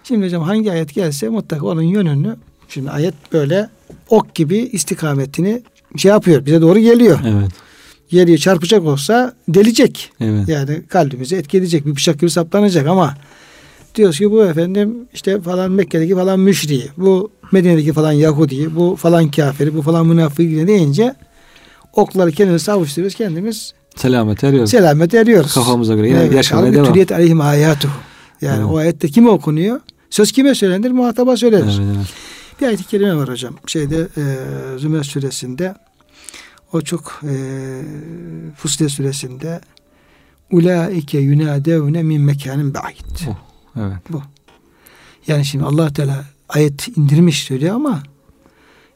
Şimdi 0.03 0.25
hocam 0.25 0.43
hangi 0.43 0.71
ayet 0.71 0.93
gelse 0.93 1.29
mutlaka 1.29 1.65
onun 1.65 1.81
yönünü 1.81 2.35
şimdi 2.69 2.89
ayet 2.89 3.13
böyle 3.33 3.69
ok 4.09 4.35
gibi 4.35 4.57
istikametini 4.57 5.61
şey 5.97 6.11
yapıyor. 6.11 6.45
Bize 6.45 6.61
doğru 6.61 6.79
geliyor. 6.79 7.19
Evet. 7.27 7.51
Geliyor 8.09 8.37
çarpacak 8.37 8.83
olsa 8.83 9.33
delecek. 9.47 10.11
Evet. 10.19 10.47
Yani 10.47 10.81
kalbimizi 10.87 11.35
etkileyecek 11.35 11.85
bir 11.85 11.95
bıçak 11.95 12.19
gibi 12.19 12.31
saplanacak 12.31 12.87
ama 12.87 13.17
diyoruz 13.95 14.17
ki 14.17 14.31
bu 14.31 14.43
efendim 14.43 14.97
işte 15.13 15.41
falan 15.41 15.71
Mekke'deki 15.71 16.15
falan 16.15 16.39
müşriği, 16.39 16.89
bu 16.97 17.31
Medine'deki 17.51 17.93
falan 17.93 18.11
Yahudi, 18.11 18.75
bu 18.75 18.95
falan 18.95 19.31
kafiri, 19.31 19.75
bu 19.75 19.81
falan 19.81 20.07
münafık 20.07 20.67
deyince 20.67 21.15
okları 21.93 22.31
kendimiz 22.31 22.61
savuşturuyoruz 22.63 23.15
kendimiz 23.17 23.73
Selamet 23.95 24.43
eriyoruz. 24.43 24.69
selamet 24.71 25.13
eriyoruz. 25.13 25.53
Kafamıza 25.53 25.95
göre 25.95 26.07
yine 26.09 26.35
yaşamaya 26.35 26.73
devam. 26.73 26.85
Türiyet 26.85 27.11
aleyhim 27.11 27.41
ayatuhu. 27.41 27.91
Yani 28.41 28.57
Evet. 28.57 28.65
o 28.71 28.77
ayette 28.77 29.07
kime 29.07 29.29
okunuyor? 29.29 29.79
Söz 30.09 30.31
kime 30.31 30.55
söylenir? 30.55 30.91
Muhataba 30.91 31.37
söylenir. 31.37 31.79
Evet, 31.85 31.95
evet. 31.97 32.07
Bir 32.61 32.67
ayet-i 32.67 32.83
kerime 32.83 33.15
var 33.15 33.29
hocam. 33.29 33.55
Şeyde 33.67 34.07
e, 34.17 34.23
Zümer 34.79 35.03
suresinde 35.03 35.75
o 36.73 36.81
çok 36.81 37.21
e, 37.23 37.33
Fussilet 38.57 38.91
suresinde 38.91 39.61
Ulaike 40.51 41.19
yunadevne 41.19 42.03
min 42.03 42.21
mekanin 42.21 42.73
ba'id. 42.73 43.29
Oh. 43.29 43.35
Evet. 43.79 44.23
Yani 45.27 45.45
şimdi 45.45 45.65
allah 45.65 45.93
Teala 45.93 46.25
ayet 46.49 46.87
indirmiş 46.97 47.43
söylüyor 47.43 47.75
ama 47.75 48.03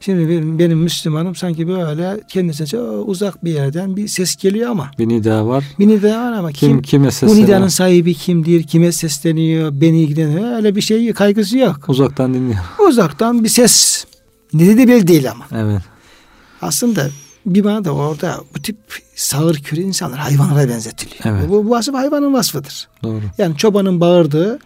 şimdi 0.06 0.28
benim, 0.28 0.58
benim 0.58 0.78
Müslümanım 0.78 1.34
sanki 1.34 1.68
böyle 1.68 2.20
kendisine 2.28 2.80
uzak 2.80 3.44
bir 3.44 3.52
yerden 3.52 3.96
bir 3.96 4.08
ses 4.08 4.36
geliyor 4.36 4.70
ama 4.70 4.90
Bir 4.98 5.08
nida 5.08 5.46
var. 5.46 5.64
bir 5.78 5.88
nida 5.88 6.20
var 6.20 6.32
ama 6.32 6.52
Kim, 6.52 6.68
kim, 6.70 6.82
kime 6.82 7.06
bu 7.06 7.10
sesleniyor? 7.12 7.46
nidanın 7.48 7.68
sahibi 7.68 8.14
kimdir, 8.14 8.62
kime 8.62 8.92
sesleniyor, 8.92 9.70
beni 9.80 10.00
ilgileniyor 10.02 10.56
öyle 10.56 10.76
bir 10.76 10.80
şey 10.80 11.12
kaygısı 11.12 11.58
yok. 11.58 11.88
Uzaktan 11.88 12.34
dinliyor. 12.34 12.58
Uzaktan 12.88 13.44
bir 13.44 13.48
ses 13.48 14.04
ne 14.52 14.66
dedi 14.66 14.88
belli 14.88 15.06
değil 15.08 15.30
ama. 15.30 15.44
Evet. 15.54 15.82
Aslında 16.62 17.06
bir 17.46 17.64
bana 17.64 17.84
da 17.84 17.90
orada 17.94 18.40
bu 18.54 18.62
tip 18.62 18.76
sağır 19.14 19.56
kürü 19.56 19.80
insanlar 19.80 20.18
hayvanlara 20.18 20.68
benzetiliyor. 20.68 21.20
Evet. 21.38 21.50
Bu, 21.50 21.64
bu 21.64 21.70
vasıf 21.70 21.94
hayvanın 21.94 22.32
vasfıdır. 22.32 22.88
Doğru. 23.02 23.20
Yani 23.38 23.56
çobanın 23.56 24.00
bağırdığı 24.00 24.58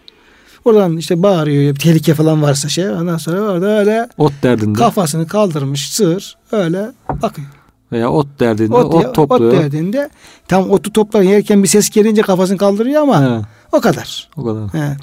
oradan 0.64 0.96
işte 0.96 1.22
bağırıyor 1.22 1.76
tehlike 1.76 2.14
falan 2.14 2.42
varsa 2.42 2.68
şey 2.68 2.90
ondan 2.90 3.16
sonra 3.16 3.40
orada 3.40 3.78
öyle 3.78 4.08
Ot 4.18 4.32
derdinde 4.42 4.78
kafasını 4.78 5.26
kaldırmış 5.26 5.90
sığır 5.92 6.36
öyle 6.52 6.90
bakıyor. 7.22 7.48
veya 7.92 8.10
ot 8.10 8.26
derdinde 8.40 8.74
Ot, 8.74 8.94
ot, 8.94 9.04
ot, 9.04 9.14
topluyor. 9.14 9.52
derdinde 9.52 10.10
tam 10.48 10.70
otu 10.70 10.92
toplar 10.92 11.22
yerken 11.22 11.62
bir 11.62 11.68
ses 11.68 11.90
gelince 11.90 12.22
kafasını 12.22 12.58
kaldırıyor 12.58 13.02
ama 13.02 13.26
Evet, 13.34 13.44
o 13.72 13.80
kadar. 13.80 14.28
o 14.36 14.44
kadar. 14.44 14.68
He. 14.74 14.96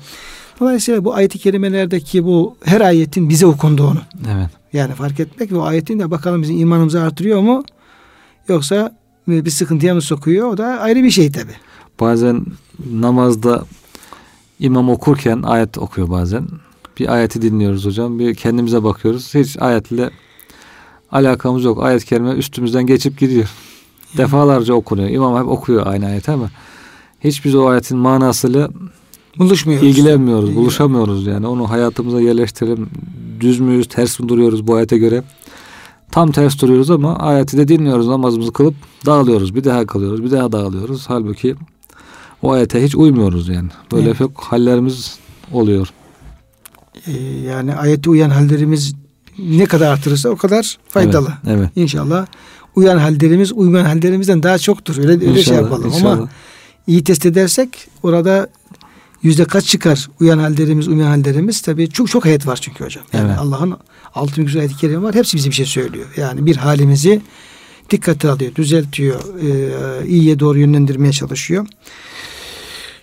Dolayısıyla 0.60 1.06
bu 1.06 1.14
ayet-i 1.14 1.40
kerimelerdeki 1.40 2.26
bu 2.26 2.58
her 2.66 2.82
ayetin 2.82 3.30
bize 3.30 3.46
okunduğunu 3.46 4.00
Evet. 4.36 4.50
yani 4.74 4.94
fark 4.94 5.20
etmek 5.20 5.52
ve 5.52 5.56
o 5.58 5.62
ayetin 5.64 6.00
de 6.00 6.12
bakalım 6.12 6.42
bizim 6.42 6.60
imanımızı 6.60 7.02
artırıyor 7.02 7.40
mu 7.42 7.64
yoksa 8.48 8.92
bir 9.28 9.50
sıkıntıya 9.50 9.94
mı 9.96 10.02
sokuyor 10.02 10.48
o 10.54 10.58
da 10.58 10.66
ayrı 10.66 11.04
bir 11.04 11.12
şey 11.12 11.32
tabi. 11.32 11.52
Bazen 12.00 12.46
namazda 12.92 13.64
imam 14.60 14.90
okurken 14.90 15.42
ayet 15.42 15.78
okuyor 15.78 16.10
bazen. 16.10 16.48
Bir 17.00 17.14
ayeti 17.14 17.42
dinliyoruz 17.42 17.86
hocam. 17.86 18.20
Bir 18.20 18.36
kendimize 18.36 18.84
bakıyoruz. 18.84 19.36
Hiç 19.36 19.58
ayetle 19.60 20.10
alakamız 21.12 21.64
yok. 21.64 21.84
Ayet 21.84 22.06
kelime 22.06 22.32
üstümüzden 22.32 22.86
geçip 22.88 23.20
gidiyor. 23.20 23.50
Defalarca 24.18 24.74
okunuyor. 24.74 25.10
İmam 25.10 25.42
hep 25.44 25.48
okuyor 25.52 25.88
aynı 25.88 26.06
ayeti 26.06 26.32
ama 26.32 26.50
hiç 27.24 27.46
biz 27.46 27.56
o 27.56 27.68
ayetin 27.68 27.98
manasıyla 27.98 28.70
Buluşmuyoruz. 29.38 29.88
ilgilenmiyoruz, 29.88 30.50
İlgilen- 30.50 30.56
buluşamıyoruz 30.62 31.28
yani. 31.28 31.48
Onu 31.48 31.70
hayatımıza 31.70 32.22
yerleştirelim. 32.22 32.90
Düz 33.40 33.60
müyüz, 33.60 33.88
ters 33.88 34.20
mi 34.20 34.30
duruyoruz 34.30 34.68
bu 34.68 34.76
ayete 34.76 34.98
göre? 34.98 35.24
Tam 36.12 36.32
ters 36.32 36.62
duruyoruz 36.62 36.92
ama 36.92 37.16
ayeti 37.16 37.58
de 37.58 37.68
dinliyoruz, 37.68 38.08
namazımızı 38.08 38.54
kılıp 38.54 38.76
dağılıyoruz. 39.06 39.56
Bir 39.56 39.64
daha 39.64 39.86
kalıyoruz, 39.86 40.24
bir 40.24 40.32
daha 40.32 40.52
dağılıyoruz. 40.52 41.06
Halbuki 41.10 41.56
o 42.42 42.52
ayete 42.52 42.84
hiç 42.84 42.96
uymuyoruz 42.96 43.48
yani. 43.50 43.70
Böyle 43.92 44.08
Evet. 44.08 44.18
çok 44.18 44.40
hallerimiz 44.44 45.20
oluyor. 45.52 45.88
Ee, 47.08 47.12
yani 47.48 47.76
ayete 47.76 48.10
uyan 48.10 48.30
hallerimiz 48.30 48.96
ne 49.40 49.66
kadar 49.66 49.92
artırırsa 49.92 50.30
o 50.30 50.36
kadar 50.36 50.78
faydalı. 50.90 51.34
Evet. 51.48 51.58
evet. 51.60 51.70
İnşallah 51.76 52.26
uyan 52.76 52.98
hallerimiz 52.98 53.54
uymayan 53.54 53.86
hallerimizden 53.86 54.44
daha 54.44 54.58
çoktur. 54.58 54.98
Öyle, 54.98 55.30
öyle 55.30 55.44
şey 55.44 55.56
yapalım 55.56 55.88
inşallah. 55.88 56.12
ama 56.12 56.30
iyi 56.88 57.04
test 57.04 57.26
edersek 57.26 57.88
orada 58.04 58.48
yüzde 59.24 59.46
kaç 59.46 59.66
çıkar 59.66 60.08
uyan 60.22 60.40
hallerimiz 60.40 60.88
uymayan 60.88 61.08
hallerimiz 61.10 61.62
tabii 61.62 61.90
çok 61.90 62.10
çok 62.10 62.26
ayet 62.26 62.48
var 62.48 62.60
çünkü 62.62 62.86
hocam. 62.86 63.04
Yani 63.14 63.28
Evet. 63.28 63.40
Allah'ın 63.40 63.78
altı 64.16 64.42
yüz 64.42 64.56
ayet-i 64.56 64.78
kerime 64.78 65.02
var. 65.02 65.16
Hepsi 65.16 65.38
bize 65.38 65.50
bir 65.50 65.56
şey 65.56 65.66
söylüyor. 65.66 66.06
Yani 66.18 66.46
bir 66.46 66.56
halimizi 66.56 67.22
dikkate 67.90 68.30
alıyor, 68.30 68.56
düzeltiyor, 68.56 69.22
e, 69.42 70.08
iyiye 70.08 70.40
doğru 70.40 70.60
yönlendirmeye 70.60 71.12
çalışıyor. 71.12 71.68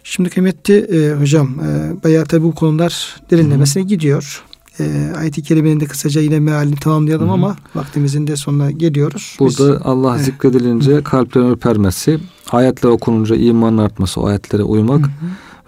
Şimdi 0.05 0.31
kıymetli 0.31 0.75
e, 0.75 1.15
hocam 1.21 1.49
e, 1.61 2.03
bayağı 2.05 2.25
tabi 2.25 2.43
bu 2.43 2.55
konular 2.55 3.17
derinlemesine 3.31 3.83
Hı-hı. 3.83 3.89
gidiyor. 3.89 4.45
E, 4.81 5.13
ayet-i 5.19 5.43
kerimenin 5.43 5.81
de 5.81 5.87
kısaca 5.87 6.21
yine 6.21 6.41
mealini 6.41 6.77
tamamlayalım 6.77 7.27
Hı-hı. 7.27 7.35
ama 7.35 7.57
vaktimizin 7.75 8.27
de 8.27 8.37
sonuna 8.37 8.71
geliyoruz. 8.71 9.37
Burada 9.41 9.75
Biz, 9.75 9.81
Allah 9.85 10.19
zikredilince 10.19 11.03
kalplerin 11.03 11.47
ürpermesi, 11.47 12.19
ayetler 12.51 12.91
okununca 12.91 13.37
imanın 13.37 13.79
artması, 13.79 14.21
o 14.21 14.27
ayetlere 14.27 14.63
uymak 14.63 15.01
Hı-hı. 15.01 15.11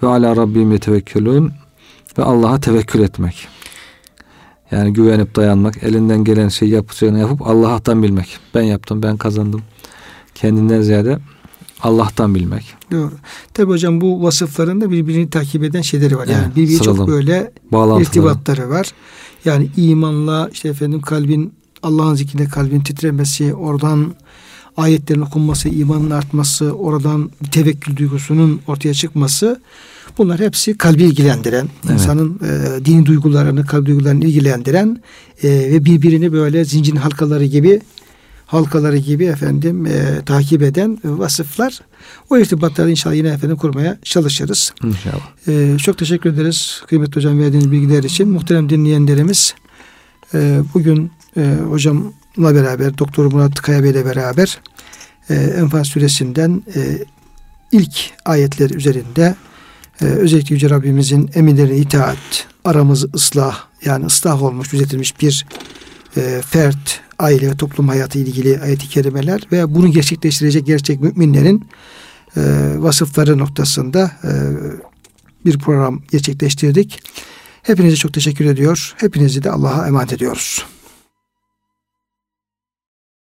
ve 0.03 0.07
ala 0.07 0.37
rabbim 0.37 0.73
yetevekkelün 0.73 1.51
ve 2.19 2.23
Allah'a 2.23 2.61
tevekkül 2.61 3.01
etmek. 3.01 3.49
Yani 4.71 4.93
güvenip 4.93 5.37
dayanmak, 5.37 5.83
elinden 5.83 6.25
gelen 6.25 6.49
şeyi 6.49 6.73
yapacağını 6.73 7.19
yapıp 7.19 7.47
Allah'tan 7.47 8.03
bilmek. 8.03 8.39
Ben 8.55 8.63
yaptım, 8.63 9.03
ben 9.03 9.17
kazandım. 9.17 9.63
Kendinden 10.35 10.83
ziyade 10.83 11.19
Allah'tan 11.83 12.35
bilmek. 12.35 12.75
Doğru. 12.93 13.13
Tabi 13.55 13.71
hocam 13.71 14.01
bu 14.01 14.23
vasıfların 14.23 14.81
da 14.81 14.91
birbirini 14.91 15.31
takip 15.31 15.63
eden 15.65 15.81
şeyleri 15.81 16.17
var. 16.17 16.27
Yani 16.27 16.45
evet, 16.47 16.57
birbiri 16.57 16.83
çok 16.83 17.09
böyle 17.09 17.53
irtibatları 18.01 18.71
var. 18.71 18.93
Yani 19.45 19.71
imanla 19.77 20.49
işte 20.53 20.69
efendim 20.69 21.01
kalbin 21.01 21.53
Allah'ın 21.83 22.15
zikrinde 22.15 22.45
kalbin 22.45 22.81
titremesi, 22.81 23.55
oradan 23.55 24.15
ayetlerin 24.77 25.21
okunması, 25.21 25.69
imanın 25.69 26.11
artması, 26.11 26.73
oradan 26.73 27.31
tevekkül 27.51 27.97
duygusunun 27.97 28.61
ortaya 28.67 28.95
çıkması 28.95 29.61
bunlar 30.19 30.41
hepsi 30.41 30.79
kalbi 30.79 31.03
ilgilendiren, 31.03 31.69
evet. 31.85 31.95
insanın 31.95 32.41
e, 32.45 32.85
dini 32.85 33.07
duygularını, 33.07 33.67
kalbi 33.67 33.87
duygularını 33.87 34.25
ilgilendiren 34.25 35.03
e, 35.43 35.49
ve 35.49 35.85
birbirini 35.85 36.33
böyle 36.33 36.65
zincirin 36.65 36.97
halkaları 36.97 37.45
gibi 37.45 37.81
halkaları 38.47 38.97
gibi 38.97 39.25
efendim 39.25 39.87
e, 39.87 40.23
takip 40.27 40.63
eden 40.63 40.99
vasıflar. 41.05 41.81
O 42.31 42.39
irtibatları 42.39 42.91
inşallah 42.91 43.15
yine 43.15 43.29
efendim 43.29 43.57
kurmaya 43.57 43.99
çalışırız. 44.03 44.73
İnşallah. 44.85 45.49
E, 45.49 45.79
çok 45.79 45.99
teşekkür 45.99 46.31
ederiz 46.33 46.83
kıymetli 46.87 47.17
hocam 47.17 47.39
verdiğiniz 47.41 47.73
bilgiler 47.73 48.05
için. 48.05 48.29
Muhterem 48.29 48.69
dinleyenlerimiz 48.69 49.55
e, 50.35 50.61
bugün 50.75 51.11
e, 51.37 51.57
hocamla 52.37 52.55
beraber 52.55 52.99
Doktor 52.99 53.33
Murat 53.33 53.55
Kaya 53.55 53.83
Bey 53.83 53.91
ile 53.91 54.05
beraber 54.05 54.61
e, 55.31 55.35
Enfal 55.35 55.85
suresinden 55.85 56.63
e, 56.77 57.05
ilk 57.73 58.11
ayetler 58.25 58.71
üzerinde 58.71 59.35
e, 60.01 60.05
özellikle 60.05 60.55
Yüce 60.55 60.71
Rabbimizin 60.71 61.31
emirlerine 61.35 61.77
itaat, 61.77 62.47
aramız 62.65 63.15
ıslah 63.15 63.59
yani 63.85 64.07
ıslah 64.07 64.43
olmuş, 64.43 64.73
düzeltilmiş 64.73 65.21
bir 65.21 65.47
e, 66.17 66.43
fert, 66.47 67.01
aile 67.19 67.51
ve 67.51 67.57
toplum 67.57 67.89
hayatı 67.89 68.19
ilgili 68.19 68.61
ayet-i 68.61 68.89
kerimeler 68.89 69.41
ve 69.53 69.75
bunu 69.75 69.93
gerçekleştirecek 69.93 70.67
gerçek 70.67 71.01
müminlerin 71.01 71.69
e, 72.37 72.41
vasıfları 72.79 73.39
noktasında 73.39 74.11
e, 74.25 74.31
bir 75.45 75.59
program 75.59 76.03
gerçekleştirdik. 76.11 77.03
Hepinize 77.63 77.97
çok 77.97 78.15
teşekkür 78.15 78.45
ediyor. 78.45 78.95
Hepinizi 78.97 79.45
de 79.45 79.51
Allah'a 79.51 79.87
emanet 79.87 80.13
ediyoruz. 80.13 80.65